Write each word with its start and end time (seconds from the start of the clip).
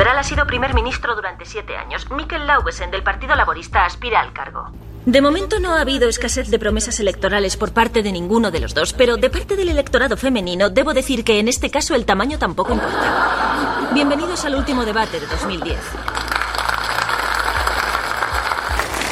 Liberal 0.00 0.18
ha 0.18 0.22
sido 0.22 0.46
primer 0.46 0.72
ministro 0.72 1.14
durante 1.14 1.44
siete 1.44 1.76
años. 1.76 2.10
Mikkel 2.10 2.46
Lauvesen, 2.46 2.90
del 2.90 3.02
Partido 3.02 3.34
Laborista, 3.34 3.84
aspira 3.84 4.22
al 4.22 4.32
cargo. 4.32 4.70
De 5.04 5.20
momento 5.20 5.60
no 5.60 5.74
ha 5.74 5.82
habido 5.82 6.08
escasez 6.08 6.48
de 6.48 6.58
promesas 6.58 7.00
electorales 7.00 7.58
por 7.58 7.74
parte 7.74 8.02
de 8.02 8.10
ninguno 8.10 8.50
de 8.50 8.60
los 8.60 8.72
dos, 8.72 8.94
pero 8.94 9.18
de 9.18 9.28
parte 9.28 9.56
del 9.56 9.68
electorado 9.68 10.16
femenino 10.16 10.70
debo 10.70 10.94
decir 10.94 11.22
que 11.22 11.38
en 11.38 11.48
este 11.48 11.70
caso 11.70 11.94
el 11.94 12.06
tamaño 12.06 12.38
tampoco 12.38 12.72
importa. 12.72 13.90
Bienvenidos 13.92 14.42
al 14.46 14.54
último 14.54 14.86
debate 14.86 15.20
de 15.20 15.26
2010. 15.26 15.78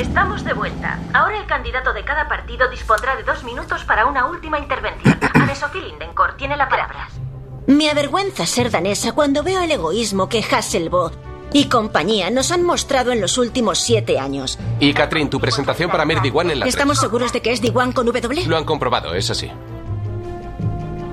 Estamos 0.01 0.43
de 0.43 0.55
vuelta. 0.55 0.99
Ahora 1.13 1.39
el 1.39 1.47
candidato 1.47 1.93
de 1.93 2.03
cada 2.03 2.29
partido 2.29 2.67
dispondrá 2.71 3.15
de 3.15 3.25
dos 3.25 3.45
minutos 3.45 3.85
para 3.85 4.07
una 4.07 4.25
última 4.25 4.59
intervención. 4.59 5.19
Anne-Sophie 5.35 5.83
Lindencourt 5.83 6.39
tiene 6.39 6.57
la 6.57 6.67
palabra. 6.67 7.09
Me 7.69 7.91
avergüenza 7.91 8.47
ser 8.47 8.71
danesa 8.71 9.13
cuando 9.13 9.43
veo 9.43 9.61
el 9.61 9.71
egoísmo 9.71 10.31
que 10.31 10.43
Hasselbo 10.43 11.13
y 11.53 11.67
compañía 11.67 12.31
nos 12.31 12.51
han 12.51 12.63
mostrado 12.63 13.13
en 13.13 13.21
los 13.21 13.37
últimos 13.37 13.79
siete 13.79 14.19
años. 14.19 14.59
Y 14.81 14.95
Catherine, 14.95 15.29
tu 15.29 15.39
presentación 15.39 15.91
para 15.91 16.07
Mer 16.07 16.23
Diwan 16.23 16.51
en 16.51 16.61
la 16.61 16.67
¿Estamos 16.67 16.99
seguros 16.99 17.31
de 17.35 17.43
que 17.43 17.53
es 17.53 17.61
Diwan 17.61 17.93
con 17.93 18.07
W? 18.07 18.47
Lo 18.47 18.57
han 18.57 18.65
comprobado, 18.65 19.13
es 19.13 19.29
así. 19.29 19.51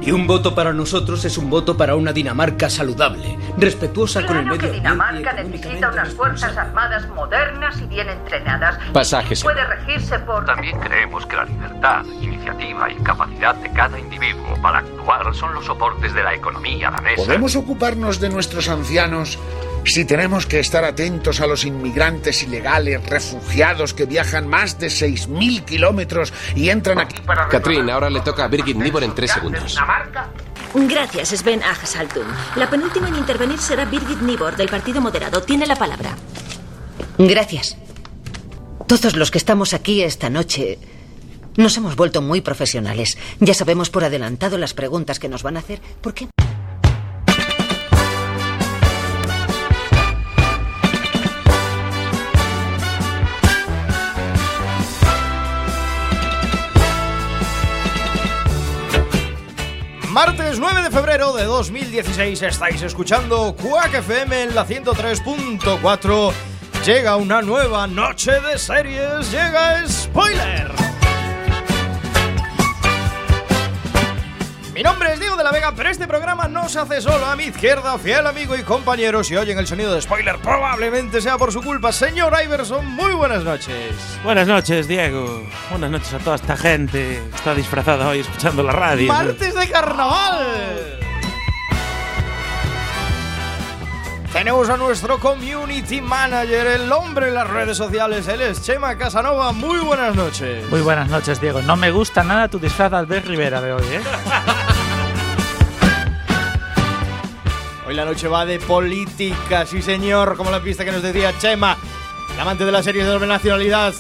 Y 0.05 0.11
un 0.11 0.27
voto 0.27 0.53
para 0.53 0.71
nosotros 0.71 1.25
es 1.25 1.35
un 1.39 1.49
voto 1.49 1.75
para 1.75 1.95
una 1.95 2.13
Dinamarca 2.13 2.69
saludable, 2.69 3.39
respetuosa 3.57 4.23
con 4.23 4.37
el 4.37 4.45
medio 4.45 4.59
que 4.59 4.71
Dinamarca 4.71 5.33
necesita 5.33 5.89
unas 5.89 6.09
fuerzas 6.13 6.55
armadas 6.55 7.09
modernas 7.09 7.81
y 7.81 7.87
bien 7.87 8.09
entrenadas. 8.09 8.77
Pasajes. 8.93 9.41
Puede 9.41 9.65
regirse 9.65 10.19
por. 10.19 10.45
También 10.45 10.79
creemos 10.79 11.25
que 11.25 11.35
la 11.35 11.45
libertad, 11.45 12.05
iniciativa 12.21 12.91
y 12.91 12.95
capacidad 12.97 13.55
de 13.55 13.71
cada 13.71 13.97
individuo 13.97 14.55
para 14.61 14.77
actuar 14.79 15.33
son 15.33 15.55
los 15.55 15.65
soportes 15.65 16.13
de 16.13 16.21
la 16.21 16.35
economía 16.35 16.91
danesa. 16.91 17.23
Podemos 17.23 17.55
ocuparnos 17.55 18.19
de 18.19 18.29
nuestros 18.29 18.69
ancianos 18.69 19.39
si 19.85 20.05
tenemos 20.05 20.45
que 20.45 20.59
estar 20.59 20.83
atentos 20.83 21.41
a 21.41 21.47
los 21.47 21.65
inmigrantes 21.65 22.43
ilegales, 22.43 23.05
refugiados 23.05 23.93
que 23.93 24.05
viajan 24.05 24.47
más 24.47 24.79
de 24.79 24.87
6.000 24.87 25.65
kilómetros 25.65 26.33
y 26.55 26.69
entran 26.69 26.99
aquí 26.99 27.21
para... 27.21 27.47
Catherine, 27.47 27.91
ahora 27.91 28.09
le 28.09 28.21
toca 28.21 28.45
a 28.45 28.47
Birgit 28.47 28.77
Nibor 28.77 29.03
en 29.03 29.13
tres 29.13 29.31
segundos. 29.31 29.77
Gracias, 30.73 31.29
Sven 31.29 31.63
Ajasaltum. 31.63 32.25
La 32.55 32.69
penúltima 32.69 33.07
en 33.07 33.15
intervenir 33.15 33.59
será 33.59 33.85
Birgit 33.85 34.21
Nibor, 34.21 34.55
del 34.55 34.67
Partido 34.67 34.99
Moderado. 35.01 35.41
Tiene 35.41 35.65
la 35.65 35.75
palabra. 35.75 36.15
Gracias. 37.17 37.77
Todos 38.87 39.15
los 39.15 39.31
que 39.31 39.37
estamos 39.37 39.73
aquí 39.73 40.03
esta 40.03 40.29
noche 40.29 40.77
nos 41.57 41.77
hemos 41.77 41.95
vuelto 41.95 42.21
muy 42.21 42.41
profesionales. 42.41 43.17
Ya 43.39 43.53
sabemos 43.53 43.89
por 43.89 44.03
adelantado 44.03 44.57
las 44.57 44.73
preguntas 44.73 45.19
que 45.19 45.29
nos 45.29 45.43
van 45.43 45.55
a 45.55 45.59
hacer. 45.59 45.79
¿Por 46.01 46.13
qué? 46.13 46.27
Martes 60.15 60.59
9 60.59 60.81
de 60.81 60.91
febrero 60.91 61.33
de 61.33 61.43
2016 61.43 62.41
estáis 62.41 62.81
escuchando 62.81 63.53
Quack 63.61 63.95
FM 63.95 64.43
en 64.43 64.55
la 64.55 64.65
103.4. 64.65 66.31
Llega 66.85 67.17
una 67.17 67.41
nueva 67.41 67.85
noche 67.85 68.31
de 68.39 68.57
series, 68.57 69.29
llega 69.29 69.85
Spoiler. 69.85 70.84
Mi 74.75 74.83
nombre 74.83 75.13
es 75.13 75.21
Diego 75.21 75.37
de 75.37 75.43
la 75.45 75.53
Vega, 75.53 75.71
pero 75.73 75.87
este 75.89 76.05
programa 76.05 76.49
no 76.49 76.67
se 76.67 76.79
hace 76.79 76.99
solo. 76.99 77.25
A 77.25 77.37
mi 77.37 77.45
izquierda, 77.45 77.97
fiel 77.97 78.27
amigo 78.27 78.57
y 78.57 78.63
compañero, 78.63 79.23
si 79.23 79.37
oyen 79.37 79.57
el 79.57 79.65
sonido 79.65 79.93
de 79.93 80.01
spoiler, 80.01 80.37
probablemente 80.39 81.21
sea 81.21 81.37
por 81.37 81.53
su 81.53 81.61
culpa. 81.61 81.93
Señor 81.93 82.33
Iverson, 82.43 82.85
muy 82.85 83.13
buenas 83.13 83.45
noches. 83.45 83.95
Buenas 84.21 84.49
noches, 84.49 84.89
Diego. 84.89 85.47
Buenas 85.69 85.91
noches 85.91 86.13
a 86.13 86.19
toda 86.19 86.35
esta 86.35 86.57
gente 86.57 87.21
que 87.31 87.37
está 87.37 87.55
disfrazada 87.55 88.09
hoy 88.09 88.19
escuchando 88.19 88.63
la 88.63 88.73
radio. 88.73 89.07
¡Martes 89.07 89.55
de 89.55 89.69
carnaval! 89.69 90.99
Tenemos 94.35 94.67
a 94.67 94.75
nuestro 94.75 95.17
community 95.17 96.01
manager, 96.01 96.67
el 96.67 96.91
hombre 96.91 97.29
en 97.29 97.35
las 97.35 97.49
redes 97.49 97.77
sociales. 97.77 98.27
Él 98.27 98.41
es 98.41 98.61
Chema 98.61 98.97
Casanova. 98.97 99.53
Muy 99.53 99.79
buenas 99.79 100.13
noches. 100.13 100.69
Muy 100.69 100.81
buenas 100.81 101.07
noches, 101.07 101.39
Diego. 101.39 101.61
No 101.61 101.77
me 101.77 101.89
gusta 101.89 102.21
nada 102.25 102.49
tu 102.49 102.59
disfraz 102.59 102.91
de 102.91 102.97
Albert 102.97 103.27
Rivera 103.27 103.61
de 103.61 103.71
hoy, 103.71 103.83
¿eh? 103.83 104.01
Hoy 107.87 107.93
la 107.93 108.03
noche 108.03 108.27
va 108.27 108.45
de 108.45 108.59
política, 108.59 109.65
sí 109.67 109.79
señor, 109.81 110.37
como 110.37 110.49
la 110.49 110.59
pista 110.59 110.83
que 110.83 110.91
nos 110.91 111.03
decía 111.03 111.37
Chema, 111.37 111.77
el 112.33 112.39
amante 112.39 112.65
de 112.65 112.71
las 112.71 112.83
series 112.83 113.05
de 113.05 113.11
doble 113.11 113.27
nacionalidad. 113.27 113.93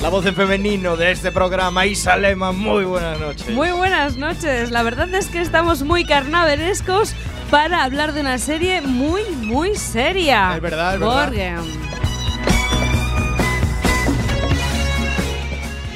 La 0.00 0.08
voz 0.08 0.24
en 0.24 0.34
femenino 0.34 0.96
de 0.96 1.10
este 1.10 1.30
programa, 1.30 1.84
Isa 1.84 2.16
Lema, 2.16 2.52
muy 2.52 2.84
buenas 2.84 3.20
noches. 3.20 3.50
Muy 3.50 3.70
buenas 3.72 4.16
noches. 4.16 4.70
La 4.70 4.82
verdad 4.82 5.12
es 5.14 5.28
que 5.28 5.40
estamos 5.40 5.82
muy 5.82 6.06
carnavalescos 6.06 7.14
para 7.50 7.84
hablar 7.84 8.14
de 8.14 8.22
una 8.22 8.38
serie 8.38 8.80
muy, 8.80 9.22
muy 9.36 9.74
seria. 9.74 10.54
Es 10.54 10.62
verdad, 10.62 10.94
es 10.94 11.00
verdad. 11.00 11.26
Borgen. 11.26 11.93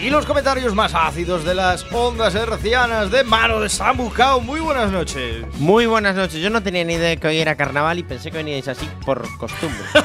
Y 0.01 0.11
los 0.11 0.25
comentarios 0.27 0.75
más 0.77 0.95
ácidos 0.95 1.45
de 1.45 1.55
las 1.55 1.85
ondas 1.93 2.33
hercianas 2.37 3.11
de 3.11 3.25
mano 3.25 3.59
de 3.59 3.69
Samu 3.69 4.11
Kao. 4.11 4.41
Muy 4.41 4.61
buenas 4.61 4.93
noches. 4.93 5.45
Muy 5.59 5.87
buenas 5.87 6.15
noches. 6.15 6.41
Yo 6.41 6.51
no 6.51 6.63
tenía 6.63 6.85
ni 6.85 6.95
idea 6.95 7.09
de 7.09 7.17
que 7.17 7.27
hoy 7.27 7.39
era 7.39 7.57
carnaval 7.57 7.99
y 7.99 8.05
pensé 8.05 8.31
que 8.31 8.37
veníais 8.37 8.69
así 8.69 8.89
por 9.05 9.27
costumbre. 9.39 9.81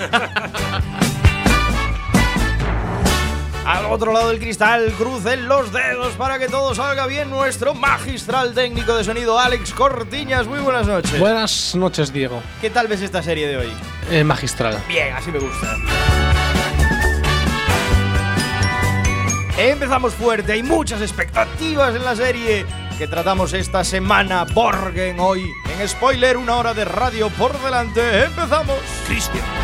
Al 3.66 3.86
otro 3.86 4.12
lado 4.12 4.30
del 4.30 4.40
cristal, 4.40 4.92
crucen 4.98 5.48
los 5.48 5.72
dedos 5.72 6.14
para 6.16 6.40
que 6.40 6.48
todo 6.48 6.74
salga 6.74 7.06
bien. 7.06 7.30
Nuestro 7.30 7.75
magistral 7.75 8.54
técnico 8.54 8.96
de 8.96 9.04
sonido, 9.04 9.40
Alex 9.40 9.74
Cortiñas. 9.74 10.48
Muy 10.48 10.60
buenas 10.60 10.88
noches. 10.88 11.20
Buenas 11.20 11.75
noches, 11.75 12.12
Diego. 12.12 12.42
¿Qué 12.60 12.72
tal 12.72 12.88
ves 12.88 13.02
esta 13.02 13.22
serie 13.22 13.48
de 13.48 13.58
hoy? 13.58 13.72
Eh, 14.10 14.24
magistral. 14.24 14.84
Bien, 14.88 15.14
así 15.14 15.31
me 15.31 15.40
gusta. 15.40 15.78
Empezamos 19.58 20.16
fuerte, 20.16 20.53
hay 20.53 20.64
muchas 20.64 21.00
expectativas 21.02 21.96
en 21.96 22.03
la 22.03 22.16
serie 22.16 22.66
que 22.97 23.08
tratamos 23.08 23.53
esta 23.53 23.84
semana. 23.84 24.46
Borgen 24.46 25.19
hoy 25.19 25.53
en 25.80 25.88
spoiler, 25.88 26.38
una 26.38 26.56
hora 26.56 26.74
de 26.74 26.86
radio 26.86 27.30
por 27.30 27.58
delante. 27.62 28.24
Empezamos. 28.24 28.80
Cristian. 29.06 29.62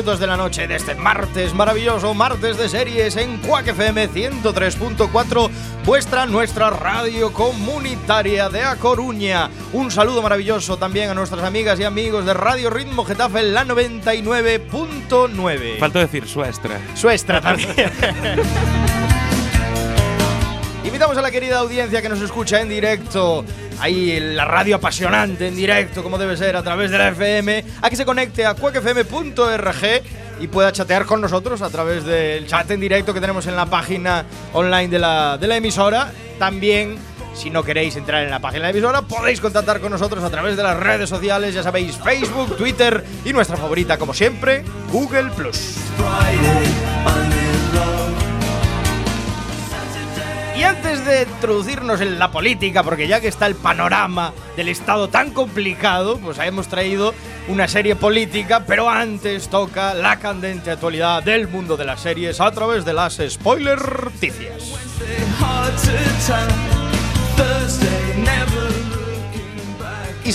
Minutos 0.00 0.18
de 0.18 0.26
la 0.26 0.38
noche 0.38 0.66
de 0.66 0.76
este 0.76 0.94
martes 0.94 1.52
maravilloso, 1.52 2.14
martes 2.14 2.56
de 2.56 2.70
series 2.70 3.16
en 3.16 3.36
Quack 3.36 3.68
FM 3.68 4.08
103.4, 4.08 5.50
vuestra, 5.84 6.24
nuestra 6.24 6.70
radio 6.70 7.34
comunitaria 7.34 8.48
de 8.48 8.62
A 8.62 8.76
Coruña. 8.76 9.50
Un 9.74 9.90
saludo 9.90 10.22
maravilloso 10.22 10.78
también 10.78 11.10
a 11.10 11.14
nuestras 11.14 11.44
amigas 11.44 11.78
y 11.80 11.84
amigos 11.84 12.24
de 12.24 12.32
Radio 12.32 12.70
Ritmo 12.70 13.04
Getafe, 13.04 13.42
la 13.42 13.66
99.9. 13.66 15.78
Falta 15.78 15.98
decir 15.98 16.26
suestra. 16.26 16.80
Suestra 16.94 17.42
también. 17.42 17.74
Invitamos 20.90 21.16
a 21.16 21.22
la 21.22 21.30
querida 21.30 21.60
audiencia 21.60 22.02
que 22.02 22.08
nos 22.08 22.20
escucha 22.20 22.60
en 22.60 22.68
directo, 22.68 23.44
ahí 23.78 24.10
en 24.10 24.34
la 24.36 24.44
radio 24.44 24.74
apasionante, 24.74 25.46
en 25.46 25.54
directo, 25.54 26.02
como 26.02 26.18
debe 26.18 26.36
ser, 26.36 26.56
a 26.56 26.64
través 26.64 26.90
de 26.90 26.98
la 26.98 27.10
FM, 27.10 27.64
a 27.80 27.88
que 27.88 27.94
se 27.94 28.04
conecte 28.04 28.44
a 28.44 28.54
cuacfm.org 28.54 30.02
y 30.40 30.48
pueda 30.48 30.72
chatear 30.72 31.06
con 31.06 31.20
nosotros 31.20 31.62
a 31.62 31.70
través 31.70 32.04
del 32.04 32.44
chat 32.48 32.68
en 32.72 32.80
directo 32.80 33.14
que 33.14 33.20
tenemos 33.20 33.46
en 33.46 33.54
la 33.54 33.66
página 33.66 34.24
online 34.52 34.88
de 34.88 34.98
la, 34.98 35.38
de 35.38 35.46
la 35.46 35.58
emisora. 35.58 36.10
También, 36.40 36.98
si 37.34 37.50
no 37.50 37.62
queréis 37.62 37.94
entrar 37.94 38.24
en 38.24 38.30
la 38.30 38.40
página 38.40 38.66
de 38.66 38.72
la 38.72 38.78
emisora, 38.78 39.02
podéis 39.02 39.40
contactar 39.40 39.80
con 39.80 39.92
nosotros 39.92 40.24
a 40.24 40.30
través 40.30 40.56
de 40.56 40.64
las 40.64 40.76
redes 40.76 41.08
sociales, 41.08 41.54
ya 41.54 41.62
sabéis, 41.62 41.98
Facebook, 41.98 42.56
Twitter 42.56 43.04
y 43.24 43.32
nuestra 43.32 43.56
favorita, 43.56 43.96
como 43.96 44.12
siempre, 44.12 44.64
Google 44.90 45.30
Plus. 45.36 45.76
Y 50.60 50.62
antes 50.62 51.06
de 51.06 51.22
introducirnos 51.22 52.02
en 52.02 52.18
la 52.18 52.30
política, 52.30 52.82
porque 52.82 53.08
ya 53.08 53.18
que 53.18 53.28
está 53.28 53.46
el 53.46 53.54
panorama 53.54 54.34
del 54.58 54.68
Estado 54.68 55.08
tan 55.08 55.30
complicado, 55.30 56.18
pues 56.18 56.38
hemos 56.38 56.68
traído 56.68 57.14
una 57.48 57.66
serie 57.66 57.96
política, 57.96 58.64
pero 58.66 58.90
antes 58.90 59.48
toca 59.48 59.94
la 59.94 60.18
candente 60.18 60.70
actualidad 60.70 61.22
del 61.22 61.48
mundo 61.48 61.78
de 61.78 61.86
las 61.86 62.00
series 62.02 62.42
a 62.42 62.50
través 62.50 62.84
de 62.84 62.92
las 62.92 63.22
spoiler 63.26 64.04
noticias. 64.04 64.74
Y 70.22 70.32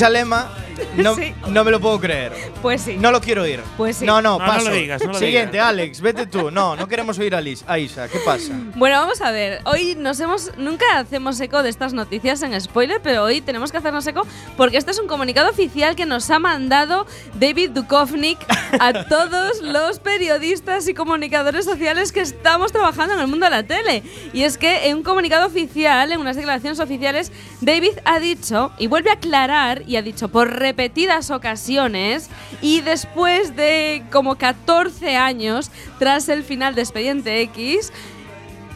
No, 0.95 1.15
no 1.47 1.63
me 1.63 1.71
lo 1.71 1.79
puedo 1.79 1.99
creer. 1.99 2.33
Pues 2.61 2.81
sí. 2.81 2.97
No 2.97 3.11
lo 3.11 3.21
quiero 3.21 3.43
oír. 3.43 3.61
Pues 3.77 3.97
sí. 3.97 4.05
No, 4.05 4.21
no, 4.21 4.37
No, 4.39 4.45
no 4.45 4.51
paso. 4.53 4.69
lo 4.69 4.75
digas, 4.75 5.01
no 5.05 5.11
lo 5.13 5.19
Siguiente, 5.19 5.53
digas. 5.53 5.67
Alex, 5.69 6.01
vete 6.01 6.25
tú. 6.27 6.51
No, 6.51 6.75
no 6.75 6.87
queremos 6.87 7.17
oír 7.19 7.35
a, 7.35 7.41
Lis- 7.41 7.63
a 7.67 7.77
Isa. 7.79 8.07
¿Qué 8.07 8.19
pasa? 8.19 8.53
Bueno, 8.75 8.97
vamos 8.99 9.21
a 9.21 9.31
ver. 9.31 9.61
Hoy 9.65 9.95
nos 9.95 10.19
hemos. 10.19 10.51
Nunca 10.57 10.85
hacemos 10.97 11.39
eco 11.39 11.63
de 11.63 11.69
estas 11.69 11.93
noticias 11.93 12.41
en 12.43 12.59
spoiler, 12.59 13.01
pero 13.01 13.23
hoy 13.23 13.41
tenemos 13.41 13.71
que 13.71 13.77
hacernos 13.77 14.05
eco 14.07 14.25
porque 14.57 14.77
este 14.77 14.91
es 14.91 14.99
un 14.99 15.07
comunicado 15.07 15.49
oficial 15.49 15.95
que 15.95 16.05
nos 16.05 16.29
ha 16.29 16.39
mandado 16.39 17.05
David 17.39 17.71
Duchovny 17.71 18.37
a 18.79 19.05
todos 19.09 19.61
los 19.61 19.99
periodistas 19.99 20.87
y 20.87 20.93
comunicadores 20.93 21.65
sociales 21.65 22.11
que 22.11 22.21
estamos 22.21 22.71
trabajando 22.71 23.13
en 23.13 23.19
el 23.19 23.27
mundo 23.27 23.45
de 23.45 23.49
la 23.51 23.63
tele. 23.63 24.03
Y 24.33 24.43
es 24.43 24.57
que 24.57 24.87
en 24.87 24.97
un 24.97 25.03
comunicado 25.03 25.45
oficial, 25.47 26.11
en 26.11 26.19
unas 26.19 26.35
declaraciones 26.35 26.79
oficiales, 26.79 27.31
David 27.61 27.93
ha 28.05 28.19
dicho 28.19 28.71
y 28.77 28.87
vuelve 28.87 29.09
a 29.09 29.13
aclarar 29.13 29.83
y 29.87 29.95
ha 29.97 30.01
dicho 30.01 30.29
por 30.29 30.51
repetidas 30.65 31.29
ocasiones 31.29 32.27
y 32.59 32.81
después 32.81 33.55
de 33.55 34.03
como 34.11 34.35
14 34.35 35.15
años 35.15 35.69
tras 35.99 36.27
el 36.27 36.43
final 36.43 36.73
de 36.73 36.81
Expediente 36.81 37.39
X, 37.41 37.93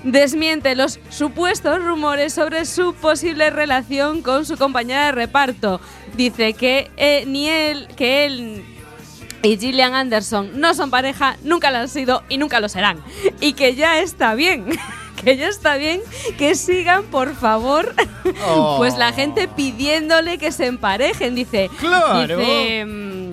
desmiente 0.04 0.76
los 0.76 1.00
supuestos 1.10 1.84
rumores 1.84 2.32
sobre 2.32 2.66
su 2.66 2.94
posible 2.94 3.50
relación 3.50 4.22
con 4.22 4.46
su 4.46 4.56
compañera 4.56 5.08
de 5.08 5.14
reparto. 5.14 5.82
Dice 6.16 6.54
que 6.54 6.92
eh, 6.96 7.24
ni 7.26 7.50
él, 7.50 7.88
que 7.98 8.26
él 8.26 8.64
y 9.42 9.58
Gillian 9.58 9.96
Anderson 9.96 10.62
no 10.62 10.76
son 10.76 10.92
pareja, 10.92 11.38
nunca 11.44 11.72
lo 11.72 11.80
han 11.80 11.90
sido 11.90 12.22
y 12.30 12.38
nunca 12.38 12.60
lo 12.60 12.70
serán. 12.70 13.04
Y 13.42 13.54
que 13.54 13.74
ya 13.74 14.00
está 14.00 14.36
bien. 14.36 14.68
Que 15.24 15.38
ya 15.38 15.48
está 15.48 15.76
bien 15.76 16.02
que 16.38 16.56
sigan, 16.56 17.04
por 17.04 17.36
favor, 17.36 17.94
Oh. 18.48 18.76
pues 18.78 18.98
la 18.98 19.12
gente 19.14 19.48
pidiéndole 19.48 20.38
que 20.38 20.52
se 20.52 20.66
emparejen. 20.68 21.36
Dice, 21.36 21.70
Claro. 21.80 22.38
dice, 22.38 22.86
mm, 22.86 23.30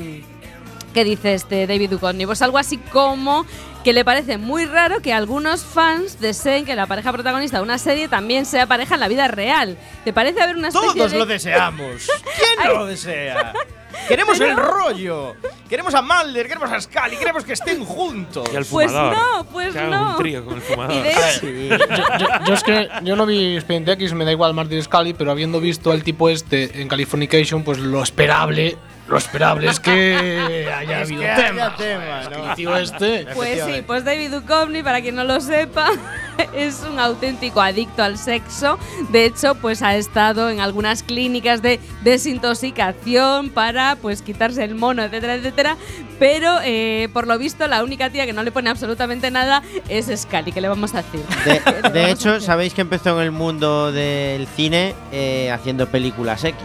¿Qué 0.94 1.04
dice 1.04 1.34
este 1.34 1.66
David 1.66 1.90
Duchovny? 1.90 2.24
Pues 2.24 2.40
algo 2.40 2.56
así 2.56 2.78
como 2.78 3.44
que 3.84 3.92
le 3.92 4.02
parece 4.02 4.38
muy 4.38 4.64
raro 4.64 5.02
que 5.02 5.12
algunos 5.12 5.62
fans 5.62 6.18
deseen 6.20 6.64
que 6.64 6.74
la 6.74 6.86
pareja 6.86 7.12
protagonista 7.12 7.58
de 7.58 7.62
una 7.64 7.76
serie 7.76 8.08
también 8.08 8.46
sea 8.46 8.66
pareja 8.66 8.94
en 8.94 9.00
la 9.00 9.08
vida 9.08 9.28
real. 9.28 9.76
¿Te 10.04 10.14
parece 10.14 10.40
haber 10.40 10.56
una 10.56 10.68
especie 10.68 10.94
Todos 10.94 11.12
de- 11.12 11.18
lo 11.18 11.26
deseamos. 11.26 12.08
¿Quién 12.38 12.66
no 12.72 12.78
lo 12.78 12.86
desea? 12.86 13.52
Queremos 14.08 14.38
el 14.40 14.56
rollo. 14.56 15.34
Queremos 15.68 15.94
a 15.94 16.02
Mulder, 16.02 16.46
queremos 16.46 16.70
a 16.70 16.80
Scully, 16.80 17.16
queremos 17.16 17.44
que 17.44 17.52
estén 17.54 17.84
juntos. 17.84 18.48
Y 18.52 18.56
al 18.56 18.64
Pues 18.64 18.88
fumador. 18.92 19.16
no, 19.16 19.44
pues 19.46 19.74
Que 19.74 19.82
no. 19.82 20.10
un 20.12 20.16
trío 20.16 20.44
con 20.44 20.54
el 20.54 20.60
fumador. 20.62 21.04
Hecho- 21.06 21.46
yo, 21.46 21.76
yo- 22.18 22.44
yo 22.46 22.54
es 22.54 22.62
que 22.62 22.88
yo 23.02 23.16
no 23.16 23.26
vi 23.26 23.56
Expediente 23.56 23.92
X, 23.92 24.12
me 24.14 24.24
da 24.24 24.30
igual 24.32 24.54
Martin 24.54 24.80
Scully, 24.82 25.12
pero 25.14 25.30
habiendo 25.32 25.60
visto 25.60 25.90
al 25.90 26.02
tipo 26.04 26.28
este 26.28 26.80
en 26.80 26.88
Californication, 26.88 27.64
pues 27.64 27.78
lo 27.78 28.02
esperable, 28.02 28.76
lo 29.08 29.16
esperable 29.18 29.68
es 29.68 29.78
que 29.80 30.68
haya 30.76 31.02
Es 31.02 31.08
habido 31.08 31.22
que 31.22 31.28
haya 31.30 31.76
tema. 31.76 32.78
este. 32.80 33.26
Pues 33.34 33.62
sí, 33.64 33.82
pues 33.86 34.04
David 34.04 34.32
Duchovny, 34.32 34.82
para 34.82 35.00
quien 35.00 35.14
no 35.14 35.24
lo 35.24 35.40
sepa, 35.40 35.90
es 36.54 36.82
un 36.90 36.98
auténtico 36.98 37.60
adicto 37.60 38.02
al 38.02 38.18
sexo. 38.18 38.78
De 39.10 39.24
hecho, 39.24 39.54
pues 39.54 39.82
ha 39.82 39.96
estado 39.96 40.50
en 40.50 40.60
algunas 40.60 41.02
clínicas 41.02 41.62
de 41.62 41.78
desintoxicación 42.02 43.50
para 43.50 43.96
pues 43.96 44.22
quitarse 44.22 44.64
el 44.64 44.74
mono, 44.74 45.02
etcétera, 45.04 45.34
etcétera. 45.34 45.76
Pero 46.18 46.58
eh, 46.64 47.08
por 47.12 47.26
lo 47.26 47.38
visto, 47.38 47.66
la 47.68 47.84
única 47.84 48.10
tía 48.10 48.26
que 48.26 48.32
no 48.32 48.42
le 48.42 48.50
pone 48.50 48.70
absolutamente 48.70 49.30
nada 49.30 49.62
es 49.88 50.06
Scully, 50.14 50.50
que 50.50 50.60
le 50.60 50.68
vamos 50.68 50.94
a 50.94 51.02
decir. 51.02 51.20
De, 51.44 51.90
de 51.90 52.10
hecho, 52.10 52.40
sabéis 52.40 52.74
que 52.74 52.80
empezó 52.80 53.20
en 53.20 53.24
el 53.24 53.32
mundo 53.32 53.92
del 53.92 54.46
cine 54.46 54.94
eh, 55.12 55.50
haciendo 55.52 55.86
películas 55.88 56.42
X. 56.44 56.56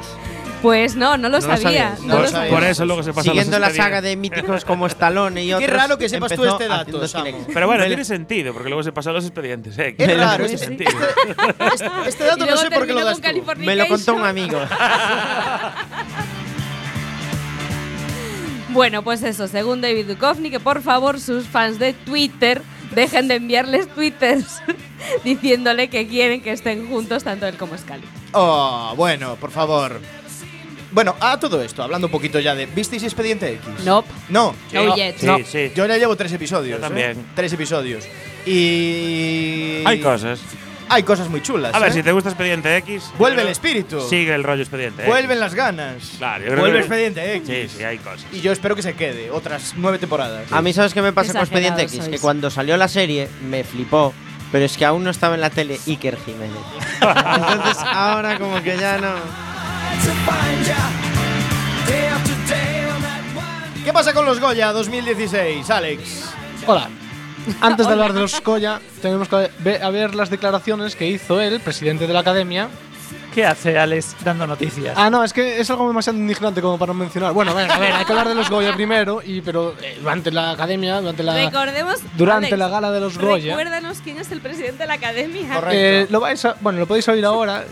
Pues 0.62 0.96
no, 0.96 1.18
no 1.18 1.30
lo 1.30 1.40
No 1.40 1.48
lo 1.48 1.58
sabía. 1.58 1.62
sabías. 1.64 2.00
no 2.02 2.08
No 2.08 2.16
lo 2.16 2.22
lo 2.22 2.28
sabía. 2.30 2.52
Por 2.52 2.64
eso 2.64 2.86
luego 2.86 3.02
se 3.04 3.14
pasó 3.14 3.32
a 3.32 3.34
los 3.34 3.44
Siguiendo 3.44 3.58
la 3.60 3.68
expedientes. 3.68 3.84
saga 3.96 4.02
de 4.02 4.16
míticos 4.16 4.64
como 4.66 4.86
Stallone 4.88 5.44
y 5.44 5.48
Qué 5.48 5.56
otros. 5.56 5.70
raro 5.72 5.98
que 5.98 6.08
sepas 6.10 6.30
tú 6.34 6.44
empezó 6.44 6.54
este 6.58 6.68
dato, 6.68 6.82
haciendo 6.82 7.08
Samu. 7.08 7.26
cine. 7.26 7.38
Pero 7.54 7.68
bueno, 7.68 7.86
tiene 7.86 8.06
sentido, 8.06 8.54
porque 8.54 8.70
luego 8.70 8.84
se 8.84 8.92
pasó 8.92 9.10
a 9.10 9.14
los 9.14 9.26
expedientes. 9.26 9.78
¿eh? 9.80 9.96
Es 9.98 10.18
raro, 10.18 10.46
tiene 10.46 10.54
este- 10.54 10.66
sentido. 10.68 10.92
Este, 11.74 11.90
este 12.10 12.24
dato 12.26 12.46
no 12.46 12.58
sé 12.58 12.70
por 12.70 12.86
qué 12.86 12.94
lo 12.94 13.04
das 13.04 13.14
con 13.14 13.22
tú. 13.22 13.28
Californication. 13.28 13.66
Me 13.66 13.76
lo 13.76 13.88
contó 13.88 14.14
un 14.14 14.26
amigo. 14.26 14.60
Bueno, 18.74 19.04
pues 19.04 19.22
eso, 19.24 19.48
según 19.50 19.82
David 19.82 20.08
Duchovny, 20.08 20.50
que 20.50 20.60
por 20.62 20.82
favor 20.82 21.20
sus 21.20 21.46
fans 21.46 21.78
de 21.78 21.92
Twitter 21.92 22.62
dejen 22.92 23.28
de 23.28 23.36
enviarles 23.36 23.90
twitters 23.90 24.62
diciéndole 25.26 25.90
que 25.90 26.08
quieren 26.08 26.42
que 26.42 26.54
estén 26.54 26.88
juntos 26.88 27.24
tanto 27.26 27.46
él 27.48 27.58
como 27.58 27.78
Scully. 27.78 28.04
Oh, 28.32 28.94
bueno, 28.96 29.36
por 29.36 29.52
favor. 29.52 30.00
Bueno, 30.92 31.16
a 31.20 31.40
todo 31.40 31.62
esto, 31.62 31.84
hablando 31.84 32.08
un 32.08 32.12
poquito 32.12 32.40
ya 32.40 32.54
de. 32.54 32.66
¿Visteis 32.66 33.04
Expediente 33.04 33.48
X? 33.54 33.86
Nope. 33.86 34.10
No. 34.30 34.54
No 34.74 34.96
yet. 34.96 35.16
Sí, 35.18 35.26
No. 35.26 35.38
sí. 35.46 35.72
Yo 35.76 35.86
ya 35.86 35.98
llevo 35.98 36.16
tres 36.18 36.32
episodios. 36.34 36.72
Yo 36.72 36.78
¿eh? 36.78 36.80
también. 36.88 37.26
Tres 37.36 37.54
episodios. 37.54 38.06
Y. 38.46 39.84
Hay 39.86 40.00
cosas. 40.02 40.40
Hay 40.90 41.04
cosas 41.04 41.30
muy 41.30 41.42
chulas. 41.42 41.74
A 41.74 41.80
ver, 41.80 41.90
¿eh? 41.90 41.94
si 41.94 42.04
te 42.04 42.12
gusta 42.12 42.30
Expediente 42.30 42.76
X. 42.78 43.12
Vuelve 43.18 43.44
el 43.44 43.48
espíritu. 43.48 44.02
Sigue 44.02 44.36
el 44.36 44.44
rollo 44.44 44.62
Expediente 44.62 45.04
X. 45.04 45.10
Vuelven 45.10 45.40
las 45.40 45.56
ganas. 45.56 46.12
Claro, 46.18 46.44
yo 46.44 46.50
creo 46.50 46.60
Vuelve 46.60 46.80
que- 46.80 46.86
Expediente 46.86 47.36
X. 47.38 47.48
Sí, 47.72 47.78
sí, 47.78 47.84
hay 47.86 47.98
cosas. 47.98 48.26
Y 48.34 48.42
yo 48.42 48.52
espero 48.52 48.76
que 48.76 48.82
se 48.82 48.94
quede 48.94 49.32
otras 49.32 49.74
nueve 49.78 50.00
temporadas. 50.00 50.52
A 50.52 50.62
mí, 50.62 50.74
¿sabes 50.74 50.94
qué 50.94 51.02
me 51.02 51.14
pasa 51.14 51.32
con 51.32 51.42
Expediente 51.44 51.84
X? 51.84 51.96
sois. 51.96 52.10
Que 52.10 52.20
cuando 52.20 52.50
salió 52.52 52.76
la 52.76 52.90
serie 52.90 53.30
me 53.50 53.64
flipó, 53.64 54.14
pero 54.52 54.66
es 54.66 54.76
que 54.76 54.84
aún 54.84 55.06
no 55.06 55.12
estaba 55.12 55.36
en 55.36 55.42
la 55.42 55.50
tele 55.50 55.80
Iker 55.88 56.18
Jiménez. 56.26 56.58
Entonces 57.02 57.78
ahora 57.86 58.38
como 58.38 58.62
que 58.62 58.76
ya 58.78 58.98
no. 58.98 59.51
¿Qué 63.84 63.92
pasa 63.94 64.14
con 64.14 64.26
los 64.26 64.40
Goya 64.40 64.72
2016, 64.72 65.70
Alex? 65.70 66.30
Hola. 66.68 66.88
Antes 67.62 67.88
de 67.88 67.92
hablar 67.94 68.14
de 68.14 68.20
los 68.22 68.40
Goya, 68.44 68.80
tenemos 69.02 69.28
que 69.28 69.50
ver, 69.60 69.84
a 69.84 69.90
ver 69.90 70.14
las 70.14 70.30
declaraciones 70.30 70.96
que 70.96 71.08
hizo 71.08 71.42
él, 71.42 71.60
presidente 71.60 72.06
de 72.06 72.14
la 72.14 72.20
academia. 72.20 72.70
¿Qué 73.34 73.46
hace 73.46 73.80
Alex 73.80 74.16
dando 74.24 74.46
noticias? 74.46 74.94
Ah, 74.98 75.10
no, 75.10 75.24
es 75.24 75.32
que 75.34 75.60
es 75.60 75.70
algo 75.72 75.88
demasiado 75.88 76.18
indignante 76.20 76.62
como 76.62 76.78
para 76.78 76.94
no 76.94 77.00
mencionar. 77.00 77.34
Bueno, 77.34 77.52
a 77.52 77.54
ver, 77.56 77.72
a 77.72 77.80
ver, 77.80 77.94
hay 77.94 78.06
que 78.06 78.12
hablar 78.12 78.28
de 78.28 78.36
los 78.36 78.50
Goya 78.50 78.74
primero, 78.76 79.22
y, 79.26 79.42
pero 79.42 79.74
eh, 79.82 79.98
durante 80.02 80.32
la 80.32 80.52
academia, 80.52 81.00
durante 81.00 81.24
la. 81.24 81.34
Recordemos. 81.34 81.96
durante 82.18 82.48
Alex, 82.48 82.60
la 82.60 82.68
gala 82.68 82.92
de 82.92 83.00
los 83.00 83.18
Goya. 83.18 83.56
Recuérdanos 83.56 84.00
quién 84.04 84.18
es 84.20 84.32
el 84.32 84.42
presidente 84.42 84.80
de 84.80 84.88
la 84.88 84.94
academia. 84.96 85.62
Eh, 85.72 86.08
lo 86.10 86.20
vais 86.20 86.44
a- 86.46 86.56
bueno, 86.62 86.80
lo 86.80 86.86
podéis 86.88 87.08
oír 87.08 87.26
ahora. 87.26 87.64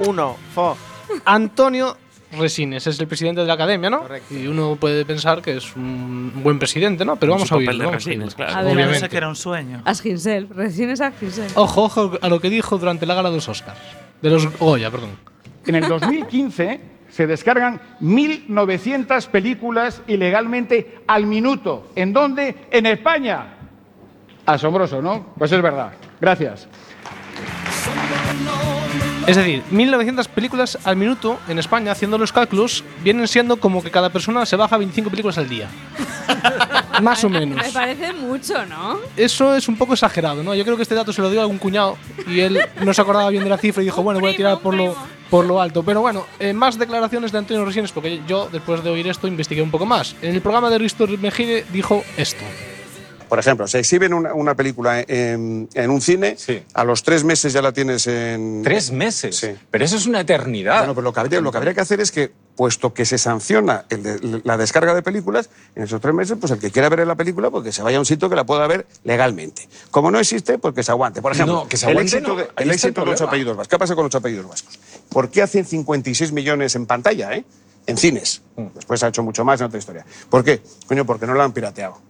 Uno, 0.00 0.36
fo. 0.54 0.76
Antonio 1.24 1.96
Resines 2.32 2.86
es 2.86 2.98
el 2.98 3.06
presidente 3.06 3.40
de 3.40 3.46
la 3.46 3.54
academia, 3.54 3.88
¿no? 3.88 4.04
Y 4.30 4.46
uno 4.46 4.76
puede 4.76 5.04
pensar 5.04 5.42
que 5.42 5.56
es 5.56 5.76
un 5.76 6.32
buen 6.42 6.58
presidente, 6.58 7.04
¿no? 7.04 7.16
Pero 7.16 7.32
vamos 7.32 7.50
a 7.50 7.56
oírlo. 7.56 7.84
vamos 7.84 8.04
a 8.04 8.08
Resines, 8.08 8.34
claro. 8.34 8.54
A 8.54 8.62
ver, 8.62 8.74
Obviamente. 8.74 9.08
Que 9.08 9.16
era 9.16 9.28
un 9.28 9.36
sueño. 9.36 9.82
Asginsel, 9.84 10.48
recién 10.48 10.90
es 10.90 11.00
Asginsel. 11.00 11.50
Ojo, 11.54 11.84
ojo 11.84 12.12
a 12.20 12.28
lo 12.28 12.40
que 12.40 12.50
dijo 12.50 12.78
durante 12.78 13.06
la 13.06 13.14
gala 13.14 13.30
de 13.30 13.36
los 13.36 13.48
Oscars. 13.48 13.78
De 14.20 14.30
los 14.30 14.58
Goya, 14.58 14.90
perdón. 14.90 15.10
En 15.66 15.76
el 15.76 15.88
2015 15.88 16.80
se 17.08 17.26
descargan 17.26 17.80
1.900 18.00 19.28
películas 19.28 20.02
ilegalmente 20.06 20.98
al 21.06 21.26
minuto. 21.26 21.90
¿En 21.94 22.12
dónde? 22.12 22.54
En 22.70 22.86
España. 22.86 23.54
Asombroso, 24.44 25.00
¿no? 25.00 25.34
Pues 25.38 25.52
es 25.52 25.62
verdad. 25.62 25.92
Gracias. 26.20 26.68
Es 29.26 29.36
decir, 29.36 29.62
1900 29.70 30.28
películas 30.28 30.78
al 30.84 30.96
minuto 30.96 31.38
en 31.48 31.58
España, 31.58 31.90
haciendo 31.90 32.16
los 32.16 32.32
cálculos, 32.32 32.84
vienen 33.02 33.26
siendo 33.26 33.56
como 33.56 33.82
que 33.82 33.90
cada 33.90 34.10
persona 34.10 34.46
se 34.46 34.54
baja 34.54 34.76
25 34.76 35.10
películas 35.10 35.36
al 35.38 35.48
día. 35.48 35.68
Más 37.02 37.24
o 37.24 37.28
menos. 37.28 37.56
Me 37.56 37.72
parece 37.72 38.12
mucho, 38.12 38.64
¿no? 38.66 38.98
Eso 39.16 39.54
es 39.54 39.68
un 39.68 39.76
poco 39.76 39.94
exagerado, 39.94 40.42
¿no? 40.42 40.54
Yo 40.54 40.64
creo 40.64 40.76
que 40.76 40.82
este 40.82 40.94
dato 40.94 41.12
se 41.12 41.22
lo 41.22 41.30
dio 41.30 41.40
a 41.40 41.42
algún 41.42 41.58
cuñado 41.58 41.98
y 42.28 42.40
él 42.40 42.58
no 42.82 42.94
se 42.94 43.02
acordaba 43.02 43.28
bien 43.30 43.42
de 43.42 43.50
la 43.50 43.58
cifra 43.58 43.82
y 43.82 43.86
dijo, 43.86 44.02
bueno, 44.02 44.20
voy 44.20 44.32
a 44.32 44.36
tirar 44.36 44.60
por 44.60 44.74
lo, 44.74 44.94
por 45.28 45.44
lo 45.44 45.60
alto. 45.60 45.82
Pero 45.82 46.00
bueno, 46.00 46.24
eh, 46.38 46.52
más 46.52 46.78
declaraciones 46.78 47.32
de 47.32 47.38
Antonio 47.38 47.64
Resines, 47.64 47.92
porque 47.92 48.22
yo, 48.28 48.48
después 48.50 48.84
de 48.84 48.90
oír 48.90 49.08
esto, 49.08 49.26
investigué 49.26 49.60
un 49.60 49.70
poco 49.72 49.86
más. 49.86 50.14
En 50.22 50.34
el 50.34 50.40
programa 50.40 50.70
de 50.70 50.78
Risto 50.78 51.06
Mejide 51.20 51.64
dijo 51.72 52.04
esto. 52.16 52.44
Por 53.36 53.40
ejemplo, 53.40 53.68
se 53.68 53.80
exhibe 53.80 54.06
una, 54.12 54.32
una 54.32 54.54
película 54.54 55.00
en, 55.06 55.68
en 55.74 55.90
un 55.90 56.00
cine, 56.00 56.36
a 56.72 56.84
los 56.84 57.02
tres 57.02 57.22
meses 57.22 57.52
ya 57.52 57.60
la 57.60 57.70
tienes 57.72 58.06
en... 58.06 58.62
¿Tres 58.64 58.90
meses? 58.92 59.36
Sí. 59.36 59.48
Pero 59.70 59.84
eso 59.84 59.96
es 59.96 60.06
una 60.06 60.20
eternidad. 60.20 60.78
Bueno, 60.78 60.94
pero 60.94 61.04
lo 61.04 61.12
que 61.12 61.20
habría, 61.20 61.40
lo 61.42 61.50
que 61.52 61.58
habría 61.58 61.74
que 61.74 61.80
hacer 61.82 62.00
es 62.00 62.10
que 62.10 62.32
puesto 62.56 62.94
que 62.94 63.04
se 63.04 63.18
sanciona 63.18 63.84
el 63.90 64.02
de- 64.02 64.40
la 64.44 64.56
descarga 64.56 64.94
de 64.94 65.02
películas, 65.02 65.50
en 65.74 65.82
esos 65.82 66.00
tres 66.00 66.14
meses, 66.14 66.38
pues 66.40 66.50
el 66.52 66.58
que 66.58 66.70
quiera 66.70 66.88
ver 66.88 67.06
la 67.06 67.14
película, 67.14 67.50
pues 67.50 67.62
que 67.64 67.72
se 67.72 67.82
vaya 67.82 67.98
a 67.98 68.00
un 68.00 68.06
sitio 68.06 68.30
que 68.30 68.36
la 68.36 68.44
pueda 68.46 68.66
ver 68.66 68.86
legalmente. 69.04 69.68
Como 69.90 70.10
no 70.10 70.18
existe, 70.18 70.56
pues 70.56 70.72
que 70.74 70.82
se 70.82 70.90
aguante. 70.92 71.20
Por 71.20 71.32
ejemplo, 71.32 71.54
No, 71.54 71.68
que 71.68 71.76
se 71.76 71.84
el 71.84 71.90
aguante 71.90 72.16
éxito, 72.16 72.28
no, 72.32 72.36
de, 72.36 72.42
el 72.44 72.48
está 72.48 72.62
el 72.62 72.70
éxito 72.70 72.88
de 72.88 73.04
problema. 73.04 73.26
apellidos 73.26 73.56
vascos. 73.58 73.68
¿Qué 73.68 73.78
pasa 73.78 73.94
con 73.94 74.06
ocho 74.06 74.16
apellidos 74.18 74.48
vascos? 74.48 74.78
¿Por 75.10 75.28
qué 75.30 75.42
hacen 75.42 75.66
56 75.66 76.32
millones 76.32 76.74
en 76.74 76.86
pantalla, 76.86 77.34
eh? 77.34 77.44
En 77.86 77.98
cines. 77.98 78.40
Después 78.74 79.02
ha 79.02 79.08
hecho 79.08 79.22
mucho 79.22 79.44
más 79.44 79.60
en 79.60 79.66
otra 79.66 79.78
historia. 79.78 80.06
¿Por 80.30 80.42
qué? 80.42 80.62
Coño, 80.86 81.04
porque 81.04 81.26
no 81.26 81.34
lo 81.34 81.42
han 81.42 81.52
pirateado. 81.52 82.00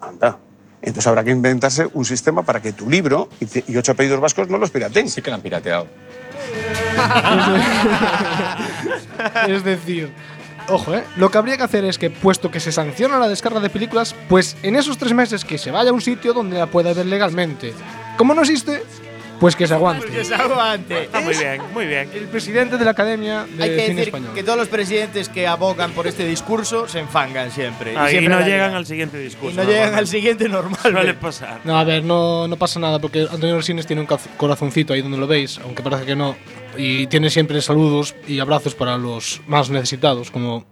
Anda. 0.00 0.38
Entonces 0.82 1.06
habrá 1.06 1.22
que 1.24 1.30
inventarse 1.30 1.88
un 1.94 2.04
sistema 2.04 2.42
para 2.42 2.60
que 2.60 2.72
tu 2.72 2.90
libro 2.90 3.28
y, 3.40 3.46
te- 3.46 3.64
y 3.68 3.76
ocho 3.76 3.92
apellidos 3.92 4.20
vascos 4.20 4.48
no 4.48 4.58
los 4.58 4.70
pirateen. 4.70 5.08
Sí 5.08 5.22
que 5.22 5.30
lo 5.30 5.36
han 5.36 5.42
pirateado. 5.42 5.86
es 9.48 9.64
decir, 9.64 10.10
ojo, 10.68 10.94
¿eh? 10.94 11.04
Lo 11.16 11.30
que 11.30 11.38
habría 11.38 11.56
que 11.56 11.62
hacer 11.62 11.84
es 11.84 11.98
que, 11.98 12.10
puesto 12.10 12.50
que 12.50 12.60
se 12.60 12.72
sanciona 12.72 13.18
la 13.18 13.28
descarga 13.28 13.60
de 13.60 13.70
películas, 13.70 14.14
pues 14.28 14.56
en 14.62 14.76
esos 14.76 14.98
tres 14.98 15.12
meses 15.14 15.44
que 15.44 15.58
se 15.58 15.70
vaya 15.70 15.90
a 15.90 15.92
un 15.92 16.00
sitio 16.00 16.32
donde 16.32 16.58
la 16.58 16.66
pueda 16.66 16.92
ver 16.92 17.06
legalmente. 17.06 17.72
Como 18.16 18.34
no 18.34 18.42
existe, 18.42 18.82
pues 19.40 19.56
que 19.56 19.66
se 19.66 19.74
aguante. 19.74 20.06
Que 20.06 20.24
se 20.24 20.34
aguante. 20.34 21.02
Está 21.04 21.20
muy 21.20 21.34
bien, 21.34 21.62
muy 21.74 21.86
bien. 21.86 22.08
El 22.14 22.28
presidente 22.28 22.76
de 22.78 22.84
la 22.84 22.92
Academia 22.92 23.44
de 23.44 23.62
Hay 23.64 23.70
que 23.70 23.74
Cine 23.82 23.86
decir 23.96 24.08
Español. 24.08 24.34
que 24.34 24.42
todos 24.44 24.58
los 24.58 24.68
presidentes 24.68 25.28
que 25.28 25.46
abogan 25.48 25.92
por 25.92 26.06
este 26.06 26.24
discurso 26.24 26.86
se 26.88 27.00
enfangan 27.00 27.50
siempre. 27.50 27.94
Ah, 27.96 28.06
y 28.08 28.10
siempre 28.12 28.34
no 28.34 28.40
la 28.40 28.46
llegan 28.46 28.74
al 28.74 28.86
siguiente 28.86 29.18
discurso. 29.18 29.54
Y 29.54 29.56
no 29.56 29.64
llegan 29.70 29.94
al 29.94 30.06
siguiente 30.06 30.48
normal. 30.48 30.78
Suele 30.80 31.14
pasar. 31.14 31.60
No, 31.64 31.76
a 31.78 31.84
ver, 31.84 32.04
no, 32.04 32.46
no 32.46 32.56
pasa 32.56 32.78
nada 32.78 32.98
porque 33.00 33.22
Antonio 33.30 33.56
Resines 33.56 33.86
tiene 33.86 34.02
un 34.02 34.08
corazoncito 34.36 34.92
ahí 34.92 35.02
donde 35.02 35.18
lo 35.18 35.26
veis, 35.26 35.58
aunque 35.64 35.82
parece 35.82 36.04
que 36.06 36.14
no. 36.16 36.36
Y 36.76 37.06
tiene 37.08 37.28
siempre 37.28 37.60
saludos 37.60 38.14
y 38.28 38.38
abrazos 38.38 38.74
para 38.74 38.96
los 38.96 39.40
más 39.46 39.68
necesitados, 39.70 40.30
como. 40.30 40.60
por 40.60 40.68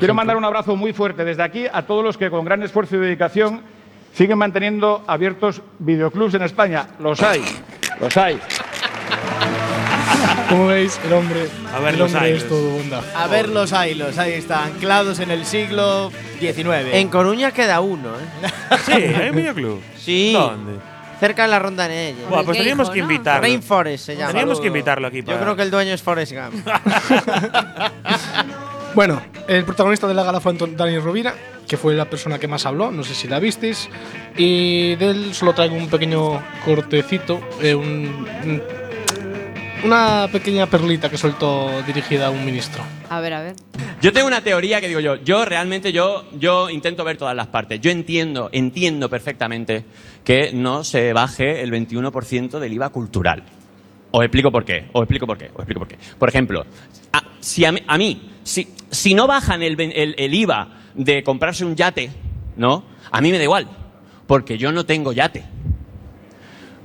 Quiero 0.00 0.12
ejemplo- 0.12 0.14
mandar 0.14 0.36
un 0.36 0.44
abrazo 0.44 0.76
muy 0.76 0.92
fuerte 0.92 1.24
desde 1.24 1.42
aquí 1.42 1.66
a 1.72 1.82
todos 1.86 2.02
los 2.04 2.18
que 2.18 2.28
con 2.30 2.44
gran 2.44 2.62
esfuerzo 2.62 2.96
y 2.96 2.98
dedicación 2.98 3.62
siguen 4.12 4.38
manteniendo 4.38 5.04
abiertos 5.06 5.62
videoclubs 5.78 6.34
en 6.34 6.42
España. 6.42 6.88
Los 6.98 7.22
hay, 7.22 7.42
los 8.00 8.16
hay. 8.16 8.38
Como 10.48 10.66
veis, 10.68 10.98
el 11.04 11.12
hombre, 11.12 11.46
A 11.74 11.78
ver 11.80 11.94
el 11.94 12.00
los 12.00 12.12
hombre 12.14 12.30
hilos. 12.30 12.42
es 12.42 12.48
todo 12.48 12.70
bondad. 12.70 13.02
A 13.14 13.26
ver 13.26 13.48
los 13.50 13.70
hilos, 13.72 14.16
ahí 14.18 14.32
están, 14.32 14.72
anclados 14.72 15.18
en 15.20 15.30
el 15.30 15.44
siglo 15.44 16.10
XIX. 16.40 16.66
En 16.94 17.08
Coruña 17.08 17.50
queda 17.52 17.80
uno, 17.80 18.08
¿eh? 18.10 18.48
Sí, 18.86 18.92
hay 18.92 19.28
un 19.30 19.36
videoclub. 19.36 19.82
Sí. 19.98 20.32
¿Dónde? 20.32 20.78
Cerca 21.20 21.42
de 21.42 21.48
la 21.48 21.58
Ronda 21.58 21.86
Nelle. 21.88 22.24
Buah, 22.30 22.44
pues 22.44 22.56
teníamos 22.58 22.88
que 22.90 23.00
invitarlo. 23.00 23.42
Rainforest 23.42 24.06
se 24.06 24.16
llama. 24.16 24.30
Teníamos 24.32 24.60
que 24.60 24.68
invitarlo 24.68 25.08
aquí 25.08 25.18
Yo 25.20 25.26
para- 25.26 25.40
creo 25.40 25.56
que 25.56 25.62
el 25.62 25.70
dueño 25.70 25.92
es 25.92 26.02
Forrest 26.02 26.32
Gump. 26.32 26.66
Bueno, 28.94 29.20
el 29.46 29.64
protagonista 29.64 30.08
de 30.08 30.14
la 30.14 30.24
gala 30.24 30.40
fue 30.40 30.52
Anton- 30.52 30.74
Daniel 30.74 31.02
Rovira, 31.02 31.34
que 31.68 31.76
fue 31.76 31.94
la 31.94 32.06
persona 32.10 32.38
que 32.38 32.48
más 32.48 32.66
habló, 32.66 32.90
no 32.90 33.04
sé 33.04 33.14
si 33.14 33.28
la 33.28 33.38
visteis. 33.38 33.88
Y 34.36 34.96
de 34.96 35.10
él 35.10 35.34
solo 35.34 35.52
traigo 35.52 35.76
un 35.76 35.88
pequeño 35.88 36.42
cortecito, 36.64 37.40
eh, 37.62 37.74
un- 37.74 38.26
un- 38.44 38.62
una 39.84 40.28
pequeña 40.32 40.66
perlita 40.66 41.08
que 41.08 41.16
soltó 41.16 41.70
dirigida 41.86 42.26
a 42.26 42.30
un 42.30 42.44
ministro. 42.44 42.82
A 43.10 43.20
ver, 43.20 43.32
a 43.34 43.42
ver. 43.42 43.54
Yo 44.00 44.12
tengo 44.12 44.26
una 44.26 44.40
teoría 44.40 44.80
que 44.80 44.88
digo 44.88 45.00
yo, 45.00 45.16
yo 45.16 45.44
realmente 45.44 45.92
yo, 45.92 46.24
yo 46.38 46.68
intento 46.70 47.04
ver 47.04 47.16
todas 47.16 47.34
las 47.36 47.46
partes. 47.48 47.80
Yo 47.80 47.90
entiendo, 47.90 48.48
entiendo 48.52 49.08
perfectamente 49.08 49.84
que 50.24 50.50
no 50.52 50.84
se 50.84 51.12
baje 51.12 51.62
el 51.62 51.70
21% 51.70 52.58
del 52.58 52.72
IVA 52.72 52.88
cultural. 52.90 53.42
Os 54.10 54.24
explico 54.24 54.50
por 54.50 54.64
qué, 54.64 54.86
os 54.92 55.02
explico 55.02 55.26
por 55.26 55.36
qué, 55.38 55.46
os 55.46 55.58
explico 55.58 55.80
por 55.80 55.88
qué. 55.88 55.98
Por 56.18 56.28
ejemplo, 56.28 56.64
a, 57.12 57.22
si 57.40 57.64
a 57.64 57.72
mí, 57.72 57.80
a 57.86 57.98
mí, 57.98 58.30
si, 58.42 58.68
si 58.90 59.14
no 59.14 59.26
bajan 59.26 59.62
el, 59.62 59.78
el- 59.80 60.14
el 60.18 60.34
IVA 60.34 60.68
de 60.98 61.22
comprarse 61.22 61.64
un 61.64 61.76
yate, 61.76 62.10
¿no? 62.56 62.82
A 63.10 63.22
mí 63.22 63.30
me 63.30 63.38
da 63.38 63.44
igual, 63.44 63.68
porque 64.26 64.58
yo 64.58 64.72
no 64.72 64.84
tengo 64.84 65.12
yate. 65.12 65.44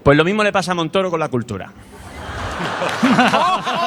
Pues 0.03 0.15
lo 0.15 0.23
mismo 0.23 0.43
le 0.43 0.51
pasa 0.51 0.71
a 0.71 0.75
Montoro 0.75 1.09
con 1.09 1.19
la 1.19 1.29
cultura. 1.29 1.73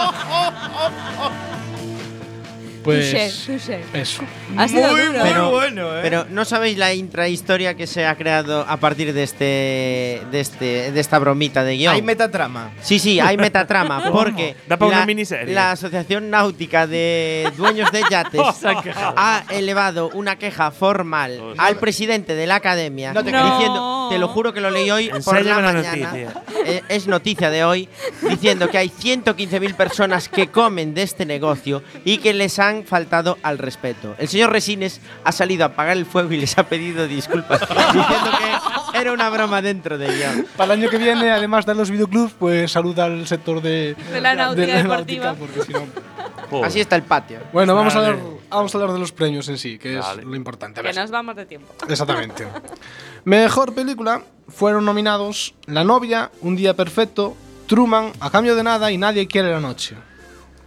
Pues. 2.87 3.11
Touché, 3.11 3.59
touché. 3.59 4.01
Eso. 4.01 4.23
Ha 4.57 4.69
sido 4.69 4.91
Muy, 4.91 5.01
duro. 5.03 5.19
muy 5.19 5.29
Pero- 5.29 5.51
bueno, 5.51 5.97
¿eh? 5.99 6.01
Pero 6.03 6.27
no 6.31 6.45
sabéis 6.45 6.79
la 6.79 6.95
intrahistoria 6.95 7.75
que 7.75 7.87
se 7.87 8.07
ha 8.07 8.15
creado 8.17 8.65
a 8.69 8.77
partir 8.79 9.13
de 9.13 9.23
este 9.25 10.23
de 10.31 10.41
este 10.41 10.93
de 10.93 11.01
esta 11.01 11.19
bromita 11.19 11.65
de 11.65 11.77
guion. 11.77 11.95
Hay 11.95 12.03
metatrama. 12.03 12.71
Sí, 12.83 12.99
sí, 12.99 13.21
hay 13.21 13.37
metatrama 13.37 14.05
porque 14.13 14.57
Da 14.69 14.77
para 14.77 14.89
una 14.91 15.01
la, 15.01 15.07
miniserie. 15.07 15.53
la 15.55 15.73
Asociación 15.73 16.31
Náutica 16.31 16.87
de 16.87 17.51
Dueños 17.57 17.91
de 17.93 18.03
Yates 18.09 18.41
Se 18.61 18.69
han 18.69 18.83
quejado. 18.83 19.15
ha 19.17 19.43
elevado 19.51 20.11
una 20.15 20.37
queja 20.37 20.71
formal 20.71 21.55
al 21.59 21.77
presidente 21.77 22.35
de 22.35 22.47
la 22.47 22.55
Academia 22.57 23.13
No 23.13 23.23
te 23.25 23.31
te 24.09 24.19
lo 24.19 24.29
juro 24.29 24.53
que 24.53 24.61
lo 24.61 24.71
leí 24.71 24.91
hoy 24.91 25.09
por 25.09 25.35
la 25.35 25.39
Enséñame 25.41 25.63
la 25.63 25.73
mañana, 25.73 26.13
noticia. 26.13 26.43
eh, 26.65 26.83
es 26.89 27.07
noticia 27.07 27.51
de 27.51 27.65
hoy, 27.65 27.89
diciendo 28.29 28.69
que 28.69 28.79
hay 28.79 28.89
115.000 28.91 29.75
personas 29.75 30.29
que 30.29 30.49
comen 30.49 30.95
de 30.95 31.03
este 31.03 31.27
negocio 31.27 31.83
y 32.05 32.19
que 32.19 32.35
les 32.35 32.59
han 32.59 32.85
faltado 32.85 33.39
al 33.43 33.59
respeto. 33.59 34.15
El 34.19 34.29
señor 34.29 34.51
Resines 34.53 35.01
ha 35.25 35.33
salido 35.33 35.65
a 35.65 35.69
apagar 35.69 35.97
el 35.97 36.07
fuego 36.07 36.33
y 36.33 36.39
les 36.39 36.57
ha 36.59 36.65
pedido 36.65 37.07
disculpas, 37.07 37.61
diciendo 37.61 38.31
que 38.39 38.76
era 39.01 39.13
una 39.13 39.29
broma 39.31 39.63
dentro 39.63 39.99
de 39.99 40.07
guion. 40.07 40.47
Para 40.57 40.75
el 40.75 40.81
año 40.81 40.91
que 40.91 40.99
viene, 40.99 41.31
además 41.31 41.67
de 41.67 41.75
los 41.75 41.91
videoclubs, 41.91 42.33
pues 42.39 42.73
saluda 42.73 43.05
al 43.05 43.27
sector 43.27 43.61
de, 43.63 43.95
De 44.13 44.21
la 44.21 44.35
náutica 44.35 44.67
la 44.67 44.83
deportiva. 44.83 45.35
porque 45.35 45.63
si 45.63 45.73
no- 45.73 45.87
Así 46.65 46.81
está 46.81 46.97
el 46.97 47.03
patio. 47.03 47.41
Bueno, 47.53 47.75
vamos 47.75 47.95
a, 47.97 47.99
hablar, 47.99 48.19
vamos 48.51 48.75
a 48.75 48.79
hablar 48.79 48.93
de 48.93 49.01
los 49.01 49.11
premios 49.13 49.49
en 49.49 49.59
sí, 49.59 49.79
que 49.79 49.99
es 49.99 50.05
lo 50.25 50.37
importante. 50.37 50.81
Que 50.81 50.93
nos 50.93 51.11
vamos 51.11 51.35
de 51.37 51.45
tiempo. 51.47 51.75
Exactamente. 51.89 52.47
Mejor 53.25 53.75
película 53.75 54.23
fueron 54.49 54.85
nominados 54.85 55.55
La 55.67 55.83
novia, 55.83 56.31
Un 56.41 56.55
día 56.57 56.75
perfecto, 56.75 57.37
Truman, 57.67 58.13
A 58.21 58.31
cambio 58.31 58.55
de 58.55 58.63
nada 58.63 58.93
y 58.93 58.99
Nadie 58.99 59.27
quiere 59.27 59.51
la 59.51 59.59
noche. 59.61 59.97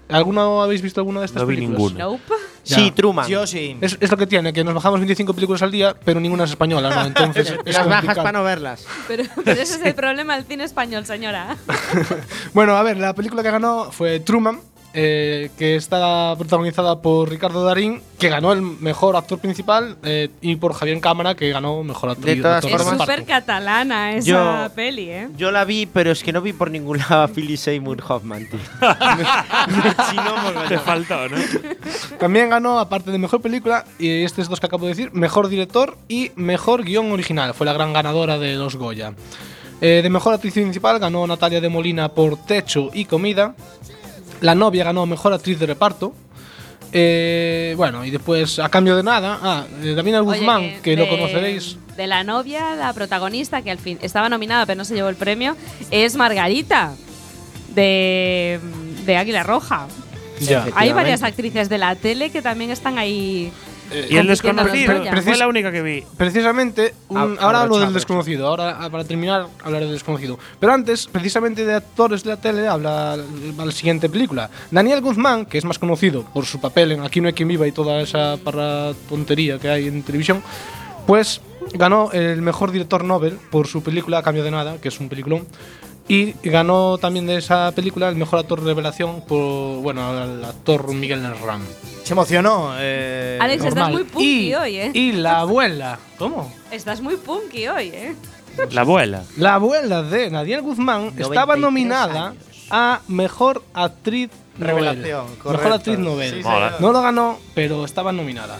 ¿Alguno 0.10 0.62
habéis 0.64 0.82
visto 0.82 1.00
alguna 1.00 1.20
de 1.20 1.28
estas 1.28 1.42
No 1.44 1.48
vi 1.48 1.56
películas? 1.56 1.80
ninguna. 1.80 2.04
Nope. 2.06 2.34
Ya. 2.66 2.76
Sí, 2.76 2.92
Truman. 2.92 3.28
Yo 3.28 3.48
sí. 3.48 3.78
Es, 3.80 3.98
es 4.00 4.12
lo 4.12 4.18
que 4.18 4.28
tiene, 4.28 4.52
que 4.54 4.64
nos 4.64 4.74
bajamos 4.74 5.00
25 5.00 5.34
películas 5.34 5.62
al 5.62 5.72
día, 5.72 5.96
pero 6.04 6.20
ninguna 6.20 6.44
es 6.44 6.50
española, 6.52 6.90
¿no? 6.94 7.06
Entonces 7.06 7.54
es 7.66 7.76
Las 7.76 7.88
bajas 7.88 8.18
para 8.18 8.32
no 8.32 8.44
verlas. 8.44 8.86
Pero, 9.08 9.24
pero 9.44 9.62
ese 9.62 9.76
es 9.76 9.82
el 9.86 9.96
problema 9.96 10.36
del 10.36 10.46
cine 10.46 10.64
español, 10.66 11.06
señora. 11.06 11.56
Bueno, 12.54 12.76
a 12.76 12.84
ver, 12.84 12.98
la 12.98 13.14
película 13.16 13.44
que 13.44 13.52
ganó 13.52 13.92
fue 13.92 14.20
Truman, 14.20 14.60
eh, 14.94 15.50
que 15.58 15.76
está 15.76 16.34
protagonizada 16.38 17.00
por 17.02 17.30
Ricardo 17.30 17.64
Darín, 17.64 18.02
que 18.18 18.30
ganó 18.30 18.52
el 18.54 18.62
mejor 18.62 19.16
actor 19.16 19.38
principal, 19.40 19.98
eh, 20.04 20.30
y 20.42 20.56
por 20.56 20.74
Javier 20.74 21.00
Cámara, 21.00 21.36
que 21.36 21.50
ganó 21.50 21.84
mejor 21.84 22.10
actor 22.12 22.26
De 22.26 22.36
todas 22.38 22.64
actor 22.66 22.80
Es 22.82 22.88
formas- 22.88 23.08
súper 23.08 23.26
catalana 23.26 24.14
esa 24.14 24.28
Yo- 24.68 24.74
peli, 24.76 25.10
¿eh? 25.10 25.30
Yo 25.38 25.52
la 25.52 25.64
vi, 25.66 25.86
pero 25.86 26.12
es 26.12 26.24
que 26.24 26.34
no 26.34 26.42
vi 26.42 26.54
por 26.54 26.72
ningún 26.72 26.98
lado 26.98 27.22
a 27.24 27.28
Philip 27.28 27.58
Seymour 27.58 28.04
Hoffman, 28.08 28.48
tío. 28.50 28.60
Te 30.68 30.80
faltó, 30.80 31.30
¿no? 31.30 31.38
También 32.20 32.50
ganó, 32.50 32.80
aparte 32.80 33.12
de 33.12 33.18
mejor 33.18 33.42
película, 33.42 33.86
y 33.98 34.24
estos 34.24 34.50
dos 34.50 34.60
que 34.60 34.66
acabo 34.66 34.86
de 34.86 34.90
decir, 34.90 35.12
mejor 35.14 35.48
director 35.50 35.98
y 36.08 36.32
mejor 36.36 36.84
guion 36.84 37.12
original. 37.12 37.54
Fue 37.54 37.66
la 37.66 37.74
gran 37.74 37.94
ganadora 37.94 38.38
de 38.38 38.56
los 38.56 38.76
Goya. 38.76 39.14
Eh, 39.82 40.02
de 40.04 40.10
mejor 40.10 40.34
actriz 40.34 40.54
principal 40.54 41.00
ganó 41.00 41.26
Natalia 41.26 41.62
de 41.62 41.70
Molina 41.70 42.10
por 42.10 42.36
Techo 42.44 42.90
y 42.94 43.06
Comida. 43.06 43.56
La 44.42 44.56
novia 44.56 44.84
ganó 44.84 45.06
mejor 45.06 45.34
actriz 45.34 45.60
de 45.60 45.66
reparto. 45.66 46.14
Eh, 46.92 47.74
bueno, 47.78 48.04
y 48.04 48.10
después, 48.10 48.58
a 48.60 48.70
cambio 48.70 48.96
de 48.96 49.04
nada, 49.04 49.40
ah, 49.42 49.66
eh, 49.84 49.94
Davina 49.94 50.22
Oye, 50.22 50.40
Guzmán, 50.40 50.82
que, 50.82 50.96
lo 50.96 51.08
conoceréis. 51.08 51.78
De 51.96 52.08
la 52.08 52.24
novia, 52.24 52.76
la 52.76 52.94
protagonista, 52.94 53.62
que 53.62 53.70
al 53.70 53.78
fin 53.78 54.00
estaba 54.02 54.28
nominada 54.28 54.66
pero 54.66 54.78
no 54.78 54.86
se 54.86 54.96
llevó 54.96 55.10
el 55.10 55.16
premio, 55.16 55.56
es 55.92 56.16
Margarita, 56.16 56.94
de, 57.76 58.60
de 59.06 59.18
Águila 59.18 59.44
Roja. 59.44 59.88
Ya. 60.40 60.68
Hay 60.76 60.94
varias 60.94 61.22
actrices 61.22 61.70
de 61.70 61.78
la 61.78 61.96
tele 61.96 62.30
que 62.32 62.42
también 62.42 62.72
están 62.72 62.98
ahí. 62.98 63.52
Y 64.10 64.18
el 64.18 64.28
desconocido 64.28 64.94
fue 65.24 65.38
la 65.38 65.48
única 65.48 65.72
que 65.72 65.82
vi. 65.82 66.04
Precisamente, 66.18 66.94
un- 67.10 67.18
Ah, 67.18 67.28
ahora 67.40 67.62
hablo 67.62 67.80
del 67.80 67.94
desconocido, 67.94 68.48
ahora 68.48 68.78
ah, 68.80 68.90
para 68.90 69.04
terminar 69.04 69.48
hablaré 69.64 69.86
del 69.86 69.94
desconocido. 69.96 70.38
Pero 70.60 70.74
antes, 70.74 71.08
precisamente 71.08 71.66
de 71.66 71.74
actores 71.76 72.24
de 72.24 72.30
la 72.32 72.38
tele, 72.38 72.68
habla 72.68 73.18
la, 73.58 73.66
la 73.66 73.72
siguiente 73.72 74.10
película. 74.10 74.50
Daniel 74.72 75.02
Guzmán, 75.02 75.46
que 75.46 75.58
es 75.58 75.66
más 75.66 75.80
conocido 75.80 76.24
por 76.34 76.46
su 76.46 76.60
papel 76.60 76.92
en 76.92 77.02
Aquí 77.02 77.22
no 77.22 77.28
hay 77.28 77.34
quien 77.34 77.48
viva 77.48 77.68
y 77.68 77.72
toda 77.72 78.02
esa 78.02 78.38
parra 78.44 78.94
tontería 79.08 79.58
que 79.60 79.70
hay 79.70 79.88
en 79.88 80.04
televisión, 80.04 80.42
pues 81.08 81.42
ganó 81.74 82.12
el 82.12 82.42
mejor 82.42 82.72
director 82.72 83.04
Nobel 83.04 83.38
por 83.52 83.68
su 83.68 83.82
película 83.84 84.20
A 84.20 84.24
Cambio 84.24 84.44
de 84.44 84.52
Nada, 84.52 84.78
que 84.82 84.88
es 84.90 85.00
un 85.00 85.10
peliculón. 85.10 85.48
Y 86.10 86.34
ganó 86.44 86.98
también 86.98 87.28
de 87.28 87.38
esa 87.38 87.72
película 87.72 88.10
el 88.10 88.16
mejor 88.16 88.40
actor 88.40 88.64
revelación 88.64 89.22
por, 89.22 89.78
bueno, 89.82 90.10
al 90.10 90.44
actor 90.44 90.92
Miguel 90.92 91.24
Herrán. 91.24 91.62
Se 92.04 92.14
emocionó. 92.14 92.74
eh, 92.80 93.38
Alex, 93.40 93.64
estás 93.64 93.76
Normal. 93.76 93.94
muy 93.94 94.04
punky 94.06 94.48
y, 94.50 94.56
hoy, 94.56 94.78
¿eh? 94.78 94.92
y 94.96 95.12
la 95.12 95.42
abuela. 95.42 96.00
¿Cómo? 96.18 96.52
Estás 96.72 97.00
muy 97.02 97.16
punky 97.16 97.68
hoy, 97.68 97.90
¿eh? 97.90 98.16
La 98.72 98.82
abuela. 98.82 99.24
La 99.38 99.54
abuela 99.54 100.02
de 100.02 100.32
Nadia 100.32 100.60
Guzmán 100.62 101.14
estaba 101.16 101.56
93 101.56 101.60
nominada 101.62 102.28
años. 102.30 102.44
a 102.72 103.02
Mejor 103.08 103.64
Actriz 103.76 104.32
Revelación, 104.58 105.26
Mejor 105.46 105.74
actriz 105.74 106.00
novel. 106.00 106.38
Sí, 106.38 106.44
Mola. 106.44 106.76
No 106.80 106.92
lo 106.92 107.02
ganó, 107.04 107.38
pero 107.54 107.86
estaba 107.86 108.12
nominada. 108.12 108.58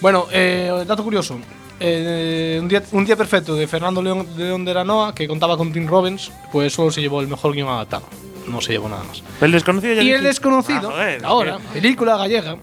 Bueno, 0.00 0.26
eh, 0.32 0.84
dato 0.86 1.04
curioso. 1.04 1.38
Eh, 1.80 2.58
un, 2.60 2.68
día, 2.68 2.82
un 2.92 3.04
día 3.04 3.16
perfecto 3.16 3.54
de 3.54 3.66
Fernando 3.68 4.02
León, 4.02 4.26
León 4.36 4.64
de 4.64 4.70
Aranoa, 4.72 5.14
que 5.14 5.28
contaba 5.28 5.56
con 5.56 5.72
Tim 5.72 5.86
Robbins, 5.86 6.30
pues 6.50 6.72
solo 6.72 6.90
se 6.90 7.00
llevó 7.00 7.20
el 7.20 7.28
mejor 7.28 7.52
guion 7.54 7.68
adaptado. 7.68 8.04
No 8.48 8.60
se 8.60 8.72
llevó 8.72 8.88
nada 8.88 9.04
más. 9.04 9.22
El 9.40 9.52
desconocido 9.52 9.94
ya 9.94 10.02
Y 10.02 10.10
el 10.10 10.22
desconocido, 10.22 10.88
Ah, 10.90 10.92
joder, 10.92 11.24
ahora, 11.24 11.58
que- 11.58 11.80
película 11.80 12.16
gallega. 12.16 12.56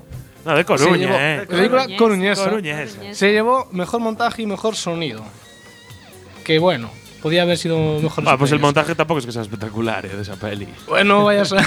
No, 0.43 0.55
de 0.55 0.65
Coruña, 0.65 0.97
llevó- 0.97 1.15
eh. 1.17 1.45
Película 1.49 1.87
coruñesa. 1.97 2.43
Coruñesa. 2.43 2.99
Se 3.13 3.31
llevó 3.31 3.67
mejor 3.71 3.99
montaje 4.01 4.41
y 4.43 4.45
mejor 4.45 4.75
sonido. 4.75 5.23
Que 6.43 6.59
bueno, 6.59 6.89
podía 7.25 7.41
haber 7.41 7.57
sido 7.57 7.99
mejor. 7.99 8.23
Ah, 8.27 8.37
pues 8.37 8.51
el 8.51 8.59
montaje 8.59 8.93
tampoco 8.93 9.19
es 9.19 9.25
que 9.25 9.31
sea 9.31 9.41
espectacular, 9.41 10.05
eh, 10.05 10.09
de 10.09 10.21
esa 10.21 10.35
peli. 10.35 10.67
Bueno, 10.87 11.23
vayas 11.25 11.51
a. 11.53 11.57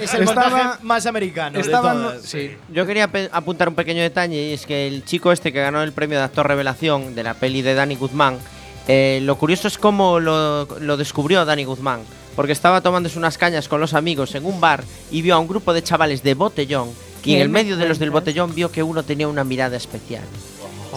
Es 0.00 0.14
el 0.14 0.22
Estaba- 0.22 0.48
montaje 0.48 0.84
más 0.84 1.06
americano 1.06 1.58
estaban- 1.58 1.96
de 1.96 2.02
todas. 2.04 2.22
sí. 2.22 2.52
Yo 2.72 2.86
quería 2.86 3.08
pe- 3.08 3.28
apuntar 3.32 3.68
un 3.68 3.74
pequeño 3.74 4.00
detalle 4.00 4.50
y 4.50 4.52
es 4.52 4.66
que 4.66 4.86
el 4.86 5.04
chico 5.04 5.32
este 5.32 5.52
que 5.52 5.60
ganó 5.60 5.82
el 5.82 5.90
premio 5.90 6.18
de 6.18 6.24
actor 6.24 6.46
revelación 6.46 7.16
de 7.16 7.24
la 7.24 7.34
peli 7.34 7.62
de 7.62 7.74
Danny 7.74 7.96
Guzmán, 7.96 8.38
eh, 8.86 9.18
lo 9.24 9.36
curioso 9.36 9.66
es 9.66 9.76
cómo 9.76 10.20
lo, 10.20 10.66
lo 10.78 10.96
descubrió 10.96 11.44
Danny 11.44 11.64
Guzmán, 11.64 12.02
porque 12.36 12.52
estaba 12.52 12.80
tomándose 12.80 13.18
unas 13.18 13.36
cañas 13.38 13.66
con 13.66 13.80
los 13.80 13.92
amigos 13.92 14.36
en 14.36 14.46
un 14.46 14.60
bar 14.60 14.84
y 15.10 15.20
vio 15.20 15.34
a 15.34 15.38
un 15.40 15.48
grupo 15.48 15.72
de 15.72 15.82
chavales 15.82 16.22
de 16.22 16.34
botellón 16.34 16.90
y 17.24 17.32
en 17.32 17.38
¿Qué 17.38 17.42
el 17.42 17.48
me 17.48 17.64
medio 17.64 17.76
de 17.76 17.88
los 17.88 17.98
del 17.98 18.12
cuentas? 18.12 18.26
botellón 18.34 18.54
vio 18.54 18.70
que 18.70 18.84
uno 18.84 19.02
tenía 19.02 19.26
una 19.26 19.42
mirada 19.42 19.76
especial. 19.76 20.22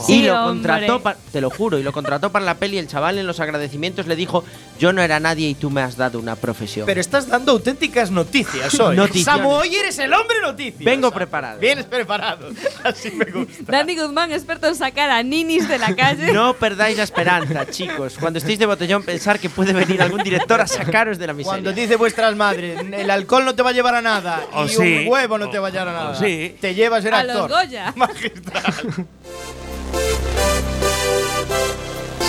Sí, 0.06 0.20
y 0.22 0.28
lo 0.28 0.44
contrató, 0.46 1.00
pa- 1.02 1.16
te 1.32 1.40
lo 1.42 1.50
juro, 1.50 1.78
y 1.78 1.84
lo 1.84 1.92
contrató 1.92 2.32
para 2.32 2.44
la 2.46 2.56
peli. 2.56 2.78
El 2.78 2.88
chaval 2.88 3.18
en 3.20 3.28
los 3.28 3.40
agradecimientos 3.40 4.08
le 4.08 4.16
dijo: 4.16 4.44
Yo 4.80 4.92
no 4.94 5.02
era 5.02 5.20
nadie 5.20 5.48
y 5.50 5.56
tú 5.56 5.70
me 5.70 5.82
has 5.82 5.96
dado 5.98 6.20
una 6.20 6.36
profesión. 6.36 6.86
Pero 6.86 7.00
estás 7.00 7.28
dando 7.28 7.52
auténticas 7.52 8.10
noticias 8.12 8.80
hoy. 8.80 8.98
Samu, 9.24 9.50
hoy 9.52 9.76
eres 9.76 10.00
el 10.00 10.12
hombre 10.14 10.38
noticia. 10.42 10.84
Vengo 10.84 11.12
preparado. 11.12 11.60
Vienes 11.60 11.86
preparado. 11.86 12.50
Así 12.84 13.12
me 13.12 13.26
gusta. 13.26 13.72
Dani 13.72 13.96
Guzmán, 13.96 14.32
experto 14.32 14.68
en 14.68 14.76
sacar 14.76 15.10
a 15.10 15.22
ninis 15.24 15.68
de 15.68 15.78
la 15.78 15.96
calle. 15.96 16.34
No 16.34 16.54
perdáis 16.56 16.98
la 16.98 17.04
esperanza, 17.04 17.66
chicos. 17.68 18.16
Cuando 18.20 18.40
estéis 18.40 18.60
de 18.60 18.66
botellón, 18.66 19.04
pensar 19.04 19.40
que 19.40 19.50
puede 19.50 19.74
venir 19.74 20.02
algún 20.02 20.24
director 20.24 20.60
a 20.62 20.68
sacaros 20.68 21.18
de 21.20 21.28
la 21.28 21.34
miseria. 21.34 21.52
Cuando 21.62 21.72
dice 21.74 21.96
vuestras 21.96 22.36
madres, 22.36 22.80
el 22.92 23.10
alcohol 23.12 23.46
no 23.46 23.54
te 23.56 23.62
va 23.64 23.70
a 23.70 23.74
llevar 23.74 23.96
a 23.96 24.02
nada 24.02 24.42
O 24.54 24.66
y 24.66 24.70
sí. 24.70 24.78
un 25.06 25.08
huevo 25.08 25.38
no 25.38 25.50
te 25.50 25.60
va 25.60 25.68
a 25.68 25.72
llevar 25.72 25.88
a 25.90 25.94
nada. 25.94 26.16
sí. 26.16 26.56
Te 26.60 26.74
lleva 26.74 26.98
a 26.98 27.02
ser 27.02 27.14
a 27.14 27.20
actor. 27.20 27.50
los 27.50 27.52
Goya. 27.52 27.94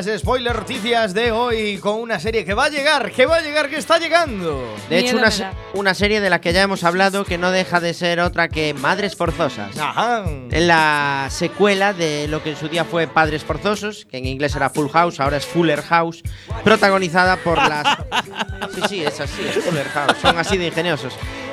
Estas 0.00 0.20
spoiler 0.20 0.56
noticias 0.56 1.14
de 1.14 1.32
hoy 1.32 1.78
con 1.78 2.00
una 2.00 2.18
serie 2.20 2.44
que 2.44 2.54
va 2.54 2.66
a 2.66 2.68
llegar, 2.68 3.10
que 3.12 3.26
va 3.26 3.36
a 3.36 3.40
llegar, 3.40 3.68
que 3.68 3.76
está 3.76 3.98
llegando. 3.98 4.74
De 4.88 4.98
hecho, 4.98 5.16
una, 5.16 5.30
se- 5.30 5.46
una 5.74 5.94
serie 5.94 6.20
de 6.20 6.30
la 6.30 6.40
que 6.40 6.52
ya 6.52 6.62
hemos 6.62 6.84
hablado 6.84 7.24
que 7.24 7.38
no 7.38 7.50
deja 7.50 7.80
de 7.80 7.94
ser 7.94 8.20
otra 8.20 8.48
que 8.48 8.74
Madres 8.74 9.16
Forzosas. 9.16 9.76
Ajá. 9.78 10.24
La 10.50 11.26
secuela 11.30 11.92
de 11.92 12.26
lo 12.28 12.42
que 12.42 12.50
en 12.50 12.56
su 12.56 12.68
día 12.68 12.84
fue 12.84 13.06
Padres 13.06 13.44
Forzosos, 13.44 14.06
que 14.10 14.18
en 14.18 14.26
inglés 14.26 14.54
era 14.56 14.70
Full 14.70 14.88
House, 14.90 15.20
ahora 15.20 15.36
es 15.36 15.46
Fuller 15.46 15.82
House, 15.82 16.22
protagonizada 16.64 17.36
por 17.36 17.58
las... 17.58 17.86
Sí, 18.74 18.80
sí, 18.88 19.04
es 19.04 19.20
así, 19.20 19.42
es 19.46 19.62
Fuller 19.64 19.86
House, 19.88 20.16
son 20.22 20.38
así 20.38 20.56
de 20.56 20.66
ingeniosos. 20.68 21.12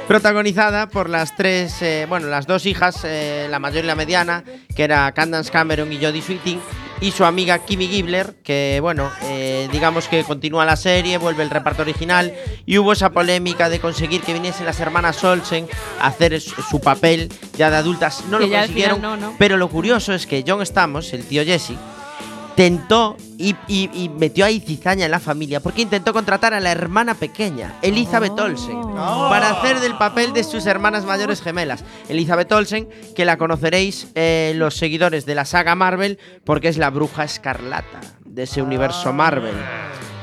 Protagonizada 0.09 0.89
por 0.89 1.07
las 1.07 1.35
tres, 1.35 1.83
eh, 1.83 2.07
bueno, 2.09 2.29
las 2.29 2.47
dos 2.47 2.65
hijas, 2.65 3.01
eh, 3.03 3.45
la 3.47 3.59
mayor 3.59 3.83
y 3.83 3.87
la 3.87 3.93
mediana, 3.93 4.43
que 4.75 4.83
era 4.83 5.11
Candance 5.11 5.51
Cameron 5.51 5.93
y 5.93 6.03
Jodie 6.03 6.23
Sweeting, 6.23 6.59
y 6.99 7.11
su 7.11 7.25
amiga 7.25 7.59
Kimmy 7.59 7.87
Gibbler, 7.87 8.33
que 8.43 8.79
bueno, 8.81 9.11
eh, 9.25 9.69
digamos 9.71 10.07
que 10.07 10.23
continúa 10.23 10.65
la 10.65 10.77
serie, 10.77 11.19
vuelve 11.19 11.43
el 11.43 11.51
reparto 11.51 11.83
original 11.83 12.33
y 12.65 12.79
hubo 12.79 12.93
esa 12.93 13.11
polémica 13.11 13.69
de 13.69 13.79
conseguir 13.79 14.21
que 14.21 14.33
viniesen 14.33 14.65
las 14.65 14.79
hermanas 14.79 15.23
Olsen 15.23 15.67
a 16.01 16.07
hacer 16.07 16.41
su 16.41 16.81
papel 16.81 17.31
ya 17.55 17.69
de 17.69 17.75
adultas. 17.77 18.25
No 18.31 18.39
Que 18.39 18.47
lo 18.47 18.51
consiguieron, 18.57 18.95
final 18.95 19.19
no, 19.19 19.27
¿no? 19.27 19.35
pero 19.37 19.57
lo 19.57 19.69
curioso 19.69 20.15
es 20.15 20.25
que 20.25 20.43
John 20.45 20.65
Stamos, 20.65 21.13
el 21.13 21.23
tío 21.23 21.45
Jesse, 21.45 21.73
tentó 22.59 23.15
y, 23.37 23.55
y- 23.69 23.89
y 23.93 24.09
metió 24.09 24.43
ahí 24.43 24.59
cizaña 24.59 25.05
en 25.05 25.11
la 25.11 25.21
familia 25.21 25.61
porque 25.61 25.81
intentó 25.81 26.11
contratar 26.11 26.53
a 26.53 26.59
la 26.59 26.73
hermana 26.73 27.13
pequeña, 27.13 27.75
Elizabeth 27.81 28.37
Olsen, 28.37 28.81
para 29.29 29.51
hacer 29.51 29.79
del 29.79 29.95
papel 29.97 30.33
de 30.33 30.43
sus 30.43 30.65
hermanas 30.65 31.05
mayores 31.05 31.41
gemelas. 31.41 31.85
Elizabeth 32.09 32.51
Olsen, 32.51 32.89
que 33.15 33.23
la 33.23 33.37
conoceréis 33.37 34.07
eh, 34.13 34.51
los 34.57 34.75
seguidores 34.75 35.25
de 35.25 35.35
la 35.35 35.45
saga 35.45 35.73
Marvel 35.75 36.19
porque 36.43 36.67
es 36.67 36.77
la 36.77 36.89
bruja 36.89 37.23
escarlata 37.23 38.01
de 38.25 38.43
ese 38.43 38.61
universo 38.61 39.13
Marvel. 39.13 39.55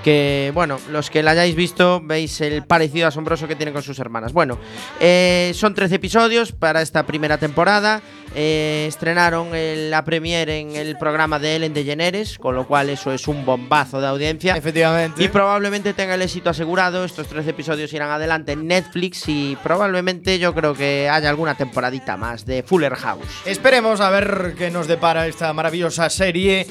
Que, 0.07 0.53
bueno, 0.55 0.79
los 0.93 1.11
que 1.11 1.21
la 1.25 1.33
hayáis 1.33 1.57
visto 1.57 2.01
veis 2.01 2.41
el 2.41 2.63
parecido 2.65 3.09
asombroso 3.09 3.49
que 3.49 3.57
tiene 3.57 3.73
con 3.73 3.83
sus 3.83 3.99
hermanas. 3.99 4.33
Bueno, 4.33 4.57
eh, 5.01 5.51
son 5.53 5.75
13 5.75 5.97
episodios 5.97 6.53
para 6.53 6.81
esta 6.81 7.05
primera 7.07 7.39
temporada. 7.39 8.01
Eh, 8.33 8.85
estrenaron 8.89 9.53
el- 9.57 9.91
la 9.91 10.05
premiere 10.05 10.61
en 10.61 10.77
el 10.77 10.97
programa 10.97 11.41
de 11.41 11.57
Ellen 11.57 11.75
DeGeneres, 11.75 12.39
con 12.39 12.55
lo 12.55 12.69
cual 12.69 12.89
eso 12.89 13.13
es 13.13 13.27
un 13.27 13.45
bombazo 13.45 14.01
de 14.01 14.07
audiencia. 14.07 14.55
Efectivamente. 14.57 15.25
Y 15.25 15.29
probablemente 15.29 15.93
tenga 15.93 16.15
el 16.15 16.23
éxito 16.23 16.51
asegurado. 16.51 17.05
Estos 17.05 17.27
13 17.27 17.51
episodios 17.51 17.93
irán 17.93 18.11
adelante 18.13 18.53
en 18.53 18.69
Netflix 18.69 19.25
y 19.27 19.59
probablemente 19.61 20.39
yo 20.39 20.55
creo 20.55 20.75
que 20.75 21.09
haya 21.11 21.29
alguna 21.31 21.57
temporadita 21.57 22.17
más 22.17 22.47
de 22.47 22.63
Fuller 22.63 22.95
House. 22.95 23.25
Esperemos 23.45 24.01
a 24.01 24.11
ver 24.11 24.55
qué 24.57 24.71
nos 24.71 24.87
depara 24.87 25.27
esta 25.27 25.53
maravillosa 25.53 26.09
serie. 26.11 26.65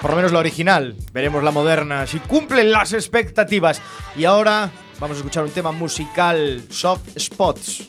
Por 0.00 0.10
lo 0.10 0.16
menos 0.16 0.32
la 0.32 0.38
original. 0.38 0.94
Veremos 1.12 1.42
la 1.44 1.50
moderna. 1.50 2.06
Si 2.06 2.18
cumplen 2.20 2.70
las 2.72 2.92
expectativas. 2.92 3.80
Y 4.16 4.24
ahora 4.24 4.70
vamos 4.98 5.16
a 5.16 5.18
escuchar 5.20 5.44
un 5.44 5.50
tema 5.50 5.72
musical. 5.72 6.62
Soft 6.70 7.08
Spots. 7.18 7.88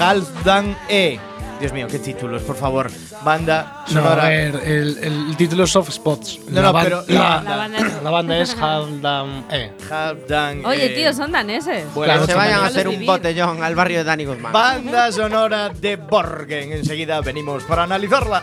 Halfdan 0.00 0.76
E. 0.88 1.18
Dios 1.60 1.72
mío, 1.72 1.86
qué 1.90 1.98
títulos, 1.98 2.42
por 2.42 2.54
favor. 2.56 2.90
Banda 3.24 3.62
No, 3.62 4.00
a 4.00 4.02
sonora. 4.02 4.28
ver, 4.28 4.60
el, 4.62 4.98
el 4.98 5.36
título 5.38 5.64
es 5.64 5.70
Soft 5.70 5.90
Spots. 5.90 6.40
No, 6.50 6.60
la, 6.60 6.70
no, 6.72 6.80
pero 6.82 7.04
la, 7.08 7.42
la- 7.42 7.56
banda 7.56 7.78
es- 7.78 8.02
la 8.02 8.10
banda 8.10 8.38
es 8.38 8.56
Haldam 8.60 9.44
E. 9.50 9.72
Halfdan 9.90 10.66
Oye, 10.66 10.84
E. 10.92 10.96
tío, 10.96 11.14
son 11.14 11.32
daneses. 11.32 11.86
Bueno, 11.94 12.20
que 12.20 12.26
se 12.26 12.34
vayan 12.34 12.60
a 12.60 12.66
hacer 12.66 12.86
un 12.88 13.06
botellón 13.06 13.62
al 13.62 13.74
barrio 13.74 13.98
de 13.98 14.04
Danny 14.04 14.26
Guzmán. 14.26 14.52
Banda 14.52 15.10
sonora 15.12 15.70
de 15.70 15.96
Borgen. 15.96 16.72
Enseguida 16.72 17.20
venimos 17.22 17.62
para 17.64 17.84
analizarla. 17.84 18.42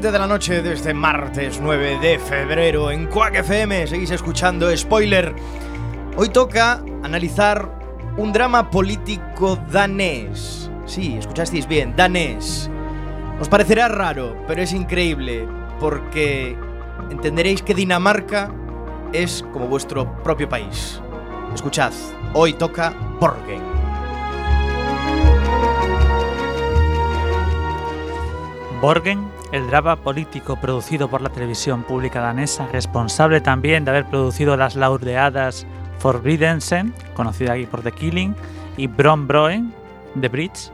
20 0.00 0.12
de 0.12 0.18
la 0.18 0.26
noche 0.26 0.62
de 0.62 0.72
este 0.72 0.94
martes 0.94 1.60
9 1.60 1.98
de 2.00 2.18
febrero 2.18 2.90
en 2.90 3.06
Quack 3.06 3.34
FM. 3.34 3.86
Seguís 3.86 4.10
escuchando 4.10 4.74
Spoiler. 4.74 5.34
Hoy 6.16 6.30
toca 6.30 6.82
analizar 7.02 7.70
un 8.16 8.32
drama 8.32 8.70
político 8.70 9.56
danés. 9.70 10.70
Sí, 10.86 11.16
escuchasteis 11.18 11.68
bien, 11.68 11.94
danés. 11.96 12.70
Os 13.42 13.50
parecerá 13.50 13.88
raro, 13.88 14.42
pero 14.48 14.62
es 14.62 14.72
increíble 14.72 15.46
porque 15.78 16.56
entenderéis 17.10 17.60
que 17.60 17.74
Dinamarca 17.74 18.50
es 19.12 19.44
como 19.52 19.66
vuestro 19.66 20.22
propio 20.22 20.48
país. 20.48 20.98
Escuchad, 21.52 21.92
hoy 22.32 22.54
toca 22.54 22.94
Borgen. 23.20 23.60
Borgen, 28.80 29.39
el 29.52 29.66
drama 29.66 29.96
político 29.96 30.56
producido 30.56 31.08
por 31.08 31.22
la 31.22 31.30
televisión 31.30 31.82
pública 31.82 32.20
danesa, 32.20 32.68
responsable 32.68 33.40
también 33.40 33.84
de 33.84 33.90
haber 33.90 34.06
producido 34.06 34.56
las 34.56 34.76
laureadas 34.76 35.66
Forbiddensen, 35.98 36.94
conocida 37.14 37.52
aquí 37.52 37.66
por 37.66 37.82
The 37.82 37.92
Killing, 37.92 38.34
y 38.76 38.86
Broen, 38.86 39.72
The 40.18 40.28
Bridge. 40.28 40.70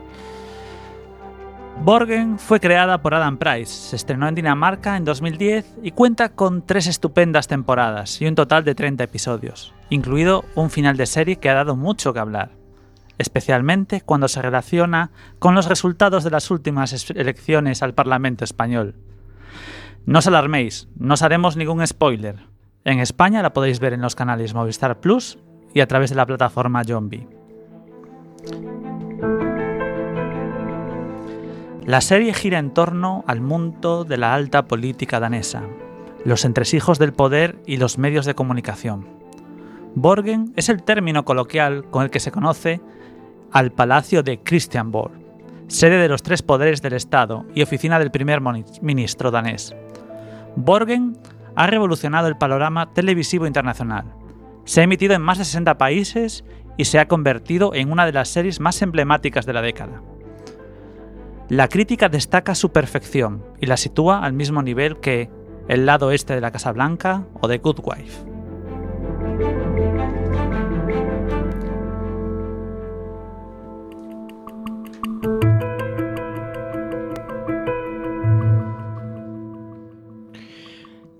Borgen 1.83 2.39
fue 2.39 2.59
creada 2.59 3.01
por 3.01 3.13
Adam 3.13 3.37
Price, 3.37 3.71
se 3.71 3.95
estrenó 3.95 4.27
en 4.27 4.35
Dinamarca 4.35 4.97
en 4.97 5.05
2010 5.05 5.75
y 5.83 5.91
cuenta 5.91 6.29
con 6.29 6.63
tres 6.63 6.87
estupendas 6.87 7.47
temporadas 7.47 8.19
y 8.19 8.25
un 8.25 8.33
total 8.33 8.63
de 8.63 8.73
30 8.73 9.03
episodios, 9.03 9.73
incluido 9.89 10.43
un 10.55 10.71
final 10.71 10.97
de 10.97 11.05
serie 11.05 11.35
que 11.35 11.49
ha 11.49 11.53
dado 11.53 11.75
mucho 11.75 12.13
que 12.13 12.19
hablar 12.19 12.56
especialmente 13.17 14.01
cuando 14.01 14.27
se 14.27 14.41
relaciona 14.41 15.11
con 15.39 15.55
los 15.55 15.67
resultados 15.67 16.23
de 16.23 16.31
las 16.31 16.51
últimas 16.51 16.93
es- 16.93 17.09
elecciones 17.11 17.83
al 17.83 17.93
Parlamento 17.93 18.43
español. 18.43 18.95
No 20.05 20.19
os 20.19 20.27
alarméis, 20.27 20.87
no 20.97 21.15
os 21.15 21.21
haremos 21.21 21.57
ningún 21.57 21.85
spoiler. 21.85 22.37
En 22.85 22.99
España 22.99 23.41
la 23.41 23.53
podéis 23.53 23.79
ver 23.79 23.93
en 23.93 24.01
los 24.01 24.15
canales 24.15 24.53
Movistar 24.53 24.99
Plus 24.99 25.37
y 25.73 25.81
a 25.81 25.87
través 25.87 26.09
de 26.09 26.15
la 26.15 26.25
plataforma 26.25 26.83
Zombie. 26.85 27.27
La 31.85 32.01
serie 32.01 32.33
gira 32.33 32.59
en 32.59 32.73
torno 32.73 33.23
al 33.27 33.39
mundo 33.41 34.03
de 34.03 34.17
la 34.17 34.33
alta 34.33 34.65
política 34.67 35.19
danesa, 35.19 35.63
los 36.25 36.43
entresijos 36.43 36.99
del 36.99 37.13
poder 37.13 37.59
y 37.65 37.77
los 37.77 37.97
medios 37.97 38.25
de 38.25 38.35
comunicación. 38.35 39.07
Borgen 39.95 40.51
es 40.57 40.67
el 40.69 40.83
término 40.83 41.23
coloquial 41.23 41.85
con 41.89 42.03
el 42.03 42.09
que 42.09 42.19
se 42.19 42.31
conoce 42.31 42.81
al 43.57 43.71
Palacio 43.71 44.21
de 44.21 44.37
Christianborg, 44.43 45.13
sede 45.65 45.97
de 45.97 46.07
los 46.07 46.21
tres 46.21 46.43
poderes 46.43 46.83
del 46.83 46.93
Estado 46.93 47.43
y 47.55 47.63
oficina 47.63 47.97
del 47.97 48.11
primer 48.11 48.39
ministro 48.83 49.31
danés. 49.31 49.75
Borgen 50.55 51.17
ha 51.55 51.65
revolucionado 51.65 52.27
el 52.27 52.37
panorama 52.37 52.93
televisivo 52.93 53.47
internacional. 53.47 54.13
Se 54.65 54.81
ha 54.81 54.83
emitido 54.83 55.15
en 55.15 55.23
más 55.23 55.39
de 55.39 55.45
60 55.45 55.75
países 55.79 56.45
y 56.77 56.85
se 56.85 56.99
ha 56.99 57.07
convertido 57.07 57.73
en 57.73 57.91
una 57.91 58.05
de 58.05 58.11
las 58.13 58.29
series 58.29 58.59
más 58.59 58.79
emblemáticas 58.83 59.47
de 59.47 59.53
la 59.53 59.63
década. 59.63 60.03
La 61.49 61.67
crítica 61.67 62.09
destaca 62.09 62.53
su 62.53 62.71
perfección 62.71 63.43
y 63.59 63.65
la 63.65 63.77
sitúa 63.77 64.23
al 64.23 64.33
mismo 64.33 64.61
nivel 64.61 64.99
que 64.99 65.31
El 65.67 65.87
lado 65.87 66.11
este 66.11 66.35
de 66.35 66.41
la 66.41 66.51
Casa 66.51 66.71
Blanca 66.73 67.25
o 67.41 67.47
The 67.47 67.57
Good 67.57 67.79
Wife. 67.83 68.36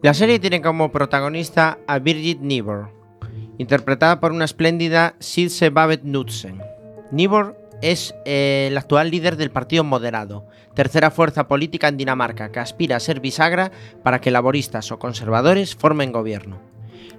La 0.03 0.13
serie 0.13 0.38
tiene 0.38 0.62
como 0.62 0.91
protagonista 0.91 1.79
a 1.88 1.97
Birgit 1.97 2.39
Nibor, 2.39 2.91
interpretada 3.57 4.19
por 4.19 4.31
una 4.31 4.45
espléndida 4.45 5.15
Silse 5.17 5.71
Babet 5.71 6.01
Knudsen. 6.03 6.62
Nibor 7.10 7.57
es 7.81 8.13
eh, 8.25 8.67
el 8.69 8.77
actual 8.77 9.10
líder 9.10 9.38
del 9.38 9.49
Partido 9.49 9.83
Moderado, 9.83 10.45
tercera 10.75 11.10
fuerza 11.10 11.47
política 11.47 11.88
en 11.88 11.97
Dinamarca, 11.97 12.51
que 12.51 12.60
aspira 12.60 12.95
a 12.95 12.99
ser 12.99 13.21
bisagra 13.21 13.71
para 14.03 14.21
que 14.21 14.29
laboristas 14.29 14.91
o 14.91 14.99
conservadores 14.99 15.75
formen 15.75 16.12
gobierno. 16.12 16.60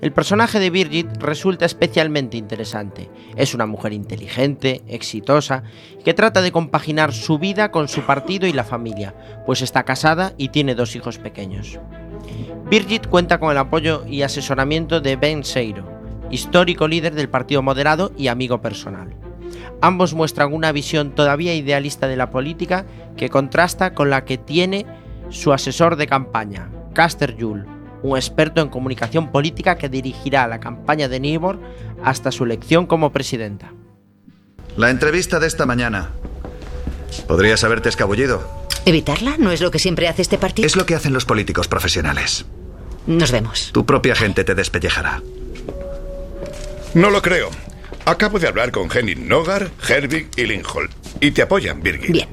El 0.00 0.12
personaje 0.12 0.60
de 0.60 0.70
Birgit 0.70 1.16
resulta 1.16 1.66
especialmente 1.66 2.36
interesante. 2.36 3.10
Es 3.34 3.54
una 3.54 3.66
mujer 3.66 3.92
inteligente, 3.92 4.82
exitosa, 4.86 5.64
que 6.04 6.14
trata 6.14 6.42
de 6.42 6.52
compaginar 6.52 7.12
su 7.12 7.40
vida 7.40 7.72
con 7.72 7.88
su 7.88 8.02
partido 8.02 8.46
y 8.46 8.52
la 8.52 8.62
familia, 8.62 9.16
pues 9.46 9.62
está 9.62 9.82
casada 9.82 10.34
y 10.38 10.50
tiene 10.50 10.76
dos 10.76 10.94
hijos 10.94 11.18
pequeños. 11.18 11.80
Birgit 12.70 13.07
cuenta 13.07 13.40
con 13.40 13.50
el 13.50 13.57
apoyo 13.57 14.04
y 14.07 14.20
asesoramiento 14.20 15.00
de 15.00 15.16
Ben 15.16 15.42
Seiro, 15.42 15.85
histórico 16.31 16.87
líder 16.87 17.14
del 17.14 17.31
Partido 17.31 17.62
Moderado 17.62 18.12
y 18.18 18.28
amigo 18.28 18.61
personal. 18.61 19.09
Ambos 19.81 20.12
muestran 20.12 20.52
una 20.52 20.70
visión 20.70 21.12
todavía 21.12 21.54
idealista 21.54 22.09
de 22.09 22.16
la 22.16 22.31
política 22.31 22.85
que 23.16 23.31
contrasta 23.31 23.94
con 23.94 24.11
la 24.11 24.26
que 24.26 24.37
tiene 24.37 24.85
su 25.31 25.54
asesor 25.54 25.96
de 25.96 26.07
campaña, 26.07 26.68
Caster 26.92 27.37
Juhl, 27.40 27.64
un 28.02 28.18
experto 28.18 28.61
en 28.61 28.68
comunicación 28.68 29.33
política 29.33 29.78
que 29.78 29.88
dirigirá 29.88 30.46
la 30.46 30.61
campaña 30.61 31.09
de 31.09 31.20
Nibor 31.20 31.59
hasta 32.04 32.31
su 32.31 32.44
elección 32.44 32.87
como 32.87 33.12
presidenta. 33.12 33.72
La 34.76 34.90
entrevista 34.90 35.40
de 35.40 35.46
esta 35.46 35.64
mañana. 35.64 36.11
Podrías 37.26 37.64
haberte 37.64 37.88
escabullido. 37.88 38.67
¿Evitarla? 38.84 39.36
¿No 39.38 39.52
es 39.52 39.60
lo 39.60 39.70
que 39.70 39.78
siempre 39.78 40.08
hace 40.08 40.22
este 40.22 40.38
partido? 40.38 40.66
Es 40.66 40.76
lo 40.76 40.86
que 40.86 40.94
hacen 40.94 41.12
los 41.12 41.24
políticos 41.24 41.68
profesionales. 41.68 42.46
Nos 43.06 43.32
vemos. 43.32 43.70
Tu 43.72 43.84
propia 43.86 44.14
gente 44.14 44.44
te 44.44 44.54
despellejará. 44.54 45.22
No 46.94 47.10
lo 47.10 47.22
creo. 47.22 47.50
Acabo 48.04 48.38
de 48.38 48.48
hablar 48.48 48.70
con 48.70 48.90
Henning 48.90 49.28
Nogar, 49.28 49.70
Herbig 49.86 50.30
y 50.36 50.44
Lindholm. 50.46 50.88
Y 51.20 51.30
te 51.32 51.42
apoyan, 51.42 51.82
Birgit. 51.82 52.10
Bien. 52.10 52.28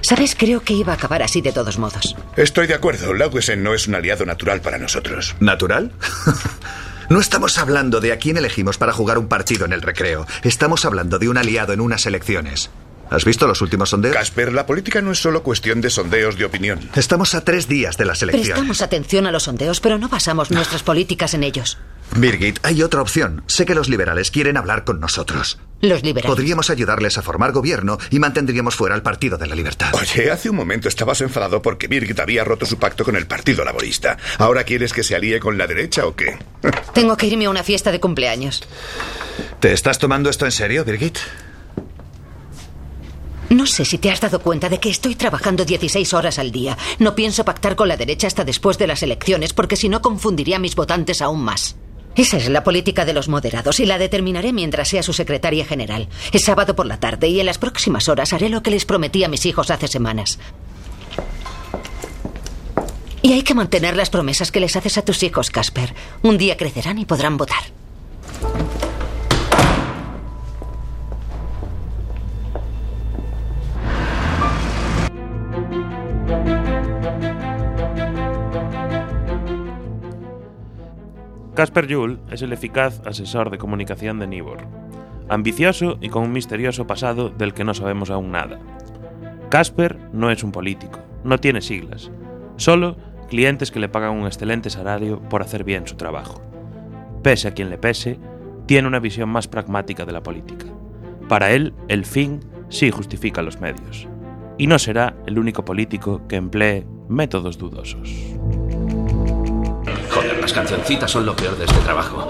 ¿Sabes? 0.00 0.34
Creo 0.36 0.60
que 0.62 0.72
iba 0.74 0.92
a 0.92 0.96
acabar 0.96 1.22
así 1.22 1.40
de 1.40 1.52
todos 1.52 1.78
modos. 1.78 2.16
Estoy 2.36 2.66
de 2.66 2.74
acuerdo. 2.74 3.14
Laugesen 3.14 3.62
no 3.62 3.72
es 3.72 3.86
un 3.86 3.94
aliado 3.94 4.26
natural 4.26 4.60
para 4.60 4.78
nosotros. 4.78 5.36
¿Natural? 5.40 5.92
No 7.08 7.20
estamos 7.20 7.58
hablando 7.58 8.00
de 8.00 8.10
a 8.10 8.16
quién 8.16 8.38
elegimos 8.38 8.78
para 8.78 8.94
jugar 8.94 9.18
un 9.18 9.28
partido 9.28 9.66
en 9.66 9.74
el 9.74 9.82
recreo. 9.82 10.26
Estamos 10.44 10.86
hablando 10.86 11.18
de 11.18 11.28
un 11.28 11.36
aliado 11.36 11.74
en 11.74 11.82
unas 11.82 12.06
elecciones. 12.06 12.70
¿Has 13.12 13.26
visto 13.26 13.46
los 13.46 13.60
últimos 13.60 13.90
sondeos? 13.90 14.16
Casper, 14.16 14.52
la 14.52 14.64
política 14.64 15.02
no 15.02 15.12
es 15.12 15.18
solo 15.18 15.42
cuestión 15.42 15.82
de 15.82 15.90
sondeos 15.90 16.38
de 16.38 16.46
opinión. 16.46 16.80
Estamos 16.94 17.34
a 17.34 17.44
tres 17.44 17.68
días 17.68 17.98
de 17.98 18.06
las 18.06 18.22
elecciones. 18.22 18.48
Prestamos 18.48 18.80
atención 18.80 19.26
a 19.26 19.32
los 19.32 19.42
sondeos, 19.42 19.80
pero 19.80 19.98
no 19.98 20.08
basamos 20.08 20.50
nuestras 20.50 20.82
políticas 20.82 21.34
en 21.34 21.44
ellos. 21.44 21.76
Birgit, 22.16 22.58
hay 22.62 22.82
otra 22.82 23.02
opción. 23.02 23.42
Sé 23.46 23.66
que 23.66 23.74
los 23.74 23.88
liberales 23.88 24.30
quieren 24.30 24.56
hablar 24.56 24.84
con 24.84 24.98
nosotros. 24.98 25.58
Los 25.82 26.02
liberales. 26.02 26.30
Podríamos 26.30 26.70
ayudarles 26.70 27.18
a 27.18 27.22
formar 27.22 27.52
gobierno 27.52 27.98
y 28.10 28.18
mantendríamos 28.18 28.76
fuera 28.76 28.94
al 28.94 29.02
Partido 29.02 29.36
de 29.36 29.46
la 29.46 29.54
Libertad. 29.54 29.94
Oye, 29.94 30.30
hace 30.30 30.48
un 30.48 30.56
momento 30.56 30.88
estabas 30.88 31.20
enfadado 31.20 31.60
porque 31.60 31.88
Birgit 31.88 32.20
había 32.20 32.44
roto 32.44 32.64
su 32.64 32.78
pacto 32.78 33.04
con 33.04 33.16
el 33.16 33.26
Partido 33.26 33.64
Laborista. 33.64 34.16
¿Ahora 34.38 34.64
quieres 34.64 34.92
que 34.92 35.02
se 35.02 35.14
alíe 35.16 35.38
con 35.40 35.58
la 35.58 35.66
derecha 35.66 36.06
o 36.06 36.14
qué? 36.14 36.38
Tengo 36.94 37.16
que 37.16 37.26
irme 37.26 37.46
a 37.46 37.50
una 37.50 37.62
fiesta 37.62 37.92
de 37.92 38.00
cumpleaños. 38.00 38.62
¿Te 39.60 39.72
estás 39.72 39.98
tomando 39.98 40.30
esto 40.30 40.44
en 40.44 40.52
serio, 40.52 40.84
Birgit? 40.84 41.18
No 43.52 43.66
sé 43.66 43.84
si 43.84 43.98
te 43.98 44.10
has 44.10 44.22
dado 44.22 44.40
cuenta 44.40 44.70
de 44.70 44.80
que 44.80 44.88
estoy 44.88 45.14
trabajando 45.14 45.66
16 45.66 46.14
horas 46.14 46.38
al 46.38 46.52
día. 46.52 46.78
No 46.98 47.14
pienso 47.14 47.44
pactar 47.44 47.76
con 47.76 47.86
la 47.86 47.98
derecha 47.98 48.26
hasta 48.26 48.44
después 48.44 48.78
de 48.78 48.86
las 48.86 49.02
elecciones, 49.02 49.52
porque 49.52 49.76
si 49.76 49.90
no 49.90 50.00
confundiría 50.00 50.56
a 50.56 50.58
mis 50.58 50.74
votantes 50.74 51.20
aún 51.20 51.44
más. 51.44 51.76
Esa 52.16 52.38
es 52.38 52.48
la 52.48 52.64
política 52.64 53.04
de 53.04 53.12
los 53.12 53.28
moderados 53.28 53.78
y 53.78 53.84
la 53.84 53.98
determinaré 53.98 54.54
mientras 54.54 54.88
sea 54.88 55.02
su 55.02 55.12
secretaria 55.12 55.66
general. 55.66 56.08
Es 56.32 56.44
sábado 56.44 56.74
por 56.74 56.86
la 56.86 56.98
tarde 56.98 57.28
y 57.28 57.40
en 57.40 57.46
las 57.46 57.58
próximas 57.58 58.08
horas 58.08 58.32
haré 58.32 58.48
lo 58.48 58.62
que 58.62 58.70
les 58.70 58.86
prometí 58.86 59.22
a 59.22 59.28
mis 59.28 59.44
hijos 59.44 59.70
hace 59.70 59.86
semanas. 59.86 60.38
Y 63.20 63.34
hay 63.34 63.42
que 63.42 63.54
mantener 63.54 63.96
las 63.96 64.08
promesas 64.08 64.50
que 64.50 64.60
les 64.60 64.76
haces 64.76 64.96
a 64.96 65.04
tus 65.04 65.22
hijos, 65.22 65.50
Casper. 65.50 65.94
Un 66.22 66.38
día 66.38 66.56
crecerán 66.56 66.98
y 66.98 67.04
podrán 67.04 67.36
votar. 67.36 67.64
Casper 81.62 81.86
Juhl 81.94 82.18
es 82.28 82.42
el 82.42 82.52
eficaz 82.52 83.00
asesor 83.06 83.48
de 83.48 83.56
comunicación 83.56 84.18
de 84.18 84.26
Nibor, 84.26 84.66
ambicioso 85.28 85.96
y 86.00 86.08
con 86.08 86.24
un 86.24 86.32
misterioso 86.32 86.88
pasado 86.88 87.30
del 87.30 87.54
que 87.54 87.62
no 87.62 87.72
sabemos 87.72 88.10
aún 88.10 88.32
nada. 88.32 88.58
Casper 89.48 89.96
no 90.12 90.32
es 90.32 90.42
un 90.42 90.50
político, 90.50 90.98
no 91.22 91.38
tiene 91.38 91.60
siglas, 91.60 92.10
solo 92.56 92.96
clientes 93.28 93.70
que 93.70 93.78
le 93.78 93.88
pagan 93.88 94.10
un 94.10 94.26
excelente 94.26 94.70
salario 94.70 95.20
por 95.28 95.40
hacer 95.40 95.62
bien 95.62 95.86
su 95.86 95.94
trabajo. 95.94 96.42
Pese 97.22 97.46
a 97.46 97.54
quien 97.54 97.70
le 97.70 97.78
pese, 97.78 98.18
tiene 98.66 98.88
una 98.88 98.98
visión 98.98 99.28
más 99.28 99.46
pragmática 99.46 100.04
de 100.04 100.12
la 100.14 100.24
política. 100.24 100.66
Para 101.28 101.52
él, 101.52 101.74
el 101.86 102.04
fin 102.04 102.40
sí 102.70 102.90
justifica 102.90 103.40
los 103.40 103.60
medios. 103.60 104.08
Y 104.58 104.66
no 104.66 104.80
será 104.80 105.14
el 105.26 105.38
único 105.38 105.64
político 105.64 106.26
que 106.26 106.34
emplee 106.34 106.88
métodos 107.08 107.56
dudosos. 107.56 108.10
Joder, 110.12 110.40
las 110.40 110.52
cancioncitas 110.52 111.10
son 111.10 111.26
lo 111.26 111.34
peor 111.34 111.56
de 111.56 111.64
este 111.64 111.78
trabajo. 111.80 112.28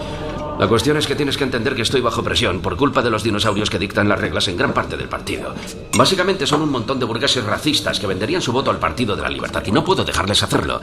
La 0.58 0.68
cuestión 0.68 0.96
es 0.96 1.06
que 1.06 1.16
tienes 1.16 1.36
que 1.36 1.44
entender 1.44 1.74
que 1.74 1.82
estoy 1.82 2.00
bajo 2.00 2.22
presión 2.22 2.60
por 2.60 2.76
culpa 2.76 3.02
de 3.02 3.10
los 3.10 3.24
dinosaurios 3.24 3.70
que 3.70 3.78
dictan 3.78 4.08
las 4.08 4.20
reglas 4.20 4.46
en 4.48 4.56
gran 4.56 4.72
parte 4.72 4.96
del 4.96 5.08
partido. 5.08 5.54
Básicamente 5.96 6.46
son 6.46 6.62
un 6.62 6.70
montón 6.70 7.00
de 7.00 7.06
burgueses 7.06 7.44
racistas 7.44 7.98
que 7.98 8.06
venderían 8.06 8.42
su 8.42 8.52
voto 8.52 8.70
al 8.70 8.78
Partido 8.78 9.16
de 9.16 9.22
la 9.22 9.28
Libertad 9.28 9.64
y 9.66 9.72
no 9.72 9.84
puedo 9.84 10.04
dejarles 10.04 10.42
hacerlo. 10.42 10.80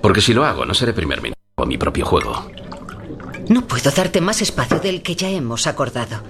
Porque 0.00 0.20
si 0.20 0.32
lo 0.32 0.44
hago, 0.44 0.64
no 0.64 0.74
seré 0.74 0.92
primer 0.94 1.20
ministro 1.20 1.42
a 1.56 1.66
mi 1.66 1.76
propio 1.76 2.06
juego. 2.06 2.50
No 3.48 3.66
puedo 3.66 3.90
darte 3.90 4.20
más 4.20 4.40
espacio 4.42 4.78
del 4.78 5.02
que 5.02 5.16
ya 5.16 5.28
hemos 5.28 5.66
acordado. 5.66 6.22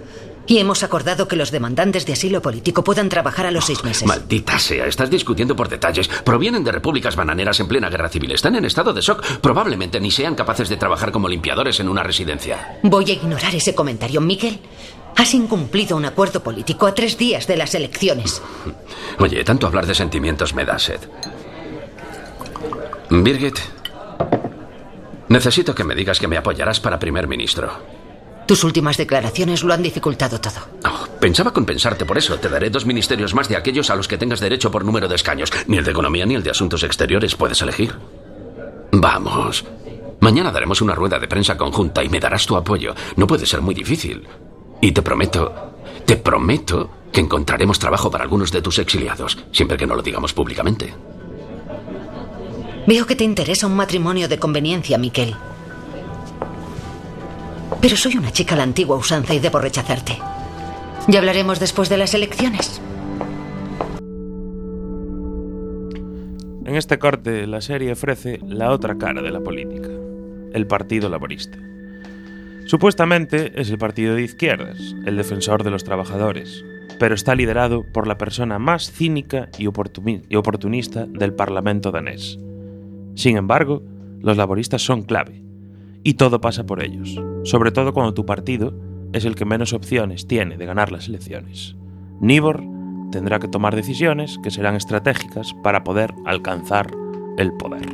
Y 0.49 0.59
hemos 0.59 0.83
acordado 0.83 1.29
que 1.29 1.37
los 1.37 1.51
demandantes 1.51 2.07
de 2.07 2.15
asilo 2.15 2.41
político 2.41 2.83
puedan 2.83 3.11
trabajar 3.11 3.45
a 3.45 3.51
los 3.51 3.67
seis 3.67 3.85
meses. 3.85 4.09
Maldita 4.09 4.59
sea, 4.59 4.87
estás 4.87 5.11
discutiendo 5.11 5.55
por 5.55 5.69
detalles. 5.69 6.09
Provienen 6.09 6.65
de 6.65 6.73
repúblicas 6.73 7.17
bananeras 7.17 7.61
en 7.61 7.69
plena 7.69 7.91
guerra 7.91 8.09
civil. 8.09 8.33
Están 8.33 8.57
en 8.57 8.65
estado 8.65 8.95
de 8.95 9.03
shock. 9.03 9.23
Probablemente 9.43 10.01
ni 10.01 10.11
sean 10.11 10.35
capaces 10.35 10.71
de 10.71 10.79
trabajar 10.79 11.13
como 11.13 11.29
limpiadores 11.29 11.81
en 11.81 11.89
una 11.91 12.03
residencia. 12.03 12.79
Voy 12.83 13.11
a 13.11 13.13
ignorar 13.13 13.55
ese 13.55 13.75
comentario, 13.75 14.23
Miguel. 14.23 14.59
Has 15.17 15.35
incumplido 15.35 15.99
un 15.99 16.07
acuerdo 16.07 16.43
político 16.43 16.87
a 16.87 16.95
tres 16.95 17.19
días 17.19 17.47
de 17.47 17.59
las 17.59 17.75
elecciones. 17.75 18.41
Oye, 19.19 19.45
tanto 19.45 19.67
hablar 19.67 19.85
de 19.85 19.95
sentimientos 19.95 20.55
me 20.55 20.65
da 20.65 20.79
sed. 20.79 21.01
Birgit, 23.11 23.59
necesito 25.29 25.75
que 25.75 25.85
me 25.85 25.95
digas 25.95 26.19
que 26.19 26.29
me 26.29 26.39
apoyarás 26.39 26.81
para 26.81 26.99
primer 26.99 27.29
ministro. 27.29 27.98
Tus 28.49 28.65
últimas 28.65 28.97
declaraciones 28.97 29.63
lo 29.63 29.75
han 29.75 29.83
dificultado 29.83 30.41
todo. 30.41 30.57
Oh, 30.87 31.07
pensaba 31.21 31.53
compensarte 31.53 32.07
por 32.07 32.17
eso. 32.17 32.39
Te 32.39 32.49
daré 32.49 32.71
dos 32.71 32.87
ministerios 32.87 33.35
más 33.35 33.47
de 33.47 33.59
aquellos 33.59 33.91
a 33.91 33.95
los 33.95 34.09
que 34.09 34.17
tengas 34.17 34.41
derecho 34.41 34.71
por 34.71 34.87
número 34.87 35.07
de 35.07 35.17
escaños. 35.17 35.53
Ni 35.67 35.77
el 35.77 35.85
de 35.85 35.91
Economía 35.91 36.25
ni 36.25 36.35
el 36.35 36.43
de 36.43 36.53
Asuntos 36.53 36.83
Exteriores 36.83 37.35
puedes 37.35 37.61
elegir. 37.61 37.95
Vamos. 38.91 39.67
Mañana 40.21 40.51
daremos 40.51 40.81
una 40.81 40.95
rueda 40.95 41.19
de 41.19 41.29
prensa 41.29 41.59
conjunta 41.59 42.03
y 42.03 42.09
me 42.09 42.21
darás 42.21 42.47
tu 42.47 42.57
apoyo. 42.57 42.95
No 43.17 43.27
puede 43.27 43.45
ser 43.45 43.61
muy 43.61 43.75
difícil. 43.75 44.27
Y 44.81 44.93
te 44.93 45.03
prometo, 45.03 45.75
te 46.07 46.17
prometo 46.17 46.89
que 47.13 47.21
encontraremos 47.21 47.79
trabajo 47.79 48.11
para 48.11 48.25
algunos 48.25 48.51
de 48.51 48.63
tus 48.63 48.79
exiliados, 48.79 49.37
siempre 49.53 49.77
que 49.77 49.87
no 49.87 49.95
lo 49.95 50.01
digamos 50.01 50.33
públicamente. 50.33 50.95
Veo 52.87 53.07
que 53.07 53.15
te 53.15 53.25
interesa 53.25 53.67
un 53.67 53.77
matrimonio 53.77 54.27
de 54.27 54.39
conveniencia, 54.39 54.97
Miquel. 54.97 55.37
Pero 57.81 57.97
soy 57.97 58.17
una 58.17 58.33
chica 58.33 58.55
a 58.55 58.59
la 58.59 58.65
antigua 58.65 58.97
usanza 58.97 59.35
y 59.35 59.39
debo 59.39 59.61
rechazarte. 59.61 60.19
Ya 61.07 61.21
hablaremos 61.21 61.61
después 61.61 61.89
de 61.89 61.97
las 61.97 62.13
elecciones. 62.15 62.81
En 66.65 66.77
este 66.77 66.99
corte, 66.99 67.47
la 67.47 67.63
serie 67.63 67.93
ofrece 67.93 68.41
la 68.47 68.73
otra 68.73 68.99
cara 68.99 69.23
de 69.23 69.31
la 69.31 69.41
política, 69.41 69.89
el 70.53 70.67
Partido 70.67 71.09
Laborista. 71.09 71.59
Supuestamente 72.67 73.59
es 73.59 73.71
el 73.71 73.79
partido 73.79 74.15
de 74.15 74.23
izquierdas, 74.23 74.77
el 75.07 75.17
defensor 75.17 75.65
de 75.65 75.71
los 75.71 75.85
trabajadores, 75.85 76.63
pero 76.99 77.15
está 77.15 77.35
liderado 77.35 77.85
por 77.95 78.07
la 78.07 78.19
persona 78.19 78.59
más 78.59 78.93
cínica 78.93 79.49
y 79.57 79.67
oportunista 79.67 81.07
del 81.07 81.33
Parlamento 81.33 81.91
danés. 81.91 82.39
Sin 83.15 83.39
embargo, 83.39 83.83
los 84.21 84.37
laboristas 84.37 84.83
son 84.83 85.05
clave, 85.05 85.43
y 86.03 86.15
todo 86.15 86.41
pasa 86.41 86.65
por 86.65 86.83
ellos, 86.83 87.21
sobre 87.45 87.71
todo 87.71 87.93
cuando 87.93 88.15
tu 88.15 88.25
partido 88.27 88.75
es 89.13 89.25
el 89.25 89.35
que 89.35 89.45
menos 89.45 89.73
opciones 89.73 90.27
tiene 90.27 90.57
de 90.57 90.67
ganar 90.67 90.93
las 90.93 91.09
elecciones. 91.09 91.77
Nibor 92.21 92.63
tendrá 93.11 93.39
que 93.39 93.49
tomar 93.49 93.75
decisiones 93.75 94.39
que 94.43 94.51
serán 94.51 94.77
estratégicas 94.77 95.55
para 95.63 95.85
poder 95.85 96.15
alcanzar 96.27 96.91
el 97.39 97.53
poder. 97.53 97.87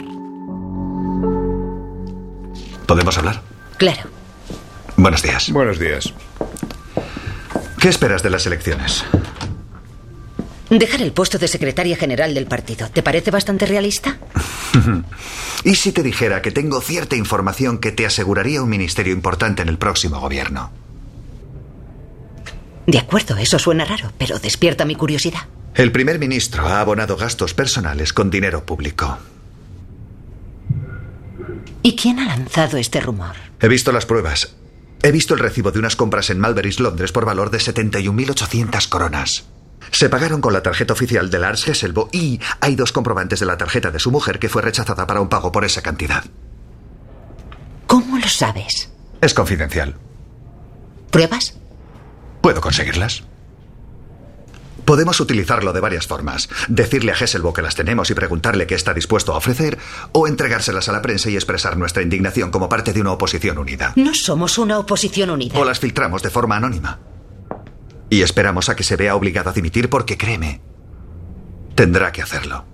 ¿Podemos 2.86 3.16
hablar? 3.18 3.40
Claro. 3.78 4.02
Buenos 4.96 5.22
días. 5.22 5.50
Buenos 5.50 5.78
días. 5.78 6.12
¿Qué 7.80 7.88
esperas 7.88 8.22
de 8.22 8.30
las 8.30 8.46
elecciones? 8.46 9.04
Dejar 10.70 11.02
el 11.02 11.12
puesto 11.12 11.38
de 11.38 11.46
secretaria 11.46 11.96
general 11.96 12.34
del 12.34 12.46
partido, 12.46 12.88
¿te 12.88 13.02
parece 13.02 13.30
bastante 13.30 13.66
realista? 13.66 14.18
¿Y 15.64 15.74
si 15.74 15.92
te 15.92 16.02
dijera 16.02 16.42
que 16.42 16.50
tengo 16.50 16.80
cierta 16.80 17.16
información 17.16 17.78
que 17.78 17.92
te 17.92 18.06
aseguraría 18.06 18.62
un 18.62 18.70
ministerio 18.70 19.12
importante 19.12 19.62
en 19.62 19.68
el 19.68 19.78
próximo 19.78 20.20
gobierno? 20.20 20.72
De 22.86 22.98
acuerdo, 22.98 23.36
eso 23.36 23.58
suena 23.58 23.84
raro, 23.84 24.12
pero 24.18 24.38
despierta 24.38 24.84
mi 24.84 24.94
curiosidad. 24.94 25.46
El 25.74 25.90
primer 25.90 26.18
ministro 26.18 26.66
ha 26.66 26.80
abonado 26.80 27.16
gastos 27.16 27.54
personales 27.54 28.12
con 28.12 28.30
dinero 28.30 28.64
público. 28.64 29.18
¿Y 31.82 31.96
quién 31.96 32.18
ha 32.18 32.26
lanzado 32.26 32.78
este 32.78 33.00
rumor? 33.00 33.36
He 33.60 33.68
visto 33.68 33.92
las 33.92 34.06
pruebas. 34.06 34.54
He 35.02 35.12
visto 35.12 35.34
el 35.34 35.40
recibo 35.40 35.70
de 35.70 35.78
unas 35.78 35.96
compras 35.96 36.30
en 36.30 36.40
Malberys, 36.40 36.80
Londres, 36.80 37.12
por 37.12 37.26
valor 37.26 37.50
de 37.50 37.58
71.800 37.58 38.88
coronas. 38.88 39.44
Se 39.94 40.08
pagaron 40.08 40.40
con 40.40 40.52
la 40.52 40.60
tarjeta 40.60 40.92
oficial 40.92 41.30
de 41.30 41.38
Lars 41.38 41.68
Hesselbo 41.68 42.08
y 42.10 42.40
hay 42.60 42.74
dos 42.74 42.90
comprobantes 42.90 43.38
de 43.38 43.46
la 43.46 43.56
tarjeta 43.56 43.92
de 43.92 44.00
su 44.00 44.10
mujer 44.10 44.40
que 44.40 44.48
fue 44.48 44.60
rechazada 44.60 45.06
para 45.06 45.20
un 45.20 45.28
pago 45.28 45.52
por 45.52 45.64
esa 45.64 45.82
cantidad. 45.82 46.24
¿Cómo 47.86 48.18
lo 48.18 48.26
sabes? 48.26 48.90
Es 49.20 49.34
confidencial. 49.34 49.94
¿Pruebas? 51.12 51.56
¿Puedo 52.40 52.60
conseguirlas? 52.60 53.22
Podemos 54.84 55.20
utilizarlo 55.20 55.72
de 55.72 55.78
varias 55.78 56.08
formas. 56.08 56.48
Decirle 56.66 57.12
a 57.12 57.14
Hesselbo 57.14 57.52
que 57.52 57.62
las 57.62 57.76
tenemos 57.76 58.10
y 58.10 58.14
preguntarle 58.14 58.66
qué 58.66 58.74
está 58.74 58.94
dispuesto 58.94 59.32
a 59.32 59.36
ofrecer, 59.36 59.78
o 60.10 60.26
entregárselas 60.26 60.88
a 60.88 60.92
la 60.92 61.02
prensa 61.02 61.30
y 61.30 61.36
expresar 61.36 61.76
nuestra 61.76 62.02
indignación 62.02 62.50
como 62.50 62.68
parte 62.68 62.92
de 62.92 63.00
una 63.00 63.12
oposición 63.12 63.58
unida. 63.58 63.92
No 63.94 64.12
somos 64.12 64.58
una 64.58 64.80
oposición 64.80 65.30
unida. 65.30 65.56
O 65.56 65.64
las 65.64 65.78
filtramos 65.78 66.20
de 66.24 66.30
forma 66.30 66.56
anónima. 66.56 66.98
Y 68.10 68.22
esperamos 68.22 68.68
a 68.68 68.76
que 68.76 68.84
se 68.84 68.96
vea 68.96 69.16
obligado 69.16 69.50
a 69.50 69.52
dimitir 69.52 69.88
porque 69.90 70.16
créeme, 70.16 70.60
tendrá 71.74 72.12
que 72.12 72.22
hacerlo. 72.22 72.64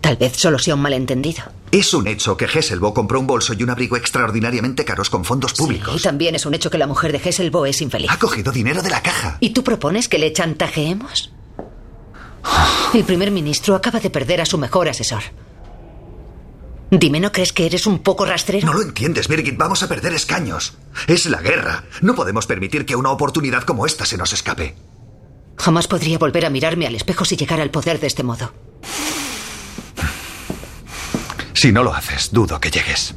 Tal 0.00 0.16
vez 0.16 0.36
solo 0.36 0.58
sea 0.58 0.74
un 0.74 0.80
malentendido. 0.80 1.42
Es 1.72 1.94
un 1.94 2.06
hecho 2.06 2.36
que 2.36 2.46
Hesselbo 2.46 2.92
compró 2.94 3.20
un 3.20 3.26
bolso 3.26 3.52
y 3.54 3.62
un 3.62 3.70
abrigo 3.70 3.96
extraordinariamente 3.96 4.84
caros 4.84 5.10
con 5.10 5.24
fondos 5.24 5.52
públicos. 5.52 5.94
y 6.00 6.02
también 6.02 6.34
es 6.34 6.46
un 6.46 6.54
hecho 6.54 6.70
que 6.70 6.78
la 6.78 6.86
mujer 6.86 7.12
de 7.12 7.18
Hesselbo 7.18 7.66
es 7.66 7.80
infeliz. 7.80 8.10
Ha 8.10 8.18
cogido 8.18 8.50
dinero 8.50 8.82
de 8.82 8.90
la 8.90 9.02
caja. 9.02 9.36
¿Y 9.40 9.50
tú 9.50 9.62
propones 9.62 10.08
que 10.08 10.18
le 10.18 10.32
chantajeemos? 10.32 11.32
El 12.94 13.04
primer 13.04 13.30
ministro 13.30 13.74
acaba 13.76 14.00
de 14.00 14.10
perder 14.10 14.40
a 14.40 14.46
su 14.46 14.58
mejor 14.58 14.88
asesor. 14.88 15.22
Dime, 16.90 17.20
¿no 17.20 17.30
crees 17.30 17.52
que 17.52 17.66
eres 17.66 17.86
un 17.86 18.00
poco 18.00 18.26
rastrero? 18.26 18.66
No 18.66 18.74
lo 18.74 18.82
entiendes, 18.82 19.28
Birgit. 19.28 19.56
Vamos 19.56 19.82
a 19.84 19.88
perder 19.88 20.12
escaños. 20.12 20.76
Es 21.06 21.26
la 21.26 21.40
guerra. 21.40 21.84
No 22.02 22.16
podemos 22.16 22.46
permitir 22.46 22.84
que 22.84 22.96
una 22.96 23.10
oportunidad 23.10 23.62
como 23.62 23.86
esta 23.86 24.04
se 24.04 24.18
nos 24.18 24.32
escape. 24.32 24.74
Jamás 25.56 25.86
podría 25.86 26.18
volver 26.18 26.46
a 26.46 26.50
mirarme 26.50 26.86
al 26.86 26.96
espejo 26.96 27.24
si 27.24 27.36
llegara 27.36 27.62
al 27.62 27.70
poder 27.70 28.00
de 28.00 28.08
este 28.08 28.24
modo. 28.24 28.52
Si 31.52 31.70
no 31.70 31.84
lo 31.84 31.94
haces, 31.94 32.32
dudo 32.32 32.58
que 32.58 32.70
llegues. 32.70 33.14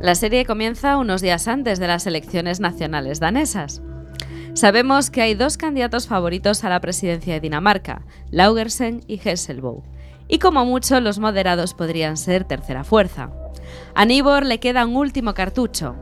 La 0.00 0.14
serie 0.14 0.44
comienza 0.46 0.96
unos 0.98 1.20
días 1.20 1.48
antes 1.48 1.78
de 1.78 1.88
las 1.88 2.06
elecciones 2.06 2.60
nacionales 2.60 3.20
danesas. 3.20 3.82
Sabemos 4.54 5.10
que 5.10 5.20
hay 5.20 5.34
dos 5.34 5.56
candidatos 5.56 6.06
favoritos 6.06 6.62
a 6.62 6.68
la 6.68 6.80
presidencia 6.80 7.34
de 7.34 7.40
Dinamarca, 7.40 8.02
Laugersen 8.30 9.02
y 9.08 9.20
Hesselbo. 9.22 9.82
Y 10.28 10.38
como 10.38 10.64
mucho, 10.64 11.00
los 11.00 11.18
moderados 11.18 11.74
podrían 11.74 12.16
ser 12.16 12.44
tercera 12.44 12.84
fuerza. 12.84 13.32
A 13.96 14.04
Nibor 14.04 14.46
le 14.46 14.60
queda 14.60 14.86
un 14.86 14.94
último 14.94 15.34
cartucho, 15.34 15.96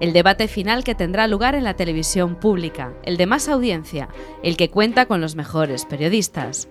el 0.00 0.12
debate 0.12 0.48
final 0.48 0.84
que 0.84 0.94
tendrá 0.94 1.26
lugar 1.26 1.54
en 1.54 1.64
la 1.64 1.76
televisión 1.76 2.34
pública, 2.34 2.92
el 3.04 3.16
de 3.16 3.24
más 3.24 3.48
audiencia, 3.48 4.10
el 4.42 4.58
que 4.58 4.68
cuenta 4.68 5.06
con 5.06 5.22
los 5.22 5.34
mejores 5.34 5.86
periodistas. 5.86 6.68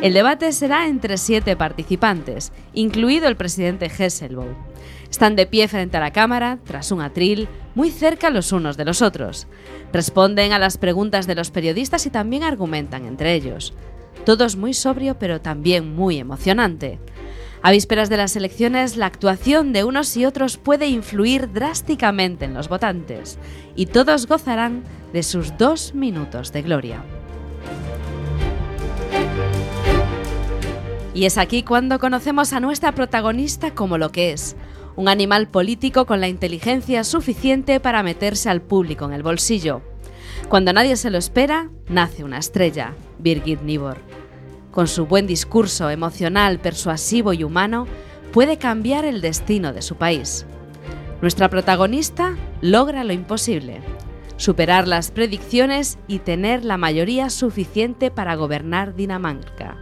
El 0.00 0.14
debate 0.14 0.50
será 0.52 0.86
entre 0.86 1.18
siete 1.18 1.56
participantes, 1.56 2.52
incluido 2.72 3.28
el 3.28 3.36
presidente 3.36 3.86
Hesselbo. 3.86 4.46
Están 5.10 5.36
de 5.36 5.46
pie 5.46 5.66
frente 5.68 5.96
a 5.96 6.00
la 6.00 6.12
cámara, 6.12 6.58
tras 6.64 6.92
un 6.92 7.00
atril, 7.00 7.48
muy 7.74 7.90
cerca 7.90 8.30
los 8.30 8.52
unos 8.52 8.76
de 8.76 8.84
los 8.84 9.02
otros. 9.02 9.48
Responden 9.92 10.52
a 10.52 10.58
las 10.58 10.78
preguntas 10.78 11.26
de 11.26 11.34
los 11.34 11.50
periodistas 11.50 12.06
y 12.06 12.10
también 12.10 12.44
argumentan 12.44 13.06
entre 13.06 13.34
ellos. 13.34 13.74
Todo 14.24 14.44
es 14.44 14.56
muy 14.56 14.72
sobrio 14.72 15.18
pero 15.18 15.40
también 15.40 15.94
muy 15.94 16.18
emocionante. 16.18 17.00
A 17.62 17.72
vísperas 17.72 18.08
de 18.08 18.16
las 18.16 18.36
elecciones, 18.36 18.96
la 18.96 19.06
actuación 19.06 19.72
de 19.72 19.84
unos 19.84 20.16
y 20.16 20.24
otros 20.24 20.56
puede 20.56 20.86
influir 20.86 21.52
drásticamente 21.52 22.46
en 22.46 22.54
los 22.54 22.68
votantes 22.68 23.38
y 23.76 23.86
todos 23.86 24.26
gozarán 24.26 24.84
de 25.12 25.22
sus 25.22 25.58
dos 25.58 25.94
minutos 25.94 26.52
de 26.52 26.62
gloria. 26.62 27.02
Y 31.12 31.26
es 31.26 31.36
aquí 31.36 31.62
cuando 31.62 31.98
conocemos 31.98 32.52
a 32.52 32.60
nuestra 32.60 32.92
protagonista 32.92 33.72
como 33.72 33.98
lo 33.98 34.10
que 34.10 34.32
es, 34.32 34.56
Un 35.00 35.08
animal 35.08 35.48
político 35.48 36.04
con 36.04 36.20
la 36.20 36.28
inteligencia 36.28 37.04
suficiente 37.04 37.80
para 37.80 38.02
meterse 38.02 38.50
al 38.50 38.60
público 38.60 39.06
en 39.06 39.14
el 39.14 39.22
bolsillo. 39.22 39.80
Cuando 40.50 40.74
nadie 40.74 40.94
se 40.94 41.08
lo 41.08 41.16
espera, 41.16 41.70
nace 41.88 42.22
una 42.22 42.36
estrella, 42.36 42.92
Birgit 43.18 43.62
Nibor. 43.62 43.96
Con 44.70 44.88
su 44.88 45.06
buen 45.06 45.26
discurso 45.26 45.88
emocional, 45.88 46.58
persuasivo 46.58 47.32
y 47.32 47.44
humano, 47.44 47.86
puede 48.30 48.58
cambiar 48.58 49.06
el 49.06 49.22
destino 49.22 49.72
de 49.72 49.80
su 49.80 49.96
país. 49.96 50.44
Nuestra 51.22 51.48
protagonista 51.48 52.36
logra 52.60 53.02
lo 53.02 53.14
imposible, 53.14 53.80
superar 54.36 54.86
las 54.86 55.12
predicciones 55.12 55.98
y 56.08 56.18
tener 56.18 56.62
la 56.62 56.76
mayoría 56.76 57.30
suficiente 57.30 58.10
para 58.10 58.34
gobernar 58.34 58.94
Dinamarca, 58.94 59.78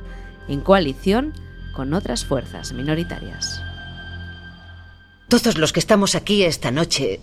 en 0.47 0.61
coalición 0.61 1.33
con 1.75 1.93
otras 1.93 2.25
fuerzas 2.25 2.73
minoritarias. 2.73 3.65
Todos 5.29 5.59
los 5.59 5.73
que 5.73 5.81
estamos 5.81 6.15
aquí 6.15 6.43
esta 6.43 6.71
noche 6.71 7.21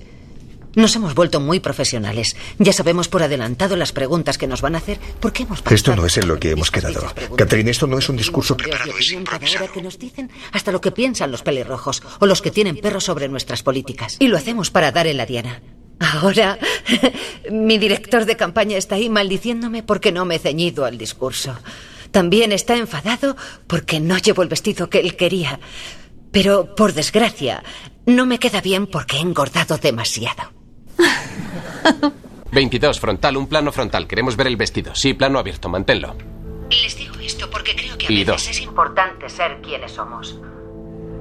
nos 0.76 0.96
hemos 0.96 1.16
vuelto 1.16 1.40
muy 1.40 1.60
profesionales. 1.60 2.36
Ya 2.60 2.72
sabemos 2.72 3.08
por 3.08 3.24
adelantado 3.24 3.76
las 3.76 3.92
preguntas 3.94 4.38
que 4.38 4.46
nos 4.46 4.62
van 4.62 4.76
a 4.76 4.78
hacer 4.78 5.00
porque 5.20 5.44
hemos 5.44 5.64
Esto 5.72 5.96
no 5.96 6.06
es 6.06 6.18
en 6.18 6.28
lo 6.28 6.40
que 6.40 6.52
hemos 6.52 6.70
quedado. 6.70 7.02
Catherine, 7.36 7.72
esto 7.72 7.88
no 7.88 7.98
es 7.98 8.08
un 8.10 8.18
discurso 8.18 8.56
preparado, 8.56 8.92
es 9.00 9.12
improvisado. 9.12 9.72
que 9.72 9.82
nos 9.82 9.98
dicen 9.98 10.30
hasta 10.52 10.72
lo 10.72 10.82
que 10.82 10.92
piensan 10.92 11.32
los 11.32 11.42
pelirrojos 11.42 12.04
o 12.20 12.26
los 12.28 12.42
que 12.42 12.52
tienen 12.52 12.78
perros 12.78 13.06
sobre 13.06 13.28
nuestras 13.28 13.64
políticas. 13.64 14.18
Y 14.20 14.28
lo 14.28 14.38
hacemos 14.38 14.70
para 14.70 14.92
dar 14.92 15.08
en 15.08 15.18
la 15.18 15.26
diana. 15.26 15.62
Ahora, 16.00 16.60
mi 17.52 17.78
director 17.80 18.26
de 18.26 18.36
campaña 18.36 18.78
está 18.78 18.96
ahí 18.96 19.10
maldiciéndome 19.10 19.82
porque 19.82 20.12
no 20.12 20.26
me 20.26 20.36
he 20.36 20.40
ceñido 20.40 20.86
al 20.86 20.98
discurso. 20.98 21.58
También 22.12 22.52
está 22.52 22.78
enfadado 22.78 23.36
porque 23.66 24.00
no 24.00 24.18
llevo 24.18 24.44
el 24.44 24.50
vestido 24.50 24.90
que 24.90 25.00
él 25.00 25.16
quería. 25.16 25.60
Pero, 26.36 26.76
por 26.76 26.92
desgracia, 26.92 27.64
no 28.06 28.26
me 28.26 28.40
queda 28.40 28.60
bien 28.60 28.88
porque 28.88 29.16
he 29.16 29.22
engordado 29.22 29.78
demasiado. 29.78 30.52
22, 32.52 33.00
frontal, 33.00 33.38
un 33.38 33.48
plano 33.48 33.72
frontal. 33.72 34.06
Queremos 34.06 34.36
ver 34.36 34.48
el 34.48 34.58
vestido. 34.58 34.94
Sí, 34.96 35.14
plano 35.14 35.40
abierto, 35.40 35.70
manténlo. 35.70 36.14
Les 36.70 36.98
digo 36.98 37.16
esto 37.22 37.50
porque 37.50 37.74
creo 37.74 37.98
que 37.98 38.08
a 38.08 38.12
Y 38.12 38.16
veces 38.26 38.28
dos. 38.28 38.48
es 38.50 38.60
importante 38.60 39.30
ser 39.30 39.62
quienes 39.62 39.94
somos. 39.94 40.38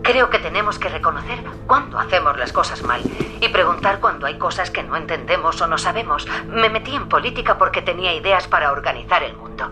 Creo 0.02 0.30
que 0.30 0.40
tenemos 0.40 0.80
que 0.80 0.88
reconocer 0.88 1.38
cuando 1.68 1.96
hacemos 2.00 2.36
las 2.36 2.52
cosas 2.52 2.82
mal 2.82 3.00
y 3.40 3.48
preguntar 3.50 4.00
cuando 4.00 4.26
hay 4.26 4.36
cosas 4.36 4.72
que 4.72 4.82
no 4.82 4.96
entendemos 4.96 5.60
o 5.62 5.68
no 5.68 5.78
sabemos. 5.78 6.26
Me 6.48 6.68
metí 6.70 6.92
en 6.92 7.08
política 7.08 7.56
porque 7.56 7.82
tenía 7.82 8.12
ideas 8.14 8.48
para 8.48 8.72
organizar 8.72 9.22
el 9.22 9.36
mundo. 9.36 9.70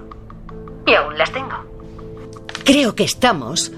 Y 0.87 0.95
aún 0.95 1.19
las 1.19 1.33
tengo. 1.33 1.65
Creo 2.65 2.95
que 2.95 3.03
estamos 3.03 3.73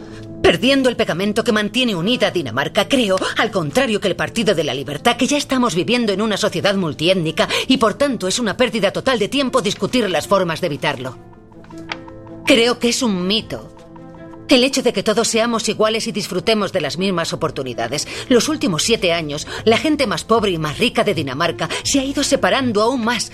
perdiendo 0.44 0.90
el 0.90 0.96
pegamento 0.96 1.42
que 1.42 1.52
mantiene 1.52 1.94
unida 1.94 2.26
a 2.26 2.30
Dinamarca. 2.30 2.86
Creo, 2.86 3.16
al 3.38 3.50
contrario 3.50 3.98
que 3.98 4.08
el 4.08 4.14
Partido 4.14 4.54
de 4.54 4.62
la 4.62 4.74
Libertad, 4.74 5.16
que 5.16 5.26
ya 5.26 5.38
estamos 5.38 5.74
viviendo 5.74 6.12
en 6.12 6.20
una 6.20 6.36
sociedad 6.36 6.74
multiétnica 6.74 7.48
y 7.66 7.78
por 7.78 7.94
tanto 7.94 8.28
es 8.28 8.38
una 8.38 8.54
pérdida 8.54 8.92
total 8.92 9.18
de 9.18 9.28
tiempo 9.28 9.62
discutir 9.62 10.08
las 10.10 10.28
formas 10.28 10.60
de 10.60 10.66
evitarlo. 10.66 11.16
Creo 12.44 12.78
que 12.78 12.90
es 12.90 13.02
un 13.02 13.26
mito. 13.26 13.74
El 14.50 14.64
hecho 14.64 14.82
de 14.82 14.92
que 14.92 15.02
todos 15.02 15.28
seamos 15.28 15.66
iguales 15.70 16.06
y 16.08 16.12
disfrutemos 16.12 16.74
de 16.74 16.82
las 16.82 16.98
mismas 16.98 17.32
oportunidades. 17.32 18.06
Los 18.28 18.50
últimos 18.50 18.82
siete 18.82 19.14
años, 19.14 19.46
la 19.64 19.78
gente 19.78 20.06
más 20.06 20.24
pobre 20.24 20.50
y 20.50 20.58
más 20.58 20.76
rica 20.76 21.04
de 21.04 21.14
Dinamarca 21.14 21.70
se 21.84 22.00
ha 22.00 22.04
ido 22.04 22.22
separando 22.22 22.82
aún 22.82 23.02
más. 23.02 23.32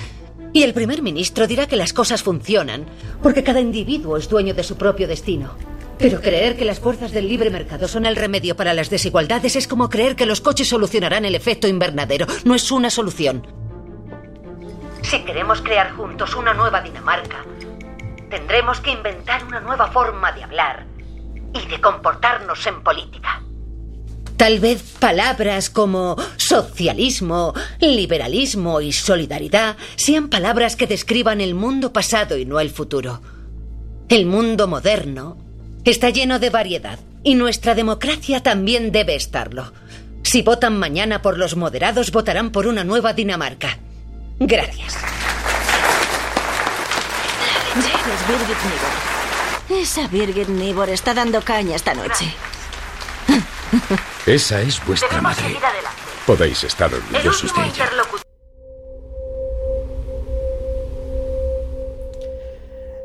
Y 0.52 0.62
el 0.62 0.74
primer 0.74 1.02
ministro 1.02 1.48
dirá 1.48 1.66
que 1.66 1.74
las 1.74 1.92
cosas 1.92 2.22
funcionan, 2.22 2.86
porque 3.20 3.42
cada 3.42 3.60
individuo 3.60 4.16
es 4.16 4.28
dueño 4.28 4.54
de 4.54 4.62
su 4.62 4.76
propio 4.76 5.08
destino. 5.08 5.56
Pero 6.00 6.22
creer 6.22 6.56
que 6.56 6.64
las 6.64 6.80
fuerzas 6.80 7.12
del 7.12 7.28
libre 7.28 7.50
mercado 7.50 7.86
son 7.86 8.06
el 8.06 8.16
remedio 8.16 8.56
para 8.56 8.72
las 8.72 8.88
desigualdades 8.88 9.54
es 9.54 9.68
como 9.68 9.90
creer 9.90 10.16
que 10.16 10.24
los 10.24 10.40
coches 10.40 10.66
solucionarán 10.66 11.26
el 11.26 11.34
efecto 11.34 11.68
invernadero. 11.68 12.26
No 12.44 12.54
es 12.54 12.72
una 12.72 12.88
solución. 12.88 13.46
Si 15.02 15.22
queremos 15.24 15.60
crear 15.60 15.92
juntos 15.92 16.34
una 16.36 16.54
nueva 16.54 16.80
Dinamarca, 16.80 17.44
tendremos 18.30 18.80
que 18.80 18.92
inventar 18.92 19.44
una 19.44 19.60
nueva 19.60 19.88
forma 19.88 20.32
de 20.32 20.42
hablar 20.42 20.86
y 21.52 21.66
de 21.66 21.80
comportarnos 21.82 22.66
en 22.66 22.82
política. 22.82 23.42
Tal 24.38 24.58
vez 24.58 24.82
palabras 24.98 25.68
como 25.68 26.16
socialismo, 26.38 27.52
liberalismo 27.78 28.80
y 28.80 28.92
solidaridad 28.92 29.76
sean 29.96 30.30
palabras 30.30 30.76
que 30.76 30.86
describan 30.86 31.42
el 31.42 31.54
mundo 31.54 31.92
pasado 31.92 32.38
y 32.38 32.46
no 32.46 32.58
el 32.58 32.70
futuro. 32.70 33.20
El 34.08 34.24
mundo 34.24 34.66
moderno 34.66 35.49
está 35.84 36.10
lleno 36.10 36.38
de 36.38 36.50
variedad 36.50 36.98
y 37.22 37.34
nuestra 37.34 37.74
democracia 37.74 38.42
también 38.42 38.92
debe 38.92 39.14
estarlo. 39.14 39.72
Si 40.22 40.42
votan 40.42 40.78
mañana 40.78 41.22
por 41.22 41.38
los 41.38 41.56
moderados, 41.56 42.12
votarán 42.12 42.50
por 42.50 42.66
una 42.66 42.84
nueva 42.84 43.12
Dinamarca. 43.12 43.78
Gracias. 44.38 44.96
Es 47.76 48.28
Birgit 48.28 48.58
Nibor. 48.64 49.80
Esa 49.80 50.08
Birgit 50.08 50.48
Nibor 50.48 50.90
está 50.90 51.14
dando 51.14 51.40
caña 51.42 51.76
esta 51.76 51.94
noche. 51.94 52.34
Esa 54.26 54.60
es 54.60 54.84
vuestra 54.84 55.20
madre. 55.20 55.56
Podéis 56.26 56.64
estar 56.64 56.92
orgullosos 56.92 57.54
de 57.54 57.62
ella. 57.62 57.88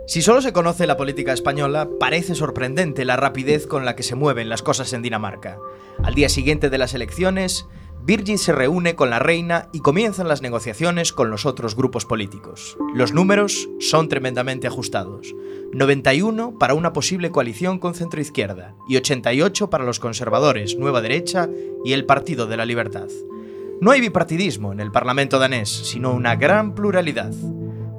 Si 0.07 0.21
solo 0.21 0.41
se 0.41 0.53
conoce 0.53 0.85
la 0.85 0.97
política 0.97 1.33
española, 1.33 1.89
parece 1.99 2.35
sorprendente 2.35 3.05
la 3.05 3.15
rapidez 3.17 3.65
con 3.65 3.85
la 3.85 3.95
que 3.95 4.03
se 4.03 4.13
mueven 4.13 4.49
las 4.49 4.61
cosas 4.61 4.93
en 4.93 5.01
Dinamarca. 5.01 5.57
Al 6.03 6.13
día 6.13 6.29
siguiente 6.29 6.69
de 6.69 6.77
las 6.77 6.93
elecciones, 6.93 7.65
Birgit 8.03 8.37
se 8.37 8.51
reúne 8.51 8.95
con 8.95 9.09
la 9.09 9.17
reina 9.17 9.67
y 9.73 9.79
comienzan 9.79 10.27
las 10.27 10.43
negociaciones 10.43 11.11
con 11.11 11.31
los 11.31 11.47
otros 11.47 11.75
grupos 11.75 12.05
políticos. 12.05 12.77
Los 12.93 13.13
números 13.13 13.67
son 13.79 14.07
tremendamente 14.07 14.67
ajustados. 14.67 15.33
91 15.73 16.59
para 16.59 16.75
una 16.75 16.93
posible 16.93 17.31
coalición 17.31 17.79
con 17.79 17.95
centroizquierda 17.95 18.75
y 18.87 18.97
88 18.97 19.71
para 19.71 19.85
los 19.85 19.99
conservadores, 19.99 20.77
Nueva 20.77 21.01
Derecha 21.01 21.49
y 21.83 21.93
el 21.93 22.05
Partido 22.05 22.45
de 22.45 22.57
la 22.57 22.65
Libertad. 22.65 23.07
No 23.81 23.89
hay 23.89 24.01
bipartidismo 24.01 24.71
en 24.71 24.81
el 24.81 24.91
Parlamento 24.91 25.39
danés, 25.39 25.69
sino 25.69 26.13
una 26.13 26.35
gran 26.35 26.75
pluralidad. 26.75 27.33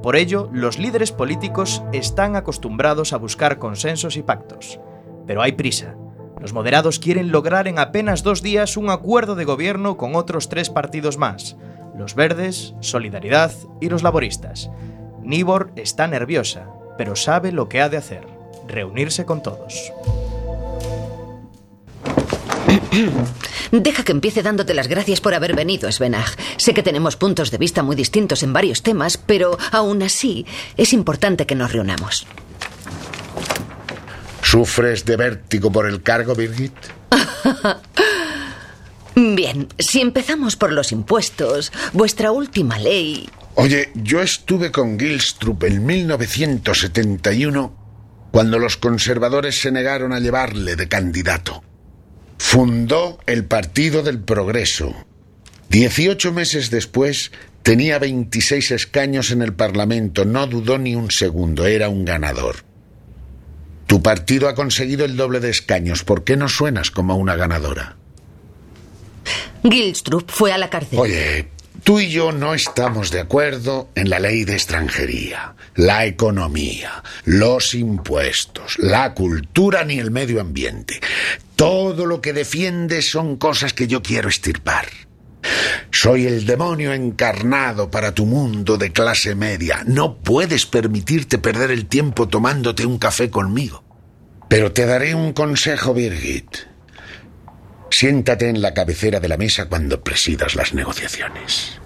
Por 0.06 0.14
ello, 0.14 0.48
los 0.52 0.78
líderes 0.78 1.10
políticos 1.10 1.82
están 1.92 2.36
acostumbrados 2.36 3.12
a 3.12 3.16
buscar 3.16 3.58
consensos 3.58 4.16
y 4.16 4.22
pactos. 4.22 4.78
Pero 5.26 5.42
hay 5.42 5.50
prisa. 5.50 5.96
Los 6.40 6.52
moderados 6.52 7.00
quieren 7.00 7.32
lograr 7.32 7.66
en 7.66 7.80
apenas 7.80 8.22
dos 8.22 8.40
días 8.40 8.76
un 8.76 8.88
acuerdo 8.90 9.34
de 9.34 9.44
gobierno 9.44 9.96
con 9.96 10.14
otros 10.14 10.48
tres 10.48 10.70
partidos 10.70 11.18
más, 11.18 11.56
los 11.98 12.14
verdes, 12.14 12.76
Solidaridad 12.78 13.50
y 13.80 13.88
los 13.88 14.04
laboristas. 14.04 14.70
Nibor 15.24 15.72
está 15.74 16.06
nerviosa, 16.06 16.68
pero 16.96 17.16
sabe 17.16 17.50
lo 17.50 17.68
que 17.68 17.80
ha 17.80 17.88
de 17.88 17.96
hacer, 17.96 18.28
reunirse 18.68 19.24
con 19.24 19.42
todos. 19.42 19.92
Deja 23.72 24.04
que 24.04 24.12
empiece 24.12 24.42
dándote 24.42 24.74
las 24.74 24.88
gracias 24.88 25.20
por 25.20 25.34
haber 25.34 25.54
venido, 25.54 25.90
Svenag. 25.90 26.26
Sé 26.56 26.74
que 26.74 26.82
tenemos 26.82 27.16
puntos 27.16 27.50
de 27.50 27.58
vista 27.58 27.82
muy 27.82 27.96
distintos 27.96 28.42
en 28.42 28.52
varios 28.52 28.82
temas, 28.82 29.16
pero 29.16 29.58
aún 29.72 30.02
así 30.02 30.46
es 30.76 30.92
importante 30.92 31.46
que 31.46 31.54
nos 31.54 31.72
reunamos. 31.72 32.26
¿Sufres 34.42 35.04
de 35.04 35.16
vértigo 35.16 35.72
por 35.72 35.88
el 35.88 36.02
cargo, 36.02 36.34
Birgit? 36.34 36.74
Bien, 39.14 39.68
si 39.78 40.00
empezamos 40.00 40.56
por 40.56 40.72
los 40.72 40.92
impuestos, 40.92 41.72
vuestra 41.92 42.32
última 42.32 42.78
ley... 42.78 43.28
Oye, 43.54 43.90
yo 43.94 44.20
estuve 44.20 44.70
con 44.70 44.98
Gilstrup 44.98 45.64
en 45.64 45.86
1971 45.86 48.28
cuando 48.30 48.58
los 48.58 48.76
conservadores 48.76 49.58
se 49.58 49.72
negaron 49.72 50.12
a 50.12 50.20
llevarle 50.20 50.76
de 50.76 50.88
candidato. 50.88 51.64
Fundó 52.38 53.18
el 53.26 53.44
Partido 53.44 54.02
del 54.02 54.20
Progreso. 54.20 54.94
Dieciocho 55.68 56.32
meses 56.32 56.70
después 56.70 57.32
tenía 57.62 57.98
26 57.98 58.70
escaños 58.70 59.30
en 59.30 59.42
el 59.42 59.54
Parlamento. 59.54 60.24
No 60.24 60.46
dudó 60.46 60.78
ni 60.78 60.94
un 60.94 61.10
segundo. 61.10 61.66
Era 61.66 61.88
un 61.88 62.04
ganador. 62.04 62.56
Tu 63.86 64.02
partido 64.02 64.48
ha 64.48 64.54
conseguido 64.54 65.04
el 65.04 65.16
doble 65.16 65.40
de 65.40 65.50
escaños. 65.50 66.04
¿Por 66.04 66.24
qué 66.24 66.36
no 66.36 66.48
suenas 66.48 66.90
como 66.90 67.16
una 67.16 67.36
ganadora? 67.36 67.96
Gilstrup 69.62 70.30
fue 70.30 70.52
a 70.52 70.58
la 70.58 70.70
cárcel. 70.70 70.98
Oye, 70.98 71.48
tú 71.84 72.00
y 72.00 72.08
yo 72.08 72.32
no 72.32 72.54
estamos 72.54 73.10
de 73.10 73.20
acuerdo 73.20 73.88
en 73.94 74.10
la 74.10 74.18
ley 74.18 74.44
de 74.44 74.54
extranjería, 74.54 75.54
la 75.74 76.04
economía, 76.04 77.02
los 77.24 77.74
impuestos, 77.74 78.76
la 78.78 79.14
cultura 79.14 79.84
ni 79.84 79.98
el 79.98 80.10
medio 80.10 80.40
ambiente. 80.40 81.00
Todo 81.56 82.04
lo 82.04 82.20
que 82.20 82.34
defiendes 82.34 83.10
son 83.10 83.36
cosas 83.36 83.72
que 83.72 83.86
yo 83.86 84.02
quiero 84.02 84.28
estirpar. 84.28 84.86
Soy 85.90 86.26
el 86.26 86.44
demonio 86.44 86.92
encarnado 86.92 87.90
para 87.90 88.12
tu 88.12 88.26
mundo 88.26 88.76
de 88.76 88.92
clase 88.92 89.34
media. 89.34 89.82
No 89.86 90.18
puedes 90.18 90.66
permitirte 90.66 91.38
perder 91.38 91.70
el 91.70 91.86
tiempo 91.86 92.28
tomándote 92.28 92.84
un 92.84 92.98
café 92.98 93.30
conmigo. 93.30 93.82
Pero 94.48 94.72
te 94.72 94.84
daré 94.84 95.14
un 95.14 95.32
consejo, 95.32 95.94
Birgit. 95.94 96.58
Siéntate 97.90 98.50
en 98.50 98.60
la 98.60 98.74
cabecera 98.74 99.18
de 99.20 99.28
la 99.28 99.38
mesa 99.38 99.66
cuando 99.66 100.02
presidas 100.02 100.54
las 100.56 100.74
negociaciones. 100.74 101.78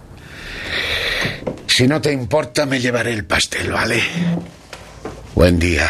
Si 1.69 1.87
no 1.87 2.01
te 2.01 2.13
importa, 2.13 2.67
me 2.67 2.81
llevaré 2.81 3.13
el 3.13 3.25
pastel, 3.25 3.71
¿vale? 3.71 4.03
Buen 5.35 5.61
día. 5.61 5.89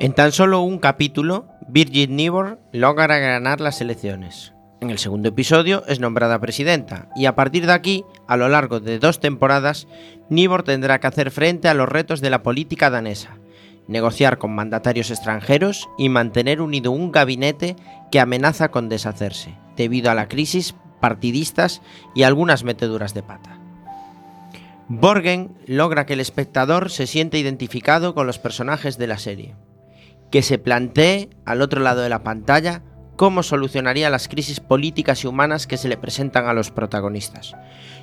En 0.00 0.14
tan 0.14 0.32
solo 0.32 0.62
un 0.62 0.78
capítulo, 0.78 1.44
Birgit 1.68 2.08
Nibor 2.08 2.58
logra 2.72 3.18
ganar 3.18 3.60
las 3.60 3.82
elecciones. 3.82 4.54
En 4.80 4.88
el 4.88 4.96
segundo 4.96 5.28
episodio 5.28 5.84
es 5.88 6.00
nombrada 6.00 6.40
presidenta 6.40 7.10
y 7.14 7.26
a 7.26 7.34
partir 7.34 7.66
de 7.66 7.74
aquí, 7.74 8.06
a 8.26 8.38
lo 8.38 8.48
largo 8.48 8.80
de 8.80 8.98
dos 8.98 9.20
temporadas, 9.20 9.86
Nibor 10.30 10.62
tendrá 10.62 11.00
que 11.00 11.06
hacer 11.06 11.30
frente 11.30 11.68
a 11.68 11.74
los 11.74 11.86
retos 11.86 12.22
de 12.22 12.30
la 12.30 12.42
política 12.42 12.88
danesa, 12.88 13.36
negociar 13.88 14.38
con 14.38 14.54
mandatarios 14.54 15.10
extranjeros 15.10 15.86
y 15.98 16.08
mantener 16.08 16.62
unido 16.62 16.92
un 16.92 17.12
gabinete 17.12 17.76
que 18.10 18.20
amenaza 18.20 18.70
con 18.70 18.88
deshacerse, 18.88 19.54
debido 19.76 20.10
a 20.10 20.14
la 20.14 20.28
crisis, 20.28 20.74
partidistas 21.02 21.82
y 22.14 22.22
algunas 22.22 22.64
meteduras 22.64 23.12
de 23.12 23.22
pata. 23.22 23.58
Borgen 24.88 25.52
logra 25.66 26.06
que 26.06 26.14
el 26.14 26.20
espectador 26.20 26.90
se 26.90 27.06
siente 27.06 27.38
identificado 27.38 28.14
con 28.14 28.26
los 28.26 28.38
personajes 28.38 28.96
de 28.96 29.06
la 29.06 29.18
serie, 29.18 29.56
que 30.30 30.42
se 30.42 30.58
plantee 30.58 31.30
al 31.44 31.62
otro 31.62 31.80
lado 31.80 32.02
de 32.02 32.08
la 32.08 32.22
pantalla 32.22 32.82
cómo 33.16 33.42
solucionaría 33.42 34.08
las 34.08 34.28
crisis 34.28 34.60
políticas 34.60 35.24
y 35.24 35.26
humanas 35.26 35.66
que 35.66 35.76
se 35.76 35.88
le 35.88 35.98
presentan 35.98 36.46
a 36.46 36.54
los 36.54 36.70
protagonistas. 36.70 37.54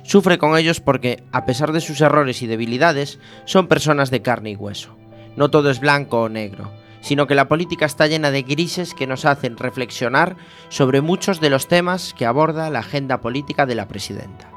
Sufre 0.04 0.38
con 0.38 0.56
ellos 0.56 0.80
porque, 0.80 1.24
a 1.32 1.44
pesar 1.44 1.72
de 1.72 1.80
sus 1.80 2.00
errores 2.00 2.40
y 2.42 2.46
debilidades, 2.46 3.18
son 3.44 3.66
personas 3.66 4.12
de 4.12 4.22
carne 4.22 4.50
y 4.50 4.56
hueso. 4.56 4.96
No 5.36 5.50
todo 5.50 5.70
es 5.70 5.80
blanco 5.80 6.22
o 6.22 6.28
negro, 6.28 6.70
sino 7.00 7.26
que 7.26 7.34
la 7.34 7.48
política 7.48 7.86
está 7.86 8.06
llena 8.06 8.30
de 8.30 8.42
grises 8.42 8.94
que 8.94 9.08
nos 9.08 9.24
hacen 9.24 9.56
reflexionar 9.56 10.36
sobre 10.68 11.00
muchos 11.00 11.40
de 11.40 11.50
los 11.50 11.66
temas 11.66 12.14
que 12.14 12.26
aborda 12.26 12.70
la 12.70 12.80
agenda 12.80 13.20
política 13.20 13.66
de 13.66 13.74
la 13.74 13.88
presidenta. 13.88 14.50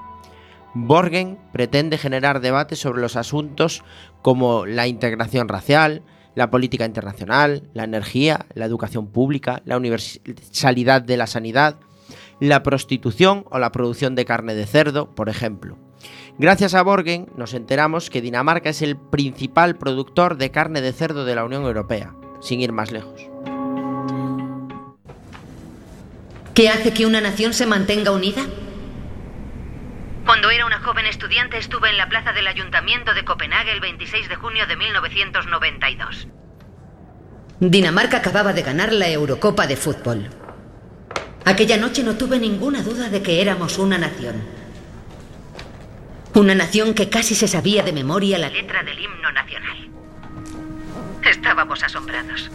Borgen 0.74 1.38
pretende 1.52 1.98
generar 1.98 2.40
debates 2.40 2.80
sobre 2.80 3.02
los 3.02 3.16
asuntos 3.16 3.84
como 4.22 4.66
la 4.66 4.88
integración 4.88 5.50
racial, 5.50 6.04
la 6.36 6.50
política 6.50 6.86
internacional, 6.86 7.64
la 7.74 7.84
energía, 7.84 8.46
la 8.54 8.66
educación 8.66 9.08
pública, 9.08 9.62
la 9.66 9.78
universalidad 9.78 11.02
de 11.02 11.18
la 11.18 11.28
sanidad, 11.28 11.78
la 12.40 12.64
prostitución 12.64 13.46
o 13.50 13.60
la 13.60 13.72
producción 13.72 14.16
de 14.16 14.26
carne 14.26 14.56
de 14.56 14.66
cerdo, 14.66 15.14
por 15.14 15.30
ejemplo. 15.30 15.78
Gracias 16.38 16.74
a 16.74 16.82
Borgen 16.82 17.28
nos 17.38 17.54
enteramos 17.54 18.10
que 18.10 18.22
Dinamarca 18.22 18.70
es 18.70 18.82
el 18.82 18.98
principal 18.98 19.78
productor 19.78 20.38
de 20.38 20.50
carne 20.50 20.82
de 20.82 20.94
cerdo 20.94 21.26
de 21.26 21.36
la 21.36 21.46
Unión 21.46 21.64
Europea, 21.64 22.16
sin 22.42 22.62
ir 22.62 22.72
más 22.72 22.92
lejos. 22.92 23.22
¿Qué 26.54 26.70
hace 26.70 26.94
que 26.94 27.06
una 27.06 27.22
nación 27.22 27.54
se 27.54 27.66
mantenga 27.66 28.12
unida? 28.12 28.44
Cuando 30.26 30.52
era 30.52 30.66
una 30.66 30.80
joven 30.80 31.06
estudiante 31.08 31.58
estuve 31.58 31.90
en 31.90 31.98
la 31.98 32.08
plaza 32.08 32.32
del 32.32 32.48
Ayuntamiento 32.48 33.14
de 33.14 33.26
Copenhague 33.26 33.72
el 33.72 33.80
26 33.80 34.30
de 34.30 34.36
junio 34.36 34.68
de 34.68 34.76
1992. 34.76 36.28
Dinamarca 37.60 38.18
acababa 38.18 38.54
de 38.54 38.62
ganar 38.62 38.94
la 38.94 39.10
Eurocopa 39.10 39.68
de 39.68 39.78
fútbol. 39.78 40.30
Aquella 41.46 41.78
noche 41.78 42.04
no 42.04 42.16
tuve 42.18 42.40
ninguna 42.40 42.84
duda 42.84 43.10
de 43.10 43.24
que 43.24 43.42
éramos 43.42 43.80
una 43.80 43.98
nación. 43.98 44.44
Una 46.36 46.56
nación 46.56 46.94
que 46.94 47.10
casi 47.10 47.36
se 47.36 47.48
sabía 47.48 47.84
de 47.84 47.92
memoria 47.92 48.38
la 48.38 48.50
letra 48.50 48.84
del 48.84 49.00
himno 49.00 49.32
nacional. 49.32 49.90
Estábamos 51.24 51.84
asombrados. 51.84 52.50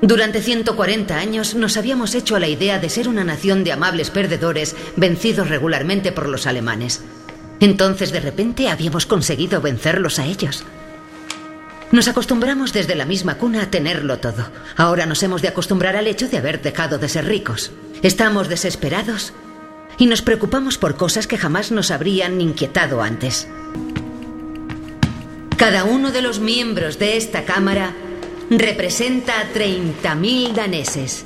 Durante 0.00 0.42
140 0.42 1.16
años 1.16 1.54
nos 1.54 1.76
habíamos 1.76 2.14
hecho 2.14 2.36
a 2.36 2.40
la 2.40 2.46
idea 2.46 2.78
de 2.78 2.88
ser 2.88 3.08
una 3.08 3.24
nación 3.24 3.64
de 3.64 3.72
amables 3.72 4.10
perdedores 4.10 4.76
vencidos 4.96 5.48
regularmente 5.48 6.12
por 6.12 6.28
los 6.28 6.46
alemanes. 6.46 7.02
Entonces 7.58 8.12
de 8.12 8.20
repente 8.20 8.68
habíamos 8.68 9.06
conseguido 9.06 9.60
vencerlos 9.60 10.20
a 10.20 10.26
ellos. 10.26 10.62
Nos 11.90 12.06
acostumbramos 12.06 12.72
desde 12.72 12.94
la 12.94 13.06
misma 13.06 13.38
cuna 13.38 13.62
a 13.62 13.70
tenerlo 13.70 14.18
todo. 14.18 14.50
Ahora 14.76 15.04
nos 15.06 15.22
hemos 15.24 15.42
de 15.42 15.48
acostumbrar 15.48 15.96
al 15.96 16.06
hecho 16.06 16.28
de 16.28 16.38
haber 16.38 16.62
dejado 16.62 16.98
de 16.98 17.08
ser 17.08 17.24
ricos. 17.24 17.72
Estamos 18.02 18.48
desesperados 18.48 19.32
y 19.98 20.06
nos 20.06 20.22
preocupamos 20.22 20.78
por 20.78 20.96
cosas 20.96 21.26
que 21.26 21.38
jamás 21.38 21.72
nos 21.72 21.90
habrían 21.90 22.40
inquietado 22.40 23.02
antes. 23.02 23.48
Cada 25.56 25.82
uno 25.82 26.12
de 26.12 26.22
los 26.22 26.38
miembros 26.38 27.00
de 27.00 27.16
esta 27.16 27.44
Cámara 27.44 27.94
representa 28.50 29.40
a 29.40 29.52
30.000 29.52 30.52
daneses. 30.52 31.24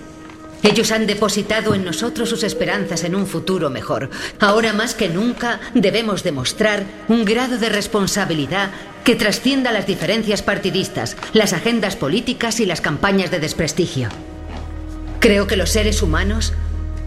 Ellos 0.62 0.92
han 0.92 1.06
depositado 1.06 1.74
en 1.74 1.84
nosotros 1.84 2.28
sus 2.28 2.44
esperanzas 2.44 3.02
en 3.02 3.16
un 3.16 3.26
futuro 3.26 3.68
mejor. 3.68 4.10
Ahora 4.38 4.72
más 4.72 4.94
que 4.94 5.08
nunca 5.08 5.60
debemos 5.74 6.22
demostrar 6.22 6.84
un 7.08 7.24
grado 7.24 7.58
de 7.58 7.68
responsabilidad 7.68 8.70
que 9.04 9.16
trascienda 9.16 9.72
las 9.72 9.88
diferencias 9.88 10.42
partidistas, 10.42 11.16
las 11.32 11.52
agendas 11.52 11.96
políticas 11.96 12.60
y 12.60 12.66
las 12.66 12.80
campañas 12.80 13.32
de 13.32 13.40
desprestigio. 13.40 14.08
Creo 15.18 15.48
que 15.48 15.56
los 15.56 15.70
seres 15.70 16.00
humanos 16.02 16.52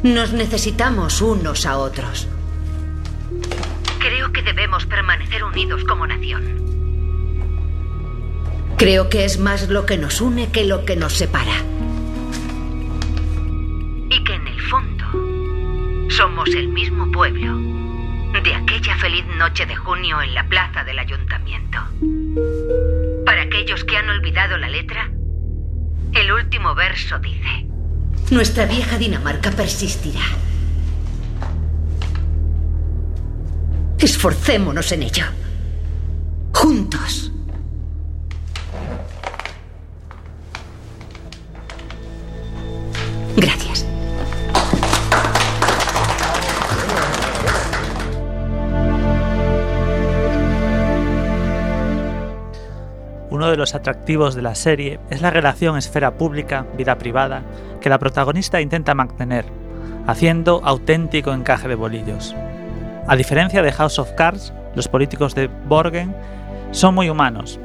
nos 0.03 0.33
necesitamos 0.33 1.21
unos 1.21 1.65
a 1.65 1.77
otros. 1.77 2.27
Creo 3.99 4.31
que 4.33 4.41
debemos 4.41 4.85
permanecer 4.85 5.43
unidos 5.45 5.83
como 5.85 6.05
nación. 6.05 6.74
Creo 8.77 9.09
que 9.09 9.23
es 9.23 9.39
más 9.39 9.69
lo 9.69 9.85
que 9.85 9.97
nos 9.97 10.19
une 10.19 10.51
que 10.51 10.65
lo 10.65 10.83
que 10.83 10.97
nos 10.97 11.13
separa. 11.13 11.63
Y 14.09 14.23
que 14.23 14.33
en 14.33 14.47
el 14.47 14.61
fondo 14.61 15.05
somos 16.09 16.49
el 16.49 16.67
mismo 16.67 17.09
pueblo 17.11 17.57
de 18.41 18.53
aquella 18.53 18.97
feliz 18.97 19.25
noche 19.37 19.65
de 19.65 19.75
junio 19.77 20.21
en 20.21 20.33
la 20.33 20.47
plaza 20.49 20.83
del 20.83 20.99
ayuntamiento. 20.99 21.79
Para 23.25 23.43
aquellos 23.43 23.85
que 23.85 23.95
han 23.95 24.09
olvidado 24.09 24.57
la 24.57 24.67
letra, 24.67 25.09
el 26.13 26.31
último 26.33 26.75
verso 26.75 27.17
dice, 27.19 27.65
Nuestra 28.29 28.65
vieja 28.65 28.97
Dinamarca 28.97 29.51
persistirá. 29.51 30.19
Esforcémonos 33.99 34.91
en 34.91 35.03
ello. 35.03 35.25
Juntos. 36.51 37.31
De 53.55 53.59
los 53.59 53.75
atractivos 53.75 54.35
de 54.35 54.41
la 54.41 54.55
serie 54.55 54.99
es 55.09 55.21
la 55.21 55.31
relación 55.31 55.77
esfera 55.77 56.17
pública, 56.17 56.65
vida 56.77 56.97
privada, 56.97 57.43
que 57.81 57.89
la 57.89 57.99
protagonista 57.99 58.61
intenta 58.61 58.93
mantener, 58.93 59.45
haciendo 60.07 60.61
auténtico 60.63 61.33
encaje 61.33 61.67
de 61.67 61.75
bolillos. 61.75 62.35
A 63.07 63.15
diferencia 63.15 63.61
de 63.61 63.71
House 63.71 63.99
of 63.99 64.11
Cards, 64.11 64.53
los 64.75 64.87
políticos 64.87 65.35
de 65.35 65.47
Borgen 65.47 66.13
son 66.71 66.95
muy 66.95 67.09
humanos, 67.09 67.59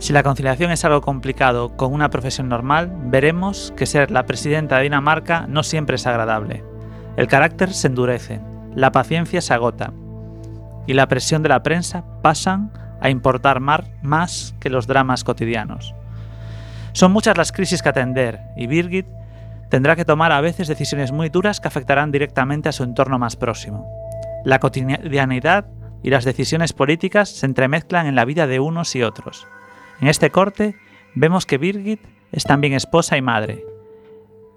si 0.00 0.14
la 0.14 0.22
conciliación 0.22 0.70
es 0.70 0.82
algo 0.86 1.02
complicado 1.02 1.76
con 1.76 1.92
una 1.92 2.08
profesión 2.08 2.48
normal, 2.48 2.90
veremos 3.04 3.74
que 3.76 3.84
ser 3.84 4.10
la 4.10 4.24
presidenta 4.24 4.78
de 4.78 4.84
Dinamarca 4.84 5.46
no 5.46 5.62
siempre 5.62 5.96
es 5.96 6.06
agradable. 6.06 6.64
El 7.18 7.26
carácter 7.26 7.74
se 7.74 7.88
endurece, 7.88 8.40
la 8.74 8.92
paciencia 8.92 9.42
se 9.42 9.52
agota 9.52 9.92
y 10.86 10.94
la 10.94 11.06
presión 11.06 11.42
de 11.42 11.50
la 11.50 11.62
prensa 11.62 12.02
pasan 12.22 12.72
a 13.00 13.10
importar 13.10 13.60
más 13.60 14.54
que 14.60 14.70
los 14.70 14.86
dramas 14.86 15.24
cotidianos. 15.24 15.94
Son 16.92 17.12
muchas 17.12 17.36
las 17.36 17.52
crisis 17.52 17.82
que 17.82 17.88
atender 17.88 18.40
y 18.56 18.66
Birgit 18.66 19.06
tendrá 19.68 19.96
que 19.96 20.04
tomar 20.04 20.32
a 20.32 20.40
veces 20.40 20.68
decisiones 20.68 21.12
muy 21.12 21.28
duras 21.28 21.60
que 21.60 21.68
afectarán 21.68 22.10
directamente 22.10 22.68
a 22.68 22.72
su 22.72 22.82
entorno 22.82 23.18
más 23.18 23.36
próximo. 23.36 23.86
La 24.44 24.58
cotidianidad 24.58 25.66
y 26.02 26.10
las 26.10 26.24
decisiones 26.24 26.72
políticas 26.72 27.28
se 27.28 27.46
entremezclan 27.46 28.06
en 28.06 28.14
la 28.14 28.24
vida 28.24 28.46
de 28.46 28.58
unos 28.58 28.94
y 28.96 29.02
otros. 29.02 29.46
En 30.00 30.08
este 30.08 30.30
corte 30.30 30.76
vemos 31.14 31.46
que 31.46 31.58
Birgit 31.58 32.00
es 32.32 32.44
también 32.44 32.72
esposa 32.72 33.16
y 33.16 33.22
madre, 33.22 33.64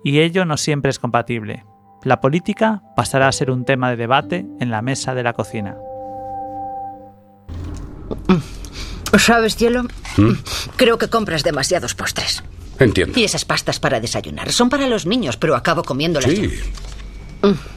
y 0.03 0.19
ello 0.19 0.45
no 0.45 0.57
siempre 0.57 0.89
es 0.89 0.99
compatible. 0.99 1.65
La 2.03 2.19
política 2.19 2.83
pasará 2.95 3.27
a 3.27 3.31
ser 3.31 3.49
un 3.49 3.63
tema 3.65 3.89
de 3.89 3.95
debate 3.95 4.45
en 4.59 4.69
la 4.69 4.81
mesa 4.81 5.15
de 5.15 5.23
la 5.23 5.33
cocina. 5.33 5.77
¿Sabes, 9.17 9.55
cielo? 9.55 9.83
¿Mm? 10.17 10.31
Creo 10.75 10.97
que 10.97 11.09
compras 11.09 11.43
demasiados 11.43 11.93
postres. 11.95 12.43
Entiendo. 12.79 13.19
Y 13.19 13.23
esas 13.23 13.45
pastas 13.45 13.79
para 13.79 13.99
desayunar 13.99 14.51
son 14.51 14.69
para 14.69 14.87
los 14.87 15.05
niños, 15.05 15.37
pero 15.37 15.55
acabo 15.55 15.83
comiéndolas. 15.83 16.31
Sí. 16.31 16.51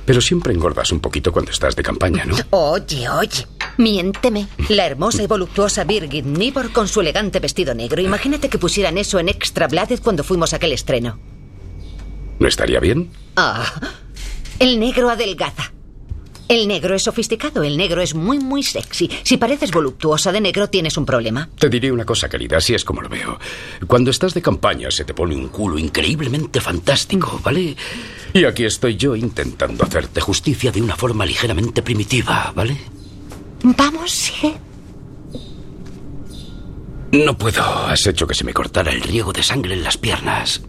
Pero 0.05 0.21
siempre 0.21 0.55
engordas 0.55 0.93
un 0.93 1.01
poquito 1.01 1.33
cuando 1.33 1.51
estás 1.51 1.75
de 1.75 1.83
campaña, 1.83 2.25
¿no? 2.25 2.37
Oye, 2.51 3.09
oye. 3.09 3.47
Miénteme. 3.79 4.47
La 4.69 4.87
hermosa 4.87 5.23
y 5.23 5.27
voluptuosa 5.27 5.85
Birgit 5.85 6.25
Nibor 6.25 6.71
con 6.73 6.89
su 6.89 7.01
elegante 7.01 7.41
vestido 7.41 7.75
negro. 7.75 8.01
Imagínate 8.01 8.49
que 8.49 8.59
pusieran 8.59 8.97
eso 8.97 9.19
en 9.19 9.29
Extra 9.29 9.67
Bladet 9.67 10.01
cuando 10.01 10.25
fuimos 10.25 10.53
a 10.53 10.57
aquel 10.57 10.73
estreno. 10.73 11.19
¿No 12.39 12.49
estaría 12.49 12.81
bien? 12.81 13.11
Ah, 13.35 13.65
el 14.59 14.79
negro 14.79 15.11
adelgaza. 15.11 15.73
El 16.49 16.69
negro 16.69 16.95
es 16.95 17.03
sofisticado, 17.03 17.65
el 17.65 17.77
negro 17.77 18.01
es 18.01 18.15
muy, 18.15 18.39
muy 18.39 18.63
sexy. 18.63 19.11
Si 19.25 19.37
pareces 19.37 19.73
voluptuosa 19.73 20.31
de 20.31 20.41
negro, 20.41 20.69
tienes 20.69 20.97
un 20.97 21.05
problema. 21.05 21.49
Te 21.59 21.69
diré 21.69 21.91
una 21.91 22.05
cosa, 22.05 22.29
querida, 22.29 22.59
así 22.59 22.73
es 22.75 22.85
como 22.85 23.03
lo 23.03 23.09
veo. 23.09 23.39
Cuando 23.89 24.11
estás 24.11 24.33
de 24.33 24.43
campaña 24.43 24.91
se 24.91 25.05
te 25.05 25.13
pone 25.13 25.35
un 25.35 25.49
culo 25.49 25.77
increíblemente 25.77 26.61
fantástico, 26.61 27.41
¿vale? 27.43 27.77
Y 28.33 28.45
aquí 28.45 28.65
estoy 28.65 28.97
yo 28.97 29.17
intentando 29.17 29.85
hacerte 29.85 30.21
justicia 30.21 30.71
de 30.71 30.83
una 30.83 30.95
forma 30.95 31.27
ligeramente 31.27 31.83
primitiva, 31.83 32.53
¿vale? 32.55 32.77
Vamos, 33.63 34.13
sigue. 34.13 34.55
No 37.13 37.37
puedo. 37.37 37.63
Has 37.63 38.07
hecho 38.07 38.27
que 38.27 38.35
se 38.35 38.45
me 38.45 38.53
cortara 38.53 38.93
el 38.93 39.01
riego 39.01 39.33
de 39.33 39.43
sangre 39.43 39.75
en 39.75 39.83
las 39.83 39.97
piernas. 39.97 40.61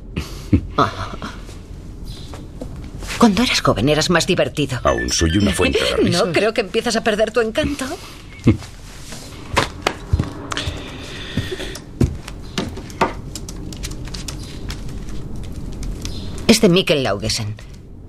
Cuando 3.18 3.42
eras 3.44 3.62
joven 3.62 3.90
eras 3.90 4.10
más 4.10 4.28
divertido. 4.28 4.80
Aún 4.84 5.12
soy 5.12 5.38
una 5.38 5.52
fuente 5.52 5.80
de 5.84 5.96
risas. 6.04 6.26
¿No 6.28 6.34
creo 6.34 6.54
que 6.54 6.62
empiezas 6.62 6.96
a 6.96 7.04
perder 7.04 7.32
tu 7.32 7.42
encanto? 7.42 7.86
Es 16.48 16.62
de 16.62 16.70
Mikkel 16.70 17.04
Laugesen. 17.04 17.56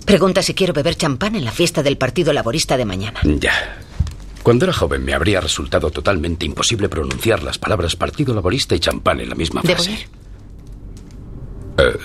Pregunta 0.05 0.41
si 0.41 0.53
quiero 0.53 0.73
beber 0.73 0.95
champán 0.95 1.35
en 1.35 1.45
la 1.45 1.51
fiesta 1.51 1.83
del 1.83 1.97
Partido 1.97 2.33
Laborista 2.33 2.77
de 2.77 2.85
mañana. 2.85 3.19
Ya. 3.23 3.77
Cuando 4.41 4.65
era 4.65 4.73
joven 4.73 5.03
me 5.03 5.13
habría 5.13 5.41
resultado 5.41 5.91
totalmente 5.91 6.45
imposible 6.45 6.89
pronunciar 6.89 7.43
las 7.43 7.57
palabras 7.59 7.95
Partido 7.95 8.33
Laborista 8.33 8.75
y 8.75 8.79
champán 8.79 9.19
en 9.19 9.29
la 9.29 9.35
misma 9.35 9.61
¿Debo 9.63 9.75
frase. 9.83 9.91
ir? 9.91 10.07
Eh, 11.77 11.97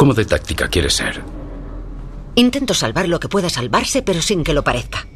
¿Cómo 0.00 0.14
de 0.14 0.24
táctica 0.24 0.68
quieres 0.68 0.94
ser? 0.94 1.20
Intento 2.34 2.72
salvar 2.72 3.06
lo 3.06 3.20
que 3.20 3.28
pueda 3.28 3.50
salvarse, 3.50 4.00
pero 4.00 4.22
sin 4.22 4.42
que 4.42 4.54
lo 4.54 4.64
parezca. 4.64 5.06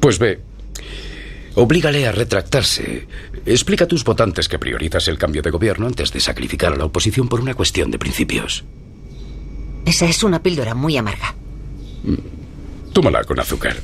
Pues 0.00 0.18
ve. 0.18 0.40
Oblígale 1.56 2.08
a 2.08 2.12
retractarse. 2.12 3.06
Explica 3.44 3.84
a 3.84 3.86
tus 3.86 4.02
votantes 4.02 4.48
que 4.48 4.58
priorizas 4.58 5.08
el 5.08 5.18
cambio 5.18 5.42
de 5.42 5.50
gobierno 5.50 5.86
antes 5.86 6.10
de 6.10 6.20
sacrificar 6.20 6.72
a 6.72 6.76
la 6.76 6.86
oposición 6.86 7.28
por 7.28 7.42
una 7.42 7.52
cuestión 7.52 7.90
de 7.90 7.98
principios. 7.98 8.64
Esa 9.84 10.06
es 10.06 10.22
una 10.22 10.42
píldora 10.42 10.74
muy 10.74 10.96
amarga. 10.96 11.34
Tómala 12.94 13.24
con 13.24 13.40
azúcar. 13.40 13.76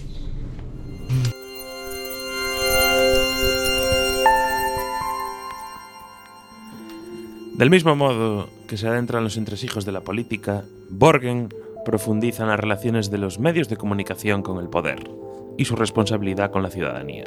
Del 7.58 7.68
mismo 7.68 7.94
modo 7.94 8.55
que 8.66 8.76
se 8.76 8.88
adentran 8.88 9.24
los 9.24 9.36
entresijos 9.36 9.84
de 9.84 9.92
la 9.92 10.00
política, 10.00 10.64
Borgen 10.90 11.48
profundiza 11.84 12.42
en 12.42 12.48
las 12.48 12.60
relaciones 12.60 13.10
de 13.10 13.18
los 13.18 13.38
medios 13.38 13.68
de 13.68 13.76
comunicación 13.76 14.42
con 14.42 14.58
el 14.58 14.68
poder 14.68 15.08
y 15.56 15.64
su 15.64 15.76
responsabilidad 15.76 16.50
con 16.50 16.62
la 16.62 16.70
ciudadanía. 16.70 17.24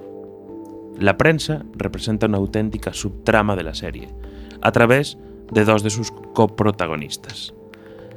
La 0.97 1.17
prensa 1.17 1.63
representa 1.75 2.27
una 2.27 2.37
auténtica 2.37 2.93
subtrama 2.93 3.55
de 3.55 3.63
la 3.63 3.73
serie, 3.73 4.09
a 4.61 4.71
través 4.71 5.17
de 5.51 5.63
dos 5.63 5.81
de 5.81 5.89
sus 5.89 6.11
coprotagonistas. 6.33 7.53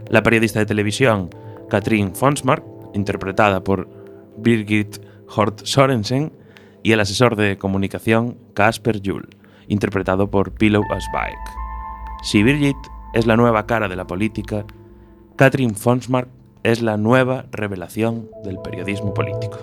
La 0.09 0.23
periodista 0.23 0.59
de 0.59 0.67
televisión 0.67 1.31
Katrin 1.71 2.15
Fonsmark, 2.15 2.65
interpretada 2.93 3.63
por 3.63 3.89
Birgit 4.37 4.99
Hort 5.35 5.65
Sorensen, 5.65 6.33
y 6.83 6.93
el 6.93 7.01
asesor 7.01 7.37
de 7.37 7.57
comunicación 7.59 8.37
Casper 8.55 9.01
Juhl, 9.05 9.29
interpretado 9.69 10.31
por 10.31 10.53
Pillow 10.53 10.83
Asbaek. 10.91 11.39
Si 12.25 12.43
Birgit 12.43 12.77
es 13.15 13.27
la 13.27 13.37
nueva 13.37 13.67
cara 13.67 13.89
de 13.89 13.97
la 13.97 14.07
política, 14.07 14.65
Katrin 15.37 15.75
Fonsmark 15.75 16.29
es 16.63 16.83
la 16.83 16.97
nueva 16.97 17.47
revelación 17.51 18.29
del 18.45 18.59
periodismo 18.59 19.13
político. 19.15 19.59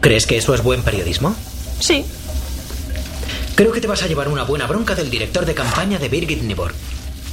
¿Crees 0.00 0.26
que 0.26 0.36
eso 0.38 0.54
es 0.54 0.62
buen 0.62 0.82
periodismo? 0.82 1.34
Sí. 1.78 2.04
Creo 3.54 3.72
que 3.72 3.80
te 3.80 3.86
vas 3.86 4.02
a 4.02 4.06
llevar 4.06 4.28
una 4.28 4.44
buena 4.44 4.66
bronca 4.66 4.94
del 4.94 5.10
director 5.10 5.44
de 5.44 5.54
campaña 5.54 5.98
de 5.98 6.08
Birgit 6.08 6.42
Nibor. 6.42 6.72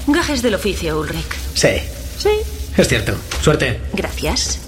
Gajes 0.08 0.42
del 0.42 0.56
oficio, 0.56 1.00
Ulrich. 1.00 1.34
Sí, 1.54 1.70
Sí. 2.18 2.30
es 2.78 2.88
cierto. 2.88 3.14
Suerte. 3.42 3.80
Gracias. 3.94 4.60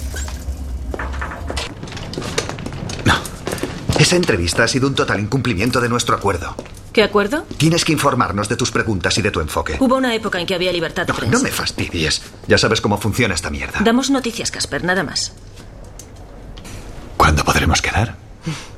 Esa 3.99 4.15
entrevista 4.15 4.63
ha 4.63 4.67
sido 4.69 4.87
un 4.87 4.95
total 4.95 5.19
incumplimiento 5.19 5.81
de 5.81 5.89
nuestro 5.89 6.15
acuerdo. 6.15 6.55
¿Qué 6.99 7.03
acuerdo? 7.03 7.45
Tienes 7.55 7.85
que 7.85 7.93
informarnos 7.93 8.49
de 8.49 8.57
tus 8.57 8.71
preguntas 8.71 9.17
y 9.17 9.21
de 9.21 9.31
tu 9.31 9.39
enfoque. 9.39 9.77
Hubo 9.79 9.95
una 9.95 10.13
época 10.13 10.37
en 10.37 10.45
que 10.45 10.53
había 10.53 10.69
libertad 10.73 11.07
de 11.07 11.13
prensa. 11.13 11.37
No 11.37 11.41
me 11.41 11.49
fastidies. 11.49 12.21
Ya 12.45 12.57
sabes 12.57 12.81
cómo 12.81 12.97
funciona 12.97 13.35
esta 13.35 13.49
mierda. 13.49 13.79
Damos 13.79 14.09
noticias, 14.09 14.51
Casper, 14.51 14.83
nada 14.83 15.01
más. 15.01 15.31
¿Cuándo 17.15 17.45
podremos 17.45 17.81
quedar? 17.81 18.17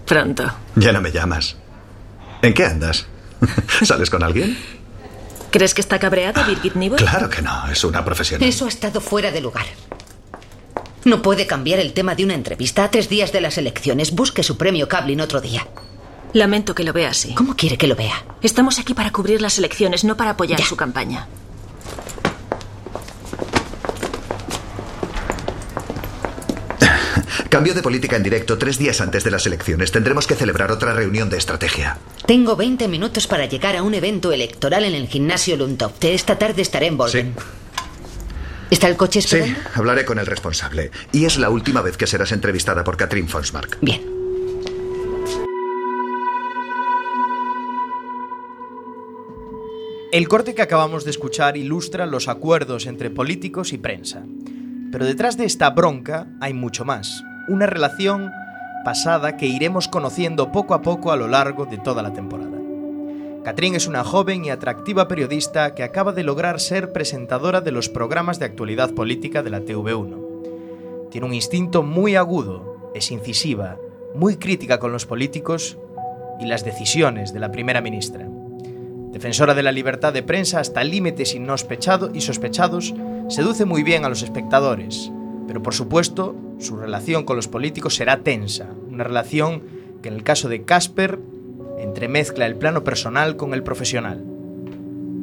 Pronto. 0.06 0.54
Ya 0.76 0.92
no 0.92 1.02
me 1.02 1.12
llamas. 1.12 1.56
¿En 2.44 2.54
qué 2.54 2.64
andas? 2.64 3.08
¿Sales 3.82 4.12
con 4.12 4.22
alguien? 4.22 4.56
¿Crees 5.50 5.74
que 5.74 5.82
está 5.82 5.98
cabreada 5.98 6.44
Birgit 6.44 6.76
Nibor? 6.76 7.00
Claro 7.00 7.28
que 7.28 7.42
no, 7.42 7.70
es 7.72 7.84
una 7.84 8.06
profesional. 8.06 8.48
Eso 8.48 8.66
ha 8.66 8.70
estado 8.70 9.02
fuera 9.02 9.32
de 9.32 9.42
lugar. 9.42 9.66
No 11.06 11.24
puede 11.24 11.48
cambiar 11.48 11.80
el 11.80 11.94
tema 11.94 12.14
de 12.14 12.26
una 12.26 12.36
entrevista 12.36 12.84
a 12.84 12.92
tres 12.92 13.10
días 13.10 13.32
de 13.32 13.42
las 13.42 13.58
elecciones. 13.58 14.12
Busque 14.12 14.44
su 14.44 14.58
premio 14.58 14.88
Kablin 14.88 15.22
otro 15.22 15.42
día. 15.42 15.66
Lamento 16.34 16.74
que 16.76 16.84
lo 16.84 16.94
vea 16.94 17.10
así. 17.10 17.34
¿Cómo 17.36 17.56
quiere 17.56 17.78
que 17.78 17.88
lo 17.88 17.96
vea? 17.96 18.24
Estamos 18.42 18.80
aquí 18.80 18.94
para 18.94 19.12
cubrir 19.12 19.42
las 19.42 19.58
elecciones, 19.58 20.04
no 20.04 20.16
para 20.18 20.32
apoyar 20.32 20.62
su 20.62 20.76
campaña. 20.78 21.28
Cambio 27.50 27.74
de 27.74 27.82
política 27.82 28.16
en 28.16 28.24
directo 28.24 28.58
tres 28.58 28.78
días 28.78 29.02
antes 29.02 29.24
de 29.24 29.32
las 29.32 29.46
elecciones. 29.46 29.92
Tendremos 29.92 30.28
que 30.28 30.36
celebrar 30.36 30.72
otra 30.72 30.94
reunión 30.94 31.30
de 31.30 31.38
estrategia. 31.38 31.98
Tengo 32.26 32.56
20 32.56 32.88
minutos 32.88 33.28
para 33.28 33.46
llegar 33.46 33.76
a 33.76 33.84
un 33.84 33.94
evento 33.94 34.32
electoral 34.32 34.86
en 34.86 34.96
el 34.96 35.08
gimnasio 35.08 35.58
Lundtofte. 35.58 36.14
Esta 36.14 36.38
tarde 36.38 36.62
estaré 36.62 36.88
en 36.88 36.98
Volgen. 36.98 37.36
¿Está 38.70 38.88
el 38.88 38.96
coche 38.96 39.22
Sí, 39.22 39.36
esperando? 39.36 39.60
hablaré 39.76 40.06
con 40.06 40.18
el 40.18 40.26
responsable. 40.26 40.92
Y 41.12 41.26
es 41.26 41.38
la 41.38 41.50
última 41.50 41.82
vez 41.82 41.98
que 41.98 42.08
serás 42.08 42.32
entrevistada 42.32 42.84
por 42.86 42.96
Katrin 42.96 43.28
Fonsmark. 43.28 43.78
Bien. 43.82 44.11
El 50.12 50.28
corte 50.28 50.54
que 50.54 50.62
acabamos 50.62 51.06
de 51.06 51.12
escuchar 51.12 51.56
ilustra 51.56 52.06
los 52.06 52.28
acuerdos 52.28 52.86
entre 52.86 53.10
políticos 53.10 53.72
y 53.72 53.78
prensa. 53.78 54.26
Pero 54.92 55.06
detrás 55.06 55.38
de 55.38 55.46
esta 55.46 55.70
bronca 55.70 56.28
hay 56.42 56.54
mucho 56.54 56.84
más. 56.84 57.24
Una 57.48 57.66
relación 57.66 58.30
pasada 58.84 59.38
que 59.38 59.46
iremos 59.46 59.88
conociendo 59.88 60.52
poco 60.52 60.74
a 60.74 60.82
poco 60.82 61.14
a 61.14 61.16
lo 61.16 61.30
largo 61.30 61.66
de 61.66 61.78
toda 61.78 62.04
la 62.04 62.12
temporada. 62.12 62.60
Catrín 63.46 63.74
es 63.74 63.88
una 63.88 64.04
joven 64.04 64.44
y 64.44 64.50
atractiva 64.50 65.08
periodista 65.08 65.74
que 65.76 65.84
acaba 65.84 66.12
de 66.12 66.24
lograr 66.24 66.60
ser 66.60 66.92
presentadora 66.92 67.62
de 67.62 67.72
los 67.72 67.88
programas 67.88 68.38
de 68.38 68.48
actualidad 68.48 68.94
política 68.94 69.44
de 69.44 69.50
la 69.50 69.62
TV1. 69.62 71.10
Tiene 71.10 71.26
un 71.26 71.34
instinto 71.34 71.84
muy 71.84 72.18
agudo, 72.18 72.92
es 72.94 73.12
incisiva, 73.12 73.78
muy 74.14 74.36
crítica 74.36 74.78
con 74.78 74.92
los 74.92 75.06
políticos 75.06 75.78
y 76.38 76.48
las 76.48 76.66
decisiones 76.66 77.32
de 77.32 77.40
la 77.40 77.54
primera 77.54 77.80
ministra. 77.80 78.28
Defensora 79.12 79.54
de 79.54 79.64
la 79.64 79.74
libertad 79.74 80.14
de 80.14 80.24
prensa 80.24 80.60
hasta 80.60 80.84
límites 80.84 81.36
insospechado 81.36 82.12
y 82.14 82.22
sospechados, 82.22 82.94
seduce 83.28 83.66
muy 83.66 83.84
bien 83.84 84.06
a 84.06 84.10
los 84.10 84.24
espectadores, 84.24 85.12
pero 85.48 85.62
por 85.62 85.74
supuesto 85.74 86.36
su 86.60 86.78
relación 86.78 87.26
con 87.26 87.36
los 87.36 87.50
políticos 87.50 87.96
será 87.96 88.24
tensa, 88.24 88.68
una 88.90 89.04
relación 89.04 89.64
que 90.02 90.10
en 90.10 90.16
el 90.16 90.24
caso 90.24 90.48
de 90.48 90.64
Casper 90.64 91.20
entremezcla 91.78 92.46
el 92.46 92.56
plano 92.56 92.84
personal 92.84 93.36
con 93.36 93.54
el 93.54 93.64
profesional. 93.64 94.24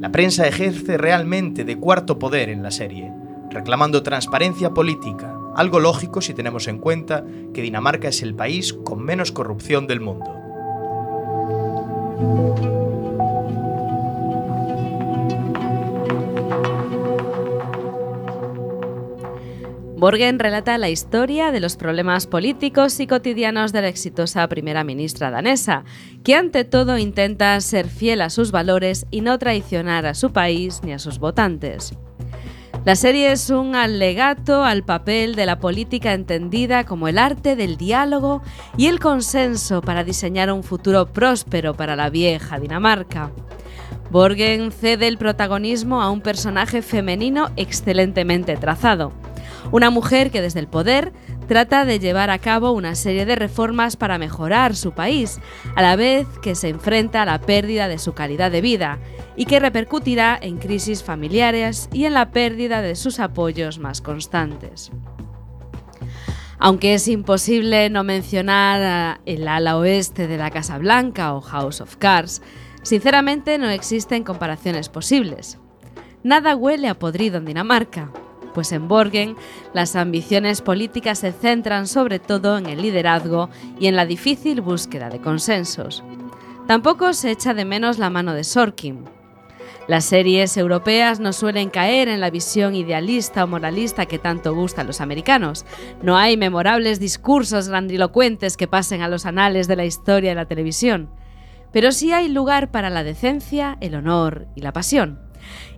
La 0.01 0.12
prensa 0.12 0.47
ejerce 0.47 0.99
realmente 0.99 1.64
de 1.64 1.78
cuarto 1.78 2.18
poder 2.18 2.51
en 2.51 2.62
la 2.62 2.70
serie, 2.70 3.11
reclamando 3.51 4.03
transparencia 4.03 4.70
política, 4.70 5.34
algo 5.57 5.80
lógico 5.80 6.20
si 6.20 6.34
tenemos 6.34 6.68
en 6.68 6.78
cuenta 6.78 7.24
que 7.55 7.62
Dinamarca 7.62 8.09
es 8.09 8.22
el 8.22 8.34
país 8.34 8.74
con 8.74 9.03
menos 9.03 9.32
corrupción 9.32 9.86
del 9.86 10.01
mundo. 10.01 10.34
Borgen 19.99 20.38
relata 20.38 20.78
la 20.78 20.90
historia 20.90 21.51
de 21.51 21.59
los 21.59 21.76
problemas 21.76 22.28
políticos 22.28 23.01
y 23.01 23.09
cotidianos 23.09 23.72
de 23.72 23.82
la 23.82 23.88
exitosa 23.88 24.46
primera 24.46 24.84
ministra 24.84 25.32
danesa, 25.32 25.82
que 26.22 26.36
ante 26.36 26.64
todo 26.64 26.99
intenta 26.99 27.61
ser 27.61 27.88
fiel 27.88 28.20
a 28.20 28.30
sus 28.30 28.53
valores 28.53 29.07
y 29.11 29.22
no 29.22 29.40
traicionar 29.40 30.07
a 30.07 30.14
su 30.14 30.32
país 30.32 30.82
ni 30.84 30.92
a 30.92 31.01
sus 31.01 31.18
votantes. 31.18 31.99
La 32.84 32.94
serie 32.94 33.32
es 33.32 33.51
un 33.51 33.74
alegato 33.74 34.62
al 34.62 34.84
papel 34.84 35.34
de 35.34 35.46
la 35.46 35.59
política 35.59 36.12
entendida 36.12 36.86
como 36.86 37.09
el 37.09 37.18
arte 37.18 37.57
del 37.57 37.76
diálogo 37.76 38.40
y 38.76 38.86
el 38.86 39.01
consenso 39.01 39.80
para 39.80 40.05
diseñar 40.05 40.53
un 40.53 40.62
futuro 40.62 41.12
próspero 41.12 41.74
para 41.74 41.96
la 41.96 42.09
vieja 42.09 42.61
Dinamarca. 42.61 43.32
Borgen 44.12 44.70
cede 44.70 45.09
el 45.09 45.18
protagonismo 45.18 46.01
a 46.01 46.11
un 46.11 46.20
personaje 46.20 46.82
femenino 46.82 47.51
excelentemente 47.57 48.57
trazado. 48.57 49.12
Una 49.71 49.91
mujer 49.91 50.31
que 50.31 50.41
desde 50.41 50.61
el 50.61 50.66
poder 50.66 51.12
trata 51.47 51.85
de 51.85 51.99
llevar 51.99 52.31
a 52.31 52.39
cabo 52.39 52.73
una 52.73 52.95
serie 52.95 53.27
de 53.27 53.37
reformas 53.37 53.97
para 53.97 54.16
mejorar 54.16 54.75
su 54.75 54.93
país, 54.93 55.41
a 55.75 55.83
la 55.83 55.97
vez 55.97 56.27
que 56.43 56.55
se 56.55 56.69
enfrenta 56.69 57.23
a 57.23 57.27
la 57.27 57.41
pérdida 57.41 57.87
de 57.87 57.99
su 57.99 58.14
calidad 58.14 58.51
de 58.51 58.62
vida 58.62 58.99
y 59.37 59.45
que 59.45 59.61
repercutirá 59.61 60.39
en 60.41 60.57
crisis 60.57 61.03
familiares 61.03 61.89
y 61.93 62.07
en 62.07 62.14
la 62.14 62.31
pérdida 62.31 62.81
de 62.81 62.97
sus 62.97 63.21
apoyos 63.21 63.79
más 63.79 64.01
constantes. 64.01 64.91
Aunque 66.59 66.95
es 66.95 67.07
imposible 67.07 67.89
no 67.89 68.05
mencionar 68.05 69.21
el 69.27 69.47
ala 69.47 69.77
oeste 69.77 70.27
de 70.27 70.39
la 70.39 70.51
Casa 70.51 70.79
Blanca 70.79 71.35
o 71.35 71.41
House 71.41 71.81
of 71.81 71.97
Cards, 71.97 72.43
sinceramente 72.83 73.59
no 73.59 73.69
existen 73.69 74.25
comparaciones 74.25 74.89
posibles. 74.89 75.59
Nada 76.25 76.57
huele 76.57 76.89
a 76.89 76.99
podrido 76.99 77.39
en 77.39 77.45
Dinamarca, 77.45 78.11
pues 78.59 78.72
en 78.72 78.88
Borgen 78.88 79.36
las 79.72 79.94
ambiciones 79.94 80.62
políticas 80.62 81.20
se 81.20 81.30
centran 81.30 81.86
sobre 81.86 82.18
todo 82.18 82.59
en 82.59 82.66
el 82.66 82.82
liderazgo 82.82 83.50
y 83.78 83.86
en 83.86 83.94
la 83.94 84.04
difícil 84.04 84.62
búsqueda 84.62 85.11
de 85.11 85.20
consensos. 85.20 86.02
Tampoco 86.66 87.12
se 87.12 87.30
echa 87.30 87.54
de 87.54 87.64
menos 87.64 87.98
la 87.98 88.11
mano 88.11 88.34
de 88.34 88.42
Sorkin. 88.42 89.04
Las 89.86 90.06
series 90.06 90.56
europeas 90.56 91.20
no 91.20 91.32
suelen 91.32 91.70
caer 91.70 92.09
en 92.09 92.18
la 92.18 92.30
visión 92.30 92.74
idealista 92.74 93.44
o 93.44 93.46
moralista 93.46 94.06
que 94.06 94.18
tanto 94.18 94.52
gusta 94.56 94.80
a 94.80 94.84
los 94.84 95.00
americanos. 95.00 95.64
No 96.02 96.16
hay 96.16 96.36
memorables 96.36 96.98
discursos 96.98 97.68
grandilocuentes 97.68 98.56
que 98.56 98.66
pasen 98.66 99.02
a 99.02 99.09
los 99.09 99.24
anales 99.24 99.68
de 99.68 99.76
la 99.76 99.84
historia 99.84 100.30
de 100.30 100.34
la 100.34 100.46
televisión. 100.46 101.11
Pero 101.72 101.92
sí 101.92 102.12
hay 102.12 102.28
lugar 102.28 102.72
para 102.72 102.90
la 102.90 103.04
decencia, 103.04 103.78
el 103.80 103.94
honor 103.94 104.48
y 104.56 104.62
la 104.62 104.72
pasión. 104.72 105.28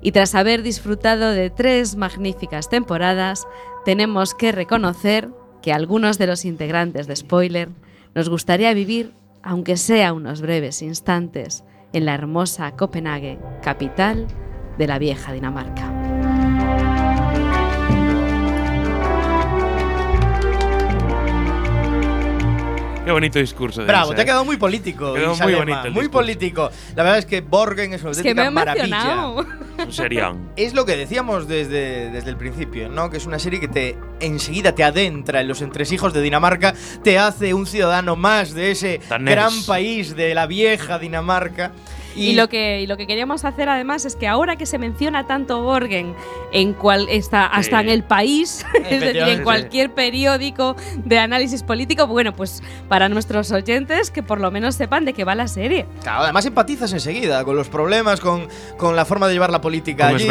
Y 0.02 0.12
tras 0.12 0.34
haber 0.34 0.62
disfrutado 0.62 1.30
de 1.30 1.50
tres 1.50 1.96
magníficas 1.96 2.68
temporadas, 2.68 3.46
tenemos 3.84 4.34
que 4.34 4.52
reconocer 4.52 5.30
que 5.62 5.72
algunos 5.72 6.18
de 6.18 6.26
los 6.26 6.44
integrantes 6.44 7.06
de 7.06 7.16
Spoiler 7.16 7.68
nos 8.14 8.28
gustaría 8.28 8.72
vivir, 8.74 9.12
aunque 9.42 9.76
sea 9.76 10.12
unos 10.12 10.40
breves 10.40 10.82
instantes, 10.82 11.64
en 11.92 12.04
la 12.04 12.14
hermosa 12.14 12.72
Copenhague, 12.76 13.38
capital 13.62 14.26
de 14.78 14.86
la 14.86 14.98
vieja 14.98 15.32
Dinamarca. 15.32 15.99
Qué 23.11 23.14
bonito 23.14 23.40
discurso. 23.40 23.80
de 23.80 23.88
Bravo, 23.88 24.14
te 24.14 24.22
ha 24.22 24.24
quedado 24.24 24.44
muy 24.44 24.56
político. 24.56 25.14
Quedó 25.14 25.34
muy 25.34 25.52
bonito 25.54 25.78
el 25.84 25.90
Muy 25.92 26.02
discurso. 26.04 26.11
político. 26.12 26.70
La 26.94 27.02
verdad 27.02 27.18
es 27.18 27.26
que 27.26 27.40
Borgen 27.40 27.92
es 27.92 28.02
una 28.02 28.12
Es 28.12 28.22
que 28.22 28.36
me 28.36 28.42
auténtica 28.46 28.64
maravilla. 28.94 29.26
Un 29.84 29.92
serión. 29.92 30.50
Es 30.54 30.74
lo 30.74 30.84
que 30.84 30.96
decíamos 30.96 31.48
desde, 31.48 32.11
desde 32.11 32.30
el 32.30 32.36
principio, 32.36 32.88
¿no? 32.88 33.11
Que 33.11 33.16
es 33.16 33.26
una 33.26 33.40
serie 33.40 33.58
que 33.58 33.66
te 33.66 33.96
enseguida 34.20 34.76
te 34.76 34.84
adentra 34.84 35.40
en 35.40 35.48
los 35.48 35.61
entresijos 35.61 36.12
de 36.12 36.22
Dinamarca, 36.22 36.72
te 37.02 37.18
hace 37.18 37.52
un 37.52 37.66
ciudadano 37.66 38.14
más 38.14 38.54
de 38.54 38.70
ese 38.70 39.00
Danés. 39.08 39.34
gran 39.34 39.52
país 39.66 40.14
de 40.14 40.32
la 40.32 40.46
vieja 40.46 41.00
Dinamarca. 41.00 41.72
Y, 42.16 42.34
lo 42.34 42.48
que, 42.48 42.80
y 42.80 42.86
lo 42.86 42.96
que 42.96 43.06
queríamos 43.06 43.44
hacer 43.44 43.68
además 43.68 44.04
es 44.04 44.16
que 44.16 44.26
ahora 44.28 44.56
que 44.56 44.66
se 44.66 44.78
menciona 44.78 45.26
tanto 45.26 45.62
Borgen 45.62 46.14
en 46.52 46.72
cual 46.74 47.06
está 47.08 47.46
hasta 47.46 47.80
Sí. 47.80 47.86
en 47.86 47.88
el 47.90 48.02
país, 48.04 48.66
es 48.90 49.00
decir, 49.00 49.22
en 49.22 49.42
cualquier 49.42 49.92
periódico 49.92 50.76
de 50.96 51.18
análisis 51.18 51.62
político, 51.62 52.06
bueno, 52.06 52.32
pues 52.34 52.62
para 52.88 53.08
nuestros 53.08 53.50
oyentes 53.52 54.11
que 54.11 54.22
por 54.22 54.40
lo 54.40 54.50
menos 54.50 54.74
sepan 54.74 55.04
de 55.04 55.12
qué 55.12 55.24
va 55.24 55.34
la 55.34 55.48
serie. 55.48 55.86
Claro, 56.02 56.24
además 56.24 56.44
empatizas 56.46 56.92
enseguida 56.92 57.44
con 57.44 57.56
los 57.56 57.68
problemas, 57.68 58.20
con, 58.20 58.48
con 58.76 58.96
la 58.96 59.04
forma 59.04 59.28
de 59.28 59.34
llevar 59.34 59.50
la 59.50 59.61
política 59.61 60.08
allí. 60.08 60.26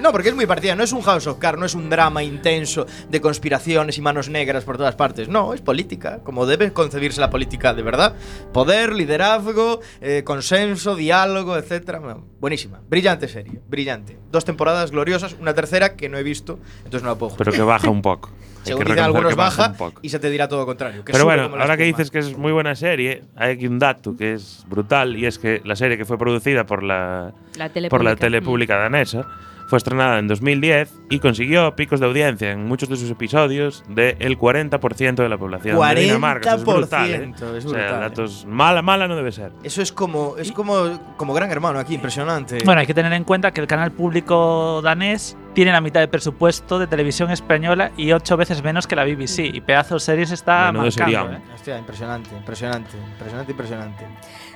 No, 0.00 0.12
porque 0.12 0.30
es 0.30 0.34
muy 0.34 0.46
partida. 0.46 0.74
No 0.74 0.82
es 0.84 0.92
un 0.92 1.02
House 1.02 1.26
of 1.26 1.38
Cards, 1.38 1.58
no 1.58 1.66
es 1.66 1.74
un 1.74 1.88
drama 1.90 2.22
intenso 2.22 2.86
de 3.08 3.20
conspiraciones 3.20 3.98
y 3.98 4.00
manos 4.00 4.28
negras 4.28 4.64
por 4.64 4.76
todas 4.76 4.94
partes. 4.94 5.28
No, 5.28 5.54
es 5.54 5.60
política, 5.60 6.20
como 6.24 6.46
debe 6.46 6.72
concebirse 6.72 7.20
la 7.20 7.30
política 7.30 7.74
de 7.74 7.82
verdad. 7.82 8.14
Poder, 8.52 8.92
liderazgo, 8.92 9.80
eh, 10.00 10.22
consenso, 10.24 10.94
diálogo, 10.96 11.11
etcétera. 11.12 11.98
Bueno, 11.98 12.24
buenísima, 12.40 12.80
brillante 12.88 13.28
serie, 13.28 13.60
brillante. 13.68 14.18
Dos 14.30 14.44
temporadas 14.44 14.90
gloriosas, 14.90 15.36
una 15.40 15.54
tercera 15.54 15.94
que 15.96 16.08
no 16.08 16.18
he 16.18 16.22
visto, 16.22 16.58
entonces 16.78 17.02
no 17.02 17.10
la 17.10 17.16
puedo 17.16 17.30
jugar. 17.30 17.44
Pero 17.44 17.52
que 17.52 17.62
baja 17.62 17.90
un 17.90 18.02
poco. 18.02 18.30
Según 18.62 18.84
que 18.84 18.92
dicen 18.92 19.04
algunos 19.04 19.34
baja 19.34 19.74
y 20.02 20.08
se 20.08 20.20
te 20.20 20.30
dirá 20.30 20.46
todo 20.48 20.60
lo 20.60 20.66
contrario. 20.66 21.04
que 21.04 21.12
Pero 21.12 21.24
bueno, 21.24 21.50
ahora 21.58 21.76
que 21.76 21.82
dices 21.82 22.10
que 22.12 22.20
es 22.20 22.38
muy 22.38 22.52
buena 22.52 22.76
serie, 22.76 23.24
hay 23.34 23.54
aquí 23.54 23.66
un 23.66 23.80
dato 23.80 24.16
que 24.16 24.34
es 24.34 24.64
brutal 24.68 25.16
y 25.16 25.26
es 25.26 25.38
que 25.40 25.60
la 25.64 25.74
serie 25.74 25.98
que 25.98 26.04
fue 26.04 26.16
producida 26.16 26.64
por 26.64 26.84
la, 26.84 27.34
La 27.56 27.70
tele 27.70 27.88
por 27.88 28.04
la 28.04 28.10
pública. 28.10 28.26
tele 28.26 28.40
pública 28.42 28.76
danesa 28.76 29.26
fue 29.66 29.78
estrenada 29.78 30.18
en 30.18 30.28
2010 30.28 31.00
y 31.10 31.18
consiguió 31.18 31.74
picos 31.76 32.00
de 32.00 32.06
audiencia 32.06 32.50
en 32.50 32.66
muchos 32.66 32.88
de 32.88 32.96
sus 32.96 33.10
episodios 33.10 33.84
del 33.88 34.38
40% 34.38 35.14
de 35.14 35.28
la 35.28 35.38
población 35.38 35.78
de 35.78 36.00
Dinamarca. 36.00 36.50
Eso 36.50 36.58
es 36.58 36.64
brutal, 36.64 37.10
¿eh? 37.10 37.32
40%, 37.32 37.56
es 37.56 37.64
O 37.64 37.70
sea, 37.70 37.80
brutal, 37.80 38.00
datos 38.00 38.46
mala, 38.46 38.82
mala 38.82 39.08
no 39.08 39.16
debe 39.16 39.32
ser. 39.32 39.52
Eso 39.62 39.82
es 39.82 39.92
como, 39.92 40.36
es 40.36 40.52
como, 40.52 41.14
como 41.16 41.34
gran 41.34 41.50
hermano 41.50 41.78
aquí, 41.78 41.94
impresionante. 41.94 42.58
Bueno, 42.64 42.80
hay 42.80 42.86
que 42.86 42.94
tener 42.94 43.12
en 43.12 43.24
cuenta 43.24 43.52
que 43.52 43.60
el 43.60 43.66
canal 43.66 43.92
público 43.92 44.80
danés 44.82 45.36
tiene 45.54 45.72
la 45.72 45.80
mitad 45.80 46.00
de 46.00 46.08
presupuesto 46.08 46.78
de 46.78 46.86
televisión 46.86 47.30
española 47.30 47.92
y 47.96 48.12
ocho 48.12 48.36
veces 48.36 48.62
menos 48.62 48.86
que 48.86 48.96
la 48.96 49.04
BBC. 49.04 49.40
Y 49.52 49.60
pedazo 49.60 49.94
de 49.94 50.00
series 50.00 50.30
está 50.30 50.72
marcando. 50.72 51.32
¿eh? 51.32 51.40
Hostia, 51.54 51.78
impresionante, 51.78 52.30
impresionante, 52.34 52.96
impresionante, 52.96 53.52
impresionante. 53.52 54.06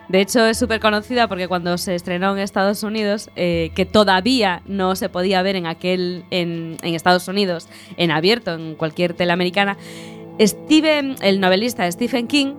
De 0.09 0.21
hecho, 0.21 0.47
es 0.47 0.57
súper 0.59 0.79
conocida 0.81 1.27
porque 1.29 1.49
cuando 1.49 1.77
se 1.79 1.95
estrenó 1.95 2.33
en 2.33 2.39
Estados 2.39 2.83
Unidos, 2.83 3.31
eh, 3.37 3.71
que 3.75 3.85
todavía 3.87 4.63
no 4.67 4.95
se 4.95 5.09
podía 5.09 5.43
ver 5.43 5.57
en 5.57 5.67
aquel 5.67 6.25
en, 6.31 6.77
en 6.83 6.95
Estados 6.95 7.27
Unidos, 7.29 7.69
en 7.97 8.11
abierto, 8.13 8.55
en 8.55 8.75
cualquier 8.77 9.15
tele 9.15 9.33
americana, 9.33 9.77
Stephen, 10.41 11.17
el 11.23 11.41
novelista 11.41 11.91
Stephen 11.91 12.27
King, 12.29 12.55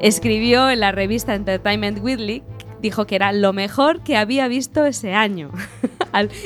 escribió 0.00 0.68
en 0.70 0.80
la 0.80 0.92
revista 0.92 1.34
Entertainment 1.34 1.98
Weekly 2.02 2.42
dijo 2.82 3.06
que 3.06 3.14
era 3.14 3.32
lo 3.32 3.52
mejor 3.52 4.02
que 4.02 4.16
había 4.16 4.48
visto 4.48 4.84
ese 4.86 5.12
año. 5.14 5.50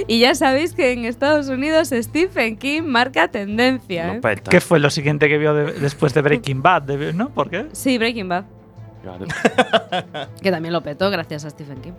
Y 0.08 0.18
ya 0.20 0.34
sabéis 0.34 0.74
que 0.74 0.92
en 0.92 1.06
Estados 1.06 1.48
Unidos 1.48 1.88
Stephen 1.90 2.58
King 2.58 2.82
marca 2.82 3.28
tendencia. 3.28 4.08
¿eh? 4.16 4.20
¿Qué 4.50 4.60
fue 4.60 4.78
lo 4.78 4.90
siguiente 4.90 5.26
que 5.26 5.38
vio 5.38 5.54
de- 5.54 5.72
después 5.72 6.12
de 6.12 6.20
Breaking 6.20 6.60
Bad? 6.60 6.82
De- 6.82 7.12
¿No? 7.14 7.30
¿Por 7.30 7.48
qué? 7.48 7.68
Sí, 7.72 7.96
Breaking 7.96 8.28
Bad. 8.28 8.44
que 10.42 10.50
también 10.50 10.72
lo 10.72 10.82
petó 10.82 11.10
gracias 11.10 11.44
a 11.44 11.50
Stephen 11.50 11.80
King. 11.80 11.92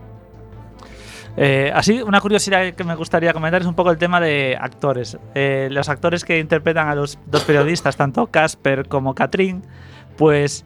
Eh, 1.37 1.71
así, 1.73 2.01
una 2.01 2.21
curiosidad 2.21 2.73
que 2.73 2.83
me 2.83 2.95
gustaría 2.95 3.33
comentar 3.33 3.61
es 3.61 3.67
un 3.67 3.75
poco 3.75 3.91
el 3.91 3.97
tema 3.97 4.21
de 4.21 4.57
actores. 4.59 5.17
Eh, 5.33 5.67
los 5.71 5.89
actores 5.89 6.23
que 6.23 6.39
interpretan 6.39 6.87
a 6.87 6.95
los 6.95 7.19
dos 7.25 7.43
periodistas, 7.43 7.97
tanto 7.97 8.27
Casper 8.27 8.87
como 8.87 9.13
Katrin, 9.13 9.61
pues 10.15 10.65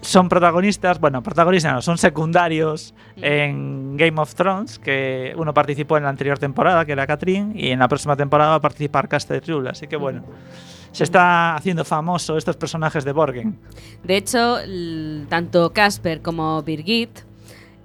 son 0.00 0.28
protagonistas, 0.28 1.00
bueno, 1.00 1.22
protagonistas 1.22 1.72
no, 1.72 1.82
son 1.82 1.98
secundarios 1.98 2.94
en 3.16 3.96
Game 3.96 4.20
of 4.20 4.34
Thrones, 4.34 4.78
que 4.78 5.34
uno 5.36 5.54
participó 5.54 5.96
en 5.96 6.04
la 6.04 6.10
anterior 6.10 6.38
temporada, 6.38 6.84
que 6.84 6.92
era 6.92 7.06
Katrin, 7.06 7.52
y 7.56 7.70
en 7.70 7.78
la 7.78 7.88
próxima 7.88 8.14
temporada 8.14 8.50
va 8.50 8.56
a 8.56 8.60
participar 8.60 9.08
Caster 9.08 9.42
Rule, 9.46 9.70
así 9.70 9.86
que 9.86 9.96
bueno. 9.96 10.22
Se 10.94 11.02
está 11.02 11.56
haciendo 11.56 11.84
famoso 11.84 12.38
estos 12.38 12.56
personajes 12.56 13.04
de 13.04 13.10
Borgen. 13.10 13.58
De 14.04 14.16
hecho, 14.16 14.58
tanto 15.28 15.72
Casper 15.72 16.22
como 16.22 16.62
Birgit 16.62 17.10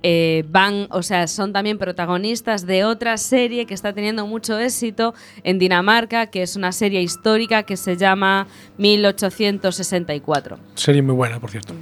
eh, 0.04 0.46
van, 0.48 0.88
o 0.92 1.02
sea, 1.02 1.28
son 1.28 1.52
también 1.52 1.80
protagonistas 1.80 2.68
de 2.68 2.86
otra 2.86 3.18
serie 3.18 3.66
que 3.66 3.74
está 3.74 3.94
teniendo 3.94 4.28
mucho 4.28 4.60
éxito 4.60 5.16
en 5.44 5.58
Dinamarca, 5.58 6.28
que 6.28 6.44
es 6.44 6.56
una 6.56 6.72
serie 6.72 7.02
histórica 7.02 7.64
que 7.64 7.78
se 7.78 7.98
llama 7.98 8.46
1864. 8.78 10.60
Serie 10.76 11.02
muy 11.02 11.16
buena, 11.16 11.40
por 11.40 11.50
cierto. 11.50 11.74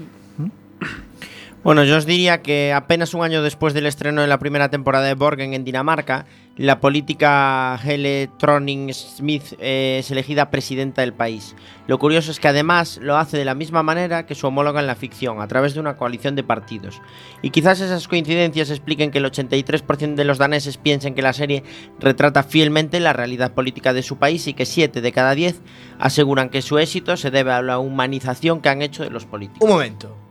Bueno, 1.63 1.83
yo 1.83 1.97
os 1.97 2.05
diría 2.05 2.41
que 2.41 2.71
apenas 2.71 3.13
un 3.13 3.23
año 3.23 3.41
después 3.41 3.73
del 3.73 3.87
estreno 3.87 4.21
de 4.21 4.27
la 4.27 4.37
primera 4.37 4.69
temporada 4.69 5.07
de 5.07 5.15
Borgen 5.15 5.53
en 5.53 5.65
Dinamarca, 5.65 6.25
la 6.55 6.79
política 6.79 7.79
Hele 7.83 8.29
Thorning 8.37 8.93
Smith 8.93 9.53
eh, 9.59 9.97
es 9.99 10.09
elegida 10.11 10.49
presidenta 10.49 11.01
del 11.01 11.13
país. 11.13 11.55
Lo 11.87 11.99
curioso 11.99 12.31
es 12.31 12.39
que 12.39 12.47
además 12.47 12.99
lo 13.01 13.17
hace 13.17 13.37
de 13.37 13.45
la 13.45 13.55
misma 13.55 13.83
manera 13.83 14.25
que 14.25 14.35
su 14.35 14.47
homóloga 14.47 14.79
en 14.79 14.87
la 14.87 14.95
ficción, 14.95 15.41
a 15.41 15.47
través 15.47 15.73
de 15.73 15.79
una 15.79 15.97
coalición 15.97 16.35
de 16.35 16.43
partidos. 16.43 17.01
Y 17.41 17.49
quizás 17.49 17.81
esas 17.81 18.07
coincidencias 18.07 18.69
expliquen 18.69 19.11
que 19.11 19.17
el 19.17 19.25
83% 19.25 20.15
de 20.15 20.25
los 20.25 20.37
daneses 20.37 20.77
piensen 20.77 21.15
que 21.15 21.21
la 21.21 21.33
serie 21.33 21.63
retrata 21.99 22.43
fielmente 22.43 22.99
la 22.99 23.13
realidad 23.13 23.53
política 23.53 23.93
de 23.93 24.03
su 24.03 24.17
país 24.17 24.47
y 24.47 24.53
que 24.53 24.65
7 24.65 25.01
de 25.01 25.11
cada 25.11 25.33
10 25.33 25.61
aseguran 25.99 26.49
que 26.49 26.61
su 26.61 26.77
éxito 26.77 27.17
se 27.17 27.31
debe 27.31 27.51
a 27.51 27.61
la 27.61 27.79
humanización 27.79 28.61
que 28.61 28.69
han 28.69 28.83
hecho 28.83 29.03
de 29.03 29.09
los 29.09 29.25
políticos. 29.25 29.67
Un 29.67 29.75
momento. 29.75 30.26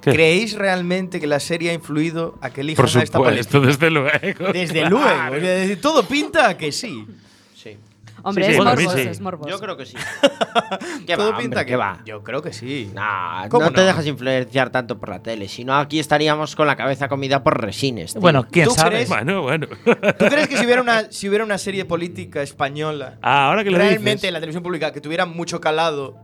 ¿Creéis 0.00 0.54
realmente 0.56 1.20
que 1.20 1.26
la 1.26 1.40
serie 1.40 1.70
ha 1.70 1.74
influido 1.74 2.38
a 2.40 2.50
que 2.50 2.62
elijan 2.62 2.84
Por 2.84 2.98
a 2.98 3.02
esta 3.02 3.18
supuesto, 3.18 3.60
política? 3.60 3.66
desde 3.66 3.90
luego. 3.90 4.52
Desde 4.52 4.88
luego. 4.88 5.34
Es 5.36 5.42
decir, 5.42 5.80
todo 5.80 6.02
pinta 6.04 6.48
a 6.48 6.56
que 6.56 6.72
sí. 6.72 7.06
Hombre, 8.22 8.44
Sí, 8.44 8.50
sí, 8.52 8.58
es 8.58 8.62
morboso, 8.64 8.96
sí. 8.98 9.00
es 9.08 9.20
morboso. 9.20 9.48
Yo 9.48 9.58
creo 9.60 9.76
que 9.78 9.86
sí. 9.86 9.96
¿Qué 11.06 11.16
Todo 11.16 11.32
va, 11.32 11.38
pinta 11.38 11.60
hombre, 11.60 11.64
que 11.64 11.70
¿qué 11.70 11.76
va? 11.76 12.02
Yo 12.04 12.22
creo 12.22 12.42
que 12.42 12.52
sí. 12.52 12.90
Nah, 12.92 13.48
¿Cómo 13.48 13.64
no, 13.64 13.72
te 13.72 13.80
no? 13.80 13.86
dejas 13.86 14.06
influenciar 14.06 14.68
tanto 14.68 14.98
por 14.98 15.08
la 15.08 15.22
tele, 15.22 15.48
si 15.48 15.64
no 15.64 15.74
aquí 15.74 15.98
estaríamos 15.98 16.54
con 16.54 16.66
la 16.66 16.76
cabeza 16.76 17.08
comida 17.08 17.42
por 17.42 17.58
resines. 17.62 18.12
tío. 18.12 18.20
Bueno, 18.20 18.46
quién 18.50 18.66
¿Tú 18.68 18.74
sabe. 18.74 18.90
crees? 18.90 19.08
Bueno, 19.08 19.40
bueno. 19.40 19.68
¿Tú 19.68 20.26
crees 20.26 20.48
que 20.48 20.58
si 20.58 20.66
hubiera 20.66 20.82
una, 20.82 21.10
si 21.10 21.30
hubiera 21.30 21.44
una 21.46 21.56
serie 21.56 21.86
política 21.86 22.42
española, 22.42 23.16
Ah, 23.22 23.46
ahora 23.48 23.64
que 23.64 23.70
lo 23.70 23.78
realmente 23.78 24.10
dices. 24.16 24.24
en 24.28 24.34
la 24.34 24.40
televisión 24.40 24.62
pública, 24.62 24.92
que 24.92 25.00
tuviera 25.00 25.24
mucho 25.24 25.58
calado? 25.62 26.18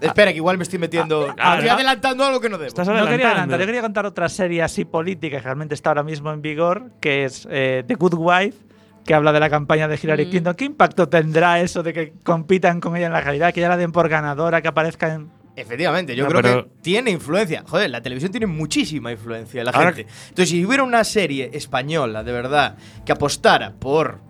Espera, 0.00 0.30
que 0.32 0.36
igual 0.38 0.56
me 0.58 0.62
estoy 0.64 0.78
metiendo. 0.78 1.34
ah, 1.38 1.54
estoy 1.54 1.68
ah. 1.68 1.74
adelantando 1.74 2.24
algo 2.24 2.40
que 2.40 2.48
no 2.48 2.58
debo. 2.58 2.68
Estás 2.68 2.86
No 2.88 3.06
quería 3.06 3.28
adelantar, 3.30 3.60
yo 3.60 3.66
quería 3.66 3.80
contar 3.82 4.06
otra 4.06 4.28
serie 4.28 4.62
así 4.62 4.84
política 4.84 5.38
que 5.38 5.42
realmente 5.42 5.74
está 5.74 5.90
ahora 5.90 6.02
mismo 6.02 6.32
en 6.32 6.42
vigor, 6.42 6.90
que 7.00 7.24
es 7.24 7.46
eh, 7.50 7.84
The 7.86 7.94
Good 7.94 8.14
Wife, 8.16 8.58
que 9.04 9.14
habla 9.14 9.32
de 9.32 9.40
la 9.40 9.48
campaña 9.50 9.86
de 9.88 9.98
Hillary 10.02 10.26
Mm. 10.26 10.30
Clinton. 10.30 10.54
¿Qué 10.54 10.64
impacto 10.64 11.08
tendrá 11.08 11.60
eso 11.60 11.82
de 11.82 11.92
que 11.92 12.12
compitan 12.24 12.80
con 12.80 12.96
ella 12.96 13.06
en 13.06 13.12
la 13.12 13.20
realidad, 13.20 13.54
que 13.54 13.60
ya 13.60 13.68
la 13.68 13.76
den 13.76 13.92
por 13.92 14.08
ganadora, 14.08 14.60
que 14.62 14.68
aparezca 14.68 15.14
en... 15.14 15.30
Efectivamente, 15.54 16.14
yo 16.14 16.24
No, 16.24 16.28
creo 16.30 16.42
pero- 16.42 16.64
que 16.64 16.70
tiene 16.82 17.10
influencia. 17.10 17.64
Joder, 17.66 17.88
la 17.88 18.02
televisión 18.02 18.30
tiene 18.30 18.46
muchísima 18.46 19.10
influencia 19.10 19.60
en 19.60 19.64
la 19.64 19.70
Ahora 19.70 19.92
gente. 19.94 20.12
Entonces, 20.28 20.50
si 20.50 20.62
hubiera 20.66 20.82
una 20.82 21.02
serie 21.02 21.48
española, 21.54 22.22
de 22.22 22.32
verdad, 22.32 22.76
que 23.06 23.12
apostara 23.12 23.72
por. 23.72 24.25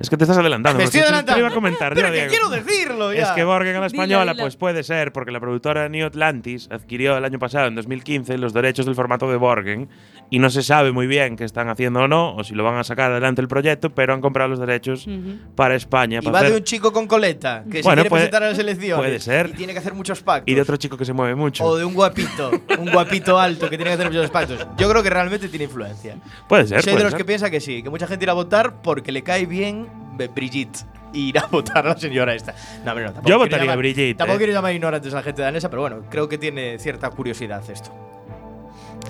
Es 0.00 0.08
que 0.08 0.16
te 0.16 0.24
estás 0.24 0.38
adelantando. 0.38 0.78
Me 0.78 0.84
estoy 0.84 1.00
te- 1.00 1.06
te 1.06 1.08
adelantando. 1.08 1.40
iba 1.40 1.48
a 1.48 1.54
comentar, 1.54 1.92
Pero 1.94 2.08
que 2.08 2.14
Diego. 2.14 2.28
quiero 2.30 2.48
decirlo 2.50 3.12
ya. 3.12 3.22
Es 3.22 3.28
que 3.30 3.42
Borgen 3.44 3.74
a 3.76 3.80
la 3.80 3.86
española, 3.86 4.34
pues 4.38 4.56
puede 4.56 4.82
ser, 4.84 5.12
porque 5.12 5.32
la 5.32 5.40
productora 5.40 5.88
New 5.88 6.06
Atlantis 6.06 6.68
adquirió 6.70 7.16
el 7.16 7.24
año 7.24 7.38
pasado, 7.38 7.66
en 7.66 7.74
2015, 7.74 8.38
los 8.38 8.52
derechos 8.52 8.86
del 8.86 8.94
formato 8.94 9.28
de 9.28 9.36
Borgen 9.36 9.88
y 10.30 10.38
no 10.38 10.50
se 10.50 10.62
sabe 10.62 10.92
muy 10.92 11.06
bien 11.06 11.36
qué 11.36 11.44
están 11.44 11.68
haciendo 11.68 12.00
o 12.00 12.08
no, 12.08 12.34
o 12.36 12.44
si 12.44 12.54
lo 12.54 12.62
van 12.64 12.76
a 12.76 12.84
sacar 12.84 13.10
adelante 13.12 13.40
el 13.40 13.48
proyecto, 13.48 13.90
pero 13.94 14.12
han 14.12 14.20
comprado 14.20 14.50
los 14.50 14.58
derechos 14.60 15.06
Ujú. 15.06 15.38
para 15.54 15.74
España. 15.74 16.18
Y 16.20 16.24
para 16.24 16.32
va 16.32 16.40
de 16.40 16.46
hacer- 16.48 16.58
un 16.58 16.64
chico 16.64 16.92
con 16.92 17.06
coleta 17.06 17.64
que 17.70 17.78
se 17.78 17.82
Bueno, 17.82 18.02
quiere 18.02 18.10
puede- 18.10 18.20
presentar 18.24 18.42
a 18.42 18.50
las 18.50 18.58
elecciones. 18.58 18.96
puede 18.98 19.20
ser. 19.20 19.50
Y 19.50 19.52
tiene 19.52 19.72
que 19.72 19.78
hacer 19.78 19.94
muchos 19.94 20.22
pactos. 20.22 20.50
y 20.50 20.54
de 20.54 20.60
otro 20.60 20.76
chico 20.76 20.96
que 20.96 21.04
se 21.04 21.12
mueve 21.12 21.34
mucho. 21.34 21.64
O 21.64 21.76
de 21.76 21.84
un 21.84 21.94
guapito, 21.94 22.50
un 22.78 22.90
guapito 22.92 23.38
alto 23.38 23.70
que 23.70 23.76
tiene 23.76 23.90
que 23.90 23.94
hacer 23.94 24.06
muchos 24.08 24.30
pactos. 24.30 24.66
Yo 24.76 24.88
creo 24.90 25.02
que 25.02 25.10
realmente 25.10 25.48
tiene 25.48 25.64
influencia. 25.64 26.16
Puede 26.48 26.66
ser, 26.66 26.82
Soy 26.82 26.90
de 26.90 26.92
puede 26.96 27.04
los 27.04 27.10
ser. 27.12 27.18
que 27.18 27.24
piensa 27.24 27.50
que 27.50 27.60
sí, 27.60 27.82
que 27.82 27.90
mucha 27.90 28.06
gente 28.06 28.24
irá 28.24 28.32
a 28.32 28.36
votar 28.36 28.82
porque 28.82 29.12
le 29.12 29.22
cae 29.22 29.46
bien 29.46 29.86
Brigitte. 30.34 30.84
Y 31.14 31.28
irá 31.30 31.40
a 31.42 31.46
votar 31.46 31.86
a 31.86 31.90
la 31.90 31.96
señora 31.98 32.34
esta. 32.34 32.54
No, 32.84 32.94
no, 32.94 33.00
tampoco 33.06 33.28
Yo 33.28 33.38
votaría 33.38 33.62
a 33.62 33.64
llamar- 33.64 33.78
Brigitte, 33.78 34.18
Tampoco 34.18 34.34
eh. 34.34 34.38
quiero 34.38 34.52
llamar 34.52 34.74
ignorantes 34.74 35.10
a 35.14 35.16
la 35.16 35.22
gente 35.22 35.40
danesa, 35.40 35.70
pero 35.70 35.80
bueno, 35.80 36.02
creo 36.10 36.28
que 36.28 36.36
tiene 36.36 36.78
cierta 36.78 37.08
curiosidad 37.08 37.62
esto. 37.70 37.90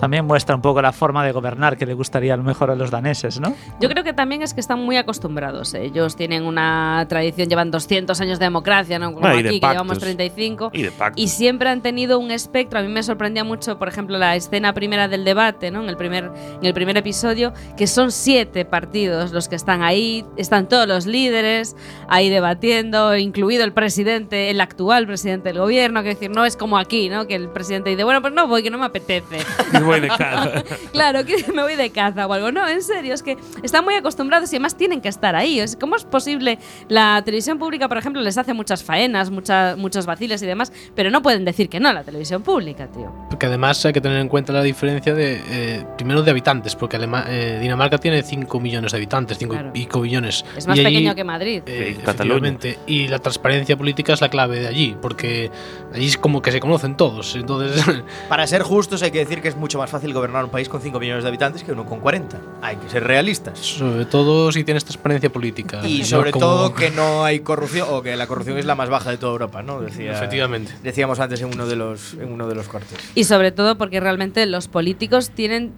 También 0.00 0.24
muestra 0.24 0.54
un 0.54 0.62
poco 0.62 0.80
la 0.82 0.92
forma 0.92 1.24
de 1.24 1.32
gobernar 1.32 1.76
que 1.76 1.86
le 1.86 1.94
gustaría 1.94 2.34
a 2.34 2.36
lo 2.36 2.42
mejor 2.42 2.70
a 2.70 2.74
los 2.74 2.90
daneses, 2.90 3.40
¿no? 3.40 3.54
Yo 3.80 3.88
creo 3.88 4.04
que 4.04 4.12
también 4.12 4.42
es 4.42 4.54
que 4.54 4.60
están 4.60 4.78
muy 4.78 4.96
acostumbrados. 4.96 5.74
¿eh? 5.74 5.84
Ellos 5.84 6.16
tienen 6.16 6.44
una 6.44 7.04
tradición, 7.08 7.48
llevan 7.48 7.70
200 7.70 8.20
años 8.20 8.38
de 8.38 8.46
democracia, 8.46 8.98
¿no? 8.98 9.12
Como 9.12 9.26
Ah, 9.26 9.32
aquí, 9.32 9.60
que 9.60 9.66
llevamos 9.66 9.98
35. 9.98 10.70
Y 10.72 10.82
de. 10.82 10.92
Y 11.16 11.28
siempre 11.28 11.68
han 11.68 11.82
tenido 11.82 12.18
un 12.18 12.30
espectro. 12.30 12.78
A 12.78 12.82
mí 12.82 12.88
me 12.88 13.02
sorprendía 13.02 13.44
mucho, 13.44 13.78
por 13.78 13.88
ejemplo, 13.88 14.18
la 14.18 14.36
escena 14.36 14.72
primera 14.72 15.08
del 15.08 15.24
debate, 15.24 15.70
¿no? 15.70 15.82
En 15.82 15.88
el 15.88 15.96
primer, 15.96 16.30
en 16.60 16.64
el 16.66 16.74
primer 16.74 16.96
episodio, 16.96 17.52
que 17.76 17.86
son 17.86 18.12
siete 18.12 18.64
partidos 18.64 19.32
los 19.32 19.48
que 19.48 19.56
están 19.56 19.82
ahí, 19.82 20.24
están 20.36 20.68
todos 20.68 20.86
los 20.86 21.06
líderes 21.06 21.76
ahí 22.08 22.28
debatiendo, 22.30 23.16
incluido 23.16 23.64
el 23.64 23.72
presidente, 23.72 24.50
el 24.50 24.60
actual 24.60 25.06
presidente 25.06 25.48
del 25.50 25.58
gobierno, 25.58 26.02
que 26.02 26.10
decir, 26.10 26.30
no 26.30 26.44
es 26.44 26.56
como 26.56 26.78
aquí, 26.78 27.08
¿no? 27.08 27.26
Que 27.26 27.34
el 27.34 27.48
presidente 27.48 27.90
dice, 27.90 28.04
bueno, 28.04 28.20
pues 28.20 28.32
no 28.32 28.46
voy, 28.46 28.62
que 28.62 28.70
no 28.70 28.78
me 28.78 28.86
apetece. 28.86 29.38
Voy 29.88 30.00
de 30.00 30.08
caza. 30.08 30.62
Claro, 30.92 31.24
que 31.24 31.44
me 31.52 31.62
voy 31.62 31.76
de 31.76 31.90
caza 31.90 32.26
o 32.26 32.32
algo. 32.32 32.50
No, 32.52 32.66
en 32.68 32.82
serio, 32.82 33.14
es 33.14 33.22
que 33.22 33.36
están 33.62 33.84
muy 33.84 33.94
acostumbrados 33.94 34.52
y 34.52 34.56
además 34.56 34.76
tienen 34.76 35.00
que 35.00 35.08
estar 35.08 35.34
ahí. 35.36 35.60
Es- 35.60 35.76
¿Cómo 35.76 35.96
es 35.96 36.04
posible? 36.04 36.58
La 36.88 37.22
televisión 37.24 37.58
pública, 37.58 37.88
por 37.88 37.98
ejemplo, 37.98 38.20
les 38.22 38.36
hace 38.38 38.52
muchas 38.54 38.82
faenas, 38.82 39.30
mucha- 39.30 39.76
muchos 39.76 40.06
vaciles 40.06 40.42
y 40.42 40.46
demás, 40.46 40.72
pero 40.94 41.10
no 41.10 41.22
pueden 41.22 41.44
decir 41.44 41.68
que 41.68 41.80
no 41.80 41.88
a 41.88 41.92
la 41.92 42.04
televisión 42.04 42.42
pública, 42.42 42.86
tío. 42.88 43.12
Porque 43.30 43.46
además 43.46 43.84
hay 43.84 43.92
que 43.92 44.00
tener 44.00 44.18
en 44.20 44.28
cuenta 44.28 44.52
la 44.52 44.62
diferencia 44.62 45.14
de, 45.14 45.40
eh, 45.50 45.84
primero, 45.96 46.22
de 46.22 46.30
habitantes, 46.30 46.74
porque 46.74 46.96
Alema- 46.96 47.24
eh, 47.28 47.58
Dinamarca 47.60 47.98
tiene 47.98 48.22
5 48.22 48.60
millones 48.60 48.92
de 48.92 48.98
habitantes, 48.98 49.38
5 49.38 49.52
Claro. 49.54 49.68
y 49.70 49.72
pico 49.72 50.00
billones. 50.00 50.44
Es 50.56 50.66
más 50.66 50.76
Y 50.76 50.80
allí, 50.84 50.94
pequeño 50.96 51.14
que 51.14 51.24
Madrid. 51.24 51.62
eh, 51.66 51.94
Sí, 51.96 52.02
Cataluña. 52.04 52.38
Y 52.86 53.08
la 53.08 53.18
transparencia 53.18 53.76
política 53.76 54.12
es 54.12 54.20
la 54.20 54.28
clave 54.28 54.60
de 54.60 54.68
allí, 54.68 54.96
porque 55.00 55.50
allí 55.94 56.06
es 56.06 56.16
como 56.18 56.40
que 56.42 56.52
se 56.52 56.60
conocen 56.60 56.96
todos. 56.96 57.34
Entonces, 57.36 57.84
Para 58.28 58.46
ser 58.46 58.62
justos, 58.62 59.02
hay 59.02 59.10
que 59.10 59.18
decir 59.18 59.40
que 59.42 59.48
es 59.48 59.56
mucho 59.56 59.77
más 59.78 59.90
fácil 59.90 60.12
gobernar 60.12 60.44
un 60.44 60.50
país 60.50 60.68
con 60.68 60.80
5 60.82 61.00
millones 61.00 61.24
de 61.24 61.28
habitantes 61.28 61.62
que 61.64 61.72
uno 61.72 61.86
con 61.86 62.00
40. 62.00 62.38
Hay 62.62 62.76
que 62.76 62.88
ser 62.88 63.04
realistas. 63.04 63.58
sobre 63.58 64.04
todo 64.04 64.52
si 64.52 64.64
tienes 64.64 64.84
transparencia 64.84 65.30
política. 65.30 65.80
Y 65.86 66.00
no 66.00 66.04
sobre 66.04 66.30
como- 66.32 66.44
todo 66.44 66.74
que 66.74 66.90
no 66.90 67.24
hay 67.24 67.40
corrupción 67.40 67.88
o 67.90 68.02
que 68.02 68.14
la 68.16 68.26
corrupción 68.26 68.58
es 68.58 68.66
la 68.66 68.74
más 68.74 68.88
baja 68.90 69.10
de 69.10 69.16
toda 69.18 69.32
Europa, 69.32 69.62
¿no? 69.62 69.80
Decía, 69.80 70.12
Efectivamente. 70.12 70.72
Decíamos 70.82 71.20
antes 71.20 71.40
en 71.40 71.48
uno 71.54 71.66
de 71.66 71.76
los 71.76 72.14
en 72.14 72.32
uno 72.32 72.46
de 72.48 72.54
los 72.54 72.68
cortes. 72.68 72.98
Y 73.14 73.24
sobre 73.24 73.52
todo 73.52 73.78
porque 73.78 74.00
realmente 74.00 74.44
los 74.46 74.68
políticos 74.68 75.30
tienen, 75.30 75.72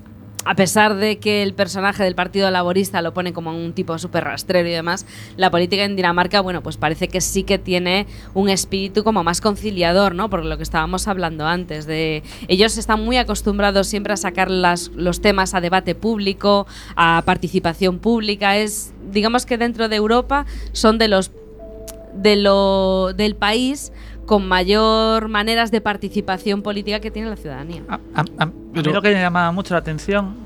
a 0.45 0.55
pesar 0.55 0.97
de 0.97 1.19
que 1.19 1.43
el 1.43 1.55
personaje 1.55 2.03
del 2.03 2.15
Partido 2.15 2.51
Laborista 2.51 3.03
lo 3.03 3.13
pone 3.13 3.33
como 3.33 3.51
un 3.51 3.73
tipo 3.73 3.99
súper 3.99 4.25
rastrero 4.25 4.69
y 4.69 4.73
demás, 4.73 5.07
la 5.37 5.51
política 5.51 5.85
en 5.85 5.97
Dinamarca, 5.97 6.41
bueno, 6.41 6.63
pues 6.63 6.77
parece 6.77 7.09
que 7.09 7.21
sí 7.21 7.43
que 7.43 7.59
tiene 7.59 8.07
un 8.33 8.49
espíritu 8.49 9.05
como 9.05 9.23
más 9.23 9.41
conciliador, 9.41 10.15
¿no? 10.15 10.31
Por 10.31 10.45
lo 10.45 10.57
que 10.57 10.63
estábamos 10.63 11.09
hablando 11.09 11.47
antes, 11.47 11.87
de 11.87 12.23
ellos 12.49 12.79
están 12.79 13.05
muy 13.05 13.19
acostumbrados 13.19 13.87
siempre 13.87 14.15
a 14.15 14.17
sacar 14.17 14.51
los 14.51 15.21
temas 15.21 15.55
a 15.55 15.61
debate 15.61 15.95
público, 15.95 16.67
a 16.97 17.23
participación 17.27 17.99
pública. 17.99 18.57
Es, 18.57 18.93
digamos 19.13 19.45
que 19.45 19.59
dentro 19.59 19.89
de 19.89 19.97
Europa 19.97 20.47
son 20.73 20.99
de 20.99 21.09
los 21.09 21.31
de 22.15 22.37
lo, 22.37 23.13
del 23.15 23.37
país 23.37 23.93
con 24.27 24.47
mayor 24.47 25.29
maneras 25.29 25.71
de 25.71 25.81
participación 25.81 26.63
política 26.63 27.01
que 27.01 27.11
tiene 27.11 27.29
la 27.31 27.37
ciudadanía. 27.37 27.83
A, 27.89 27.95
a- 28.15 28.25
a 28.39 28.47
mí 28.47 28.53
lo 28.75 29.03
que 29.03 29.13
me 29.15 29.21
llamaba 29.21 29.51
mucho 29.53 29.75
la 29.75 29.81
atención 29.81 30.37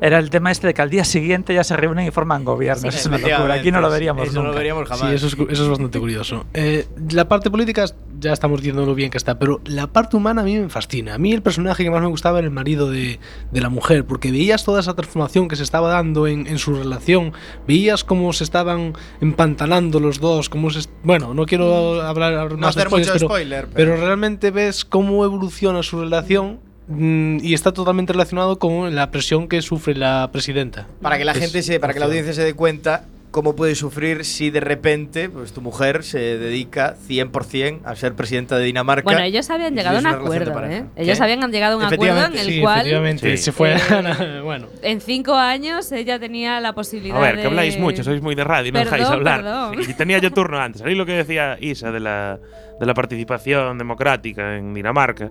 era 0.00 0.18
el 0.18 0.28
tema 0.30 0.50
este 0.50 0.66
de 0.66 0.74
que 0.74 0.82
al 0.82 0.90
día 0.90 1.04
siguiente 1.04 1.54
ya 1.54 1.62
se 1.64 1.76
reúnen 1.76 2.06
y 2.06 2.10
forman 2.10 2.44
gobiernos. 2.44 2.92
Sí, 2.94 3.00
es 3.00 3.06
una 3.06 3.18
locura. 3.18 3.54
Aquí 3.54 3.70
no 3.70 3.80
lo 3.80 3.90
veríamos 3.90 4.24
Eso 4.28 4.34
no 4.36 4.40
nunca. 4.42 4.52
lo 4.52 4.58
veríamos 4.58 4.88
jamás. 4.88 5.08
Sí, 5.08 5.14
eso 5.14 5.26
es, 5.28 5.36
cu- 5.36 5.46
eso 5.48 5.62
es 5.64 5.68
bastante 5.68 6.00
curioso. 6.00 6.44
Eh, 6.54 6.86
la 7.10 7.28
parte 7.28 7.50
política 7.50 7.84
es- 7.84 7.94
ya 8.22 8.32
estamos 8.32 8.62
viendo 8.62 8.86
lo 8.86 8.94
bien 8.94 9.10
que 9.10 9.18
está, 9.18 9.38
pero 9.38 9.60
la 9.66 9.86
parte 9.88 10.16
humana 10.16 10.40
a 10.40 10.44
mí 10.44 10.56
me 10.56 10.68
fascina. 10.70 11.14
A 11.14 11.18
mí 11.18 11.32
el 11.32 11.42
personaje 11.42 11.84
que 11.84 11.90
más 11.90 12.00
me 12.00 12.06
gustaba 12.06 12.38
era 12.38 12.46
el 12.46 12.54
marido 12.54 12.90
de, 12.90 13.18
de 13.50 13.60
la 13.60 13.68
mujer, 13.68 14.04
porque 14.06 14.30
veías 14.30 14.64
toda 14.64 14.80
esa 14.80 14.94
transformación 14.94 15.48
que 15.48 15.56
se 15.56 15.62
estaba 15.64 15.90
dando 15.90 16.26
en, 16.26 16.46
en 16.46 16.58
su 16.58 16.74
relación, 16.74 17.32
veías 17.66 18.04
cómo 18.04 18.32
se 18.32 18.44
estaban 18.44 18.94
empantanando 19.20 20.00
los 20.00 20.20
dos, 20.20 20.48
cómo 20.48 20.70
se... 20.70 20.88
Bueno, 21.02 21.34
no 21.34 21.44
quiero 21.46 22.00
hablar, 22.02 22.34
hablar 22.34 22.58
más 22.58 22.74
de 22.74 22.82
hacer 22.82 22.88
spoilers, 22.90 23.08
mucho 23.08 23.18
pero, 23.18 23.28
spoiler, 23.28 23.66
pero- 23.66 23.92
pero 23.94 24.06
realmente 24.06 24.50
ves 24.50 24.84
cómo 24.84 25.24
evoluciona 25.24 25.82
su 25.82 26.00
relación 26.00 26.60
mm, 26.88 27.38
y 27.42 27.54
está 27.54 27.72
totalmente 27.72 28.12
relacionado 28.12 28.58
con 28.58 28.94
la 28.94 29.10
presión 29.10 29.48
que 29.48 29.60
sufre 29.62 29.94
la 29.94 30.30
presidenta. 30.32 30.86
Para 31.00 31.18
que 31.18 31.24
la 31.24 31.32
Es 31.32 31.38
gente 31.38 31.62
se, 31.62 31.80
para 31.80 31.92
que 31.92 31.98
la 32.00 32.06
audiencia 32.06 32.32
se 32.32 32.42
dé 32.44 32.54
cuenta 32.54 33.04
cómo 33.32 33.56
puede 33.56 33.74
sufrir 33.74 34.24
si 34.24 34.50
de 34.50 34.60
repente 34.60 35.28
pues 35.28 35.52
tu 35.52 35.60
mujer 35.62 36.04
se 36.04 36.18
dedica 36.38 36.94
100% 37.08 37.80
a 37.84 37.96
ser 37.96 38.14
presidenta 38.14 38.58
de 38.58 38.66
Dinamarca. 38.66 39.02
Bueno, 39.02 39.20
ellos 39.22 39.48
habían 39.50 39.72
y 39.72 39.76
llegado 39.78 39.96
a 39.96 39.98
un 40.00 40.04
de 40.04 40.10
acuerdo, 40.10 40.64
¿eh? 40.66 40.84
Ellos 40.94 41.18
¿Qué? 41.18 41.24
habían 41.24 41.50
llegado 41.50 41.74
a 41.74 41.76
un 41.78 41.92
acuerdo 41.92 42.26
en 42.26 42.34
el 42.34 42.46
Sí, 42.46 42.60
cual 42.60 42.78
efectivamente, 42.80 43.36
Sí. 43.36 43.42
se 43.42 43.52
fue. 43.52 43.74
Eh, 43.74 44.40
bueno. 44.44 44.66
en 44.82 45.00
cinco 45.00 45.34
años 45.34 45.90
ella 45.92 46.18
tenía 46.20 46.60
la 46.60 46.74
posibilidad 46.74 47.16
A 47.16 47.20
ver, 47.20 47.36
de... 47.36 47.40
que 47.42 47.48
habláis 47.48 47.78
mucho, 47.78 48.04
sois 48.04 48.20
muy 48.22 48.34
de 48.34 48.44
radio, 48.44 48.70
no 48.70 48.78
dejáis 48.78 49.06
hablar. 49.06 49.40
perdón. 49.42 49.80
Y 49.90 49.94
tenía 49.94 50.18
yo 50.18 50.30
turno 50.30 50.58
antes. 50.60 50.82
Ahí 50.82 50.94
lo 50.94 51.06
que 51.06 51.12
decía 51.12 51.56
Isa 51.58 51.90
de 51.90 52.00
la, 52.00 52.38
de 52.78 52.86
la 52.86 52.94
participación 52.94 53.78
democrática 53.78 54.56
en 54.58 54.74
Dinamarca. 54.74 55.30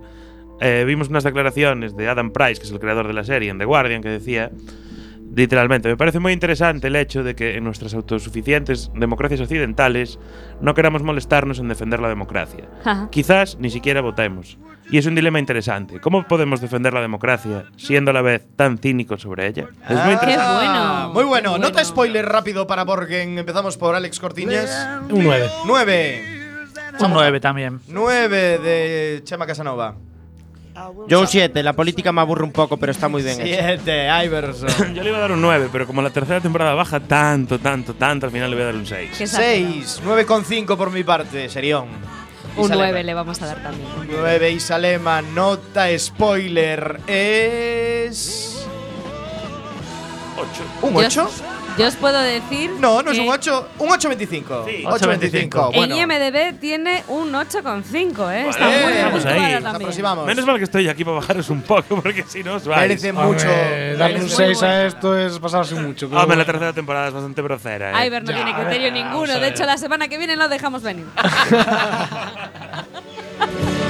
Eh, 0.60 0.84
vimos 0.88 1.10
unas 1.10 1.24
declaraciones 1.24 1.96
de 1.96 2.08
Adam 2.08 2.32
Price, 2.32 2.60
que 2.60 2.66
es 2.68 2.72
el 2.72 2.80
creador 2.80 3.08
de 3.08 3.14
la 3.14 3.24
serie, 3.24 3.50
en 3.52 3.58
The 3.60 3.66
Guardian, 3.66 4.02
que 4.02 4.10
decía, 4.10 4.52
literalmente, 5.36 5.90
me 5.90 5.98
parece 5.98 6.20
muy 6.20 6.34
interesante 6.34 6.88
el 6.88 6.96
hecho 6.96 7.24
de 7.24 7.36
que 7.36 7.56
en 7.58 7.64
nuestras 7.64 7.94
autosuficientes 7.94 8.92
democracias 8.96 9.42
occidentales 9.42 10.20
no 10.60 10.74
queramos 10.74 11.04
molestarnos 11.04 11.60
en 11.60 11.68
defender 11.68 12.00
la 12.00 12.10
democracia. 12.10 12.68
Ajá. 12.84 13.08
Quizás 13.12 13.58
ni 13.60 13.70
siquiera 13.70 14.02
votemos. 14.02 14.58
Y 14.90 14.98
es 14.98 15.06
un 15.06 15.16
dilema 15.16 15.40
interesante. 15.40 16.02
¿Cómo 16.02 16.28
podemos 16.28 16.60
defender 16.60 16.94
la 16.94 17.00
democracia 17.02 17.66
siendo 17.78 18.12
a 18.12 18.14
la 18.14 18.22
vez 18.22 18.46
tan 18.58 18.78
cínicos 18.78 19.22
sobre 19.22 19.48
ella? 19.48 19.68
Es 19.88 20.04
muy 20.04 20.14
interesante. 20.14 20.66
Ah, 20.68 21.10
Muy 21.14 21.24
bueno. 21.24 21.58
Nota 21.58 21.84
spoiler 21.86 22.26
rápido 22.26 22.68
para 22.68 22.84
Borgen. 22.84 23.38
Empezamos 23.38 23.78
por 23.78 23.96
Alex 23.96 24.20
Cortiñas. 24.20 24.90
Un 25.10 25.24
9. 25.24 25.50
9. 25.66 26.24
Un 27.00 27.12
9 27.14 27.40
también. 27.40 27.80
9 27.88 28.58
de 28.60 29.22
Chema 29.24 29.46
Casanova. 29.46 29.96
Yo 31.08 31.20
un 31.22 31.28
7, 31.28 31.64
la 31.64 31.74
política 31.74 32.12
me 32.12 32.22
aburre 32.22 32.44
un 32.44 32.52
poco, 32.52 32.78
pero 32.78 32.92
está 32.92 33.08
muy 33.08 33.22
bien 33.24 33.40
hecha. 33.42 33.78
7, 33.84 34.10
Iverson. 34.26 34.70
Yo 34.96 35.04
le 35.04 35.10
iba 35.10 35.18
a 35.18 35.22
dar 35.22 35.32
un 35.32 35.42
9, 35.42 35.70
pero 35.72 35.86
como 35.88 36.02
la 36.02 36.10
tercera 36.10 36.40
temporada 36.42 36.74
baja 36.74 37.00
tanto, 37.00 37.60
tanto, 37.60 37.94
tanto, 37.94 38.26
al 38.28 38.32
final 38.32 38.50
le 38.50 38.56
voy 38.56 38.64
a 38.64 38.66
dar 38.68 38.76
un 38.76 38.86
6. 38.86 39.12
Qué 39.18 39.24
exagerado. 39.24 39.74
6. 39.74 40.02
9,5 40.06 40.78
por 40.78 40.92
mi 40.92 41.04
parte, 41.04 41.50
Serión. 41.50 41.86
Un 42.58 42.66
Isalema. 42.66 42.84
9 42.88 43.04
le 43.04 43.14
vamos 43.14 43.42
a 43.42 43.46
dar 43.48 43.64
también. 43.64 43.88
9 44.10 44.52
Isalema. 44.52 45.22
Nota 45.22 45.88
spoiler 45.98 47.00
es. 47.08 48.66
¿Un 50.82 50.94
Yo- 50.94 51.00
8? 51.00 51.30
Yo 51.78 51.88
os 51.88 51.96
puedo 51.96 52.20
decir. 52.20 52.70
No, 52.80 53.02
no 53.02 53.12
es 53.12 53.20
un 53.20 53.30
8, 53.30 53.68
un 53.80 53.90
8.25. 53.90 54.66
Sí. 54.66 54.84
8.25. 54.86 55.70
En 55.72 55.76
Bueno, 55.76 55.96
IMDB 55.98 56.60
tiene 56.60 57.04
un 57.08 57.32
8,5, 57.32 58.34
¿eh? 58.34 58.50
Está 58.50 58.66
Vale, 58.66 58.84
muy 58.84 58.94
bien 58.94 59.06
vamos 59.06 59.26
ahí. 59.26 59.36
también. 59.40 59.68
aproximamos. 59.68 60.26
Menos 60.28 60.46
mal 60.46 60.58
que 60.58 60.66
estoy 60.66 60.90
aquí 60.90 61.04
para 61.06 61.16
bajaros 61.18 61.50
un 61.50 61.62
poco, 61.62 62.02
porque 62.02 62.24
si 62.28 62.44
no 62.44 62.56
os 62.56 62.66
vais. 62.68 62.82
Merece 62.82 63.14
mucho. 63.14 63.48
Darle 63.48 64.16
un 64.18 64.24
merece 64.24 64.36
6 64.36 64.64
a 64.64 64.86
esto 64.86 65.18
es 65.18 65.40
pasarse 65.40 65.76
mucho. 65.76 66.10
pero 66.10 66.22
Hombre, 66.22 66.38
la 66.38 66.46
tercera 66.46 66.74
temporada 66.74 67.08
es 67.08 67.14
bastante 67.14 67.42
brocera. 67.42 68.04
¿eh? 68.04 68.08
Iber 68.08 68.24
no 68.24 68.32
Ya, 68.32 68.36
tiene 68.36 68.54
criterio 68.54 68.92
ver, 68.92 68.94
ninguno. 68.94 69.40
De 69.40 69.48
hecho, 69.48 69.66
la 69.66 69.78
semana 69.78 70.08
que 70.08 70.18
viene 70.18 70.36
lo 70.36 70.50
dejamos 70.50 70.84
venir. 70.84 71.06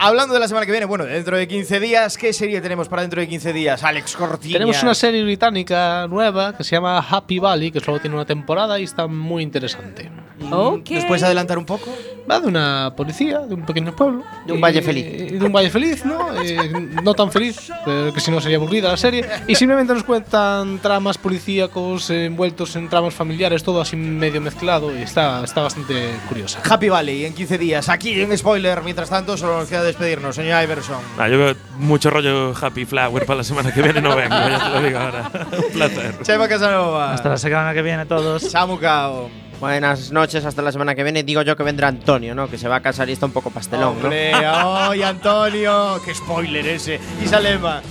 Hablando 0.00 0.32
de 0.32 0.40
la 0.40 0.46
semana 0.46 0.64
que 0.64 0.70
viene, 0.70 0.86
bueno, 0.86 1.04
dentro 1.04 1.36
de 1.36 1.48
15 1.48 1.80
días, 1.80 2.16
¿qué 2.16 2.32
serie 2.32 2.60
tenemos 2.60 2.88
para 2.88 3.02
dentro 3.02 3.20
de 3.20 3.28
15 3.28 3.52
días? 3.52 3.82
Alex 3.82 4.14
Cortina. 4.14 4.52
Tenemos 4.52 4.80
una 4.82 4.94
serie 4.94 5.24
británica 5.24 6.06
nueva 6.08 6.56
que 6.56 6.62
se 6.62 6.76
llama 6.76 6.98
Happy 6.98 7.40
Valley, 7.40 7.72
que 7.72 7.80
solo 7.80 7.98
tiene 7.98 8.14
una 8.14 8.24
temporada 8.24 8.78
y 8.78 8.84
está 8.84 9.08
muy 9.08 9.42
interesante. 9.42 10.08
Ok. 10.50 10.90
¿Nos 10.90 11.04
puedes 11.04 11.22
adelantar 11.22 11.58
un 11.58 11.64
poco? 11.64 11.90
Va 12.30 12.40
de 12.40 12.46
una 12.46 12.92
policía, 12.94 13.38
de 13.40 13.54
un 13.54 13.64
pequeño 13.64 13.94
pueblo. 13.96 14.22
De 14.46 14.52
un 14.52 14.58
y- 14.58 14.62
valle 14.62 14.82
feliz. 14.82 15.06
y 15.32 15.38
de 15.38 15.44
un 15.46 15.52
valle 15.52 15.70
feliz, 15.70 16.04
¿no? 16.04 16.28
Eh, 16.42 16.70
no 17.02 17.14
tan 17.14 17.32
feliz, 17.32 17.72
pero 17.84 18.12
que 18.12 18.20
si 18.20 18.30
no 18.30 18.40
sería 18.40 18.58
aburrida 18.58 18.88
la 18.90 18.96
serie. 18.98 19.24
Y 19.46 19.54
simplemente 19.54 19.94
nos 19.94 20.04
cuentan 20.04 20.78
tramas 20.80 21.16
policíacos 21.16 22.10
eh, 22.10 22.26
envueltos 22.26 22.76
en 22.76 22.88
tramas 22.90 23.14
familiares, 23.14 23.62
todo 23.62 23.80
así 23.80 23.96
medio 23.96 24.40
mezclado 24.42 24.94
y 24.96 25.02
está, 25.02 25.42
está 25.42 25.62
bastante 25.62 26.10
curiosa. 26.28 26.60
Happy 26.68 26.88
Valley 26.90 27.24
en 27.24 27.34
15 27.34 27.56
días. 27.58 27.88
Aquí 27.88 28.20
en 28.20 28.36
spoiler. 28.36 28.82
Mientras 28.82 29.08
tanto, 29.08 29.36
solo 29.38 29.58
nos 29.60 29.68
queda 29.68 29.82
despedirnos, 29.82 30.36
señor 30.36 30.62
Iverson. 30.62 30.98
Ah, 31.18 31.28
yo 31.28 31.38
veo 31.38 31.54
mucho 31.78 32.10
rollo 32.10 32.52
Happy 32.60 32.84
Flower 32.84 33.24
para 33.24 33.38
la 33.38 33.44
semana 33.44 33.72
que 33.72 33.80
viene 33.80 34.02
no 34.02 34.14
vengo, 34.14 34.34
ya 34.34 34.58
te 34.64 34.68
lo 34.80 34.82
digo 34.86 34.98
ahora. 34.98 35.30
Un 35.66 35.72
placer. 35.72 36.14
Chema 36.22 36.46
Casanova. 36.46 37.14
Hasta 37.14 37.30
la 37.30 37.36
semana 37.38 37.72
que 37.72 37.80
viene 37.82 38.04
todos. 38.04 38.42
Samu 38.42 38.78
Cao. 38.78 39.30
Buenas 39.60 40.12
noches, 40.12 40.44
hasta 40.44 40.62
la 40.62 40.70
semana 40.70 40.94
que 40.94 41.02
viene. 41.02 41.22
Digo 41.24 41.42
yo 41.42 41.56
que 41.56 41.62
vendrá 41.64 41.88
Antonio, 41.88 42.34
¿no? 42.34 42.48
Que 42.48 42.56
se 42.58 42.68
va 42.68 42.76
a 42.76 42.80
casar 42.80 43.08
y 43.08 43.12
está 43.12 43.26
un 43.26 43.32
poco 43.32 43.50
pastelón, 43.50 43.96
¿no? 43.98 44.04
Hombre, 44.04 44.32
¡ay, 44.34 45.02
Antonio! 45.02 46.00
¡Qué 46.04 46.14
spoiler 46.14 46.64
ese! 46.66 47.00
Y 47.22 47.26
Salema. 47.26 47.82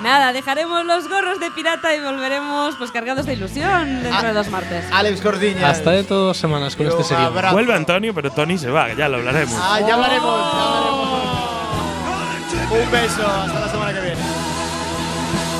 Nada, 0.00 0.32
dejaremos 0.32 0.84
los 0.84 1.08
gorros 1.08 1.40
de 1.40 1.50
pirata 1.50 1.92
y 1.92 2.00
volveremos 2.00 2.76
pues 2.76 2.92
cargados 2.92 3.26
de 3.26 3.32
ilusión 3.32 4.00
dentro 4.00 4.20
Ah, 4.20 4.22
de 4.28 4.32
dos 4.32 4.46
martes. 4.48 4.84
Alex 4.92 5.20
Cordiña. 5.20 5.70
Hasta 5.70 5.90
dentro 5.90 6.16
de 6.20 6.22
dos 6.26 6.36
semanas 6.36 6.76
con 6.76 6.86
este 6.86 7.14
abrazo. 7.16 7.52
Vuelve 7.52 7.74
Antonio, 7.74 8.14
pero 8.14 8.30
Tony 8.30 8.56
se 8.58 8.70
va, 8.70 8.92
ya 8.94 9.08
lo 9.08 9.16
hablaremos. 9.16 9.56
Ah, 9.60 9.80
ya 9.80 9.94
hablaremos, 9.94 10.52
ya 10.52 10.68
hablaremos. 10.68 11.18
Un 12.70 12.90
beso, 12.92 13.26
hasta 13.26 13.58
la 13.60 13.68
semana 13.68 13.92
que 13.92 14.00
viene. 14.02 14.47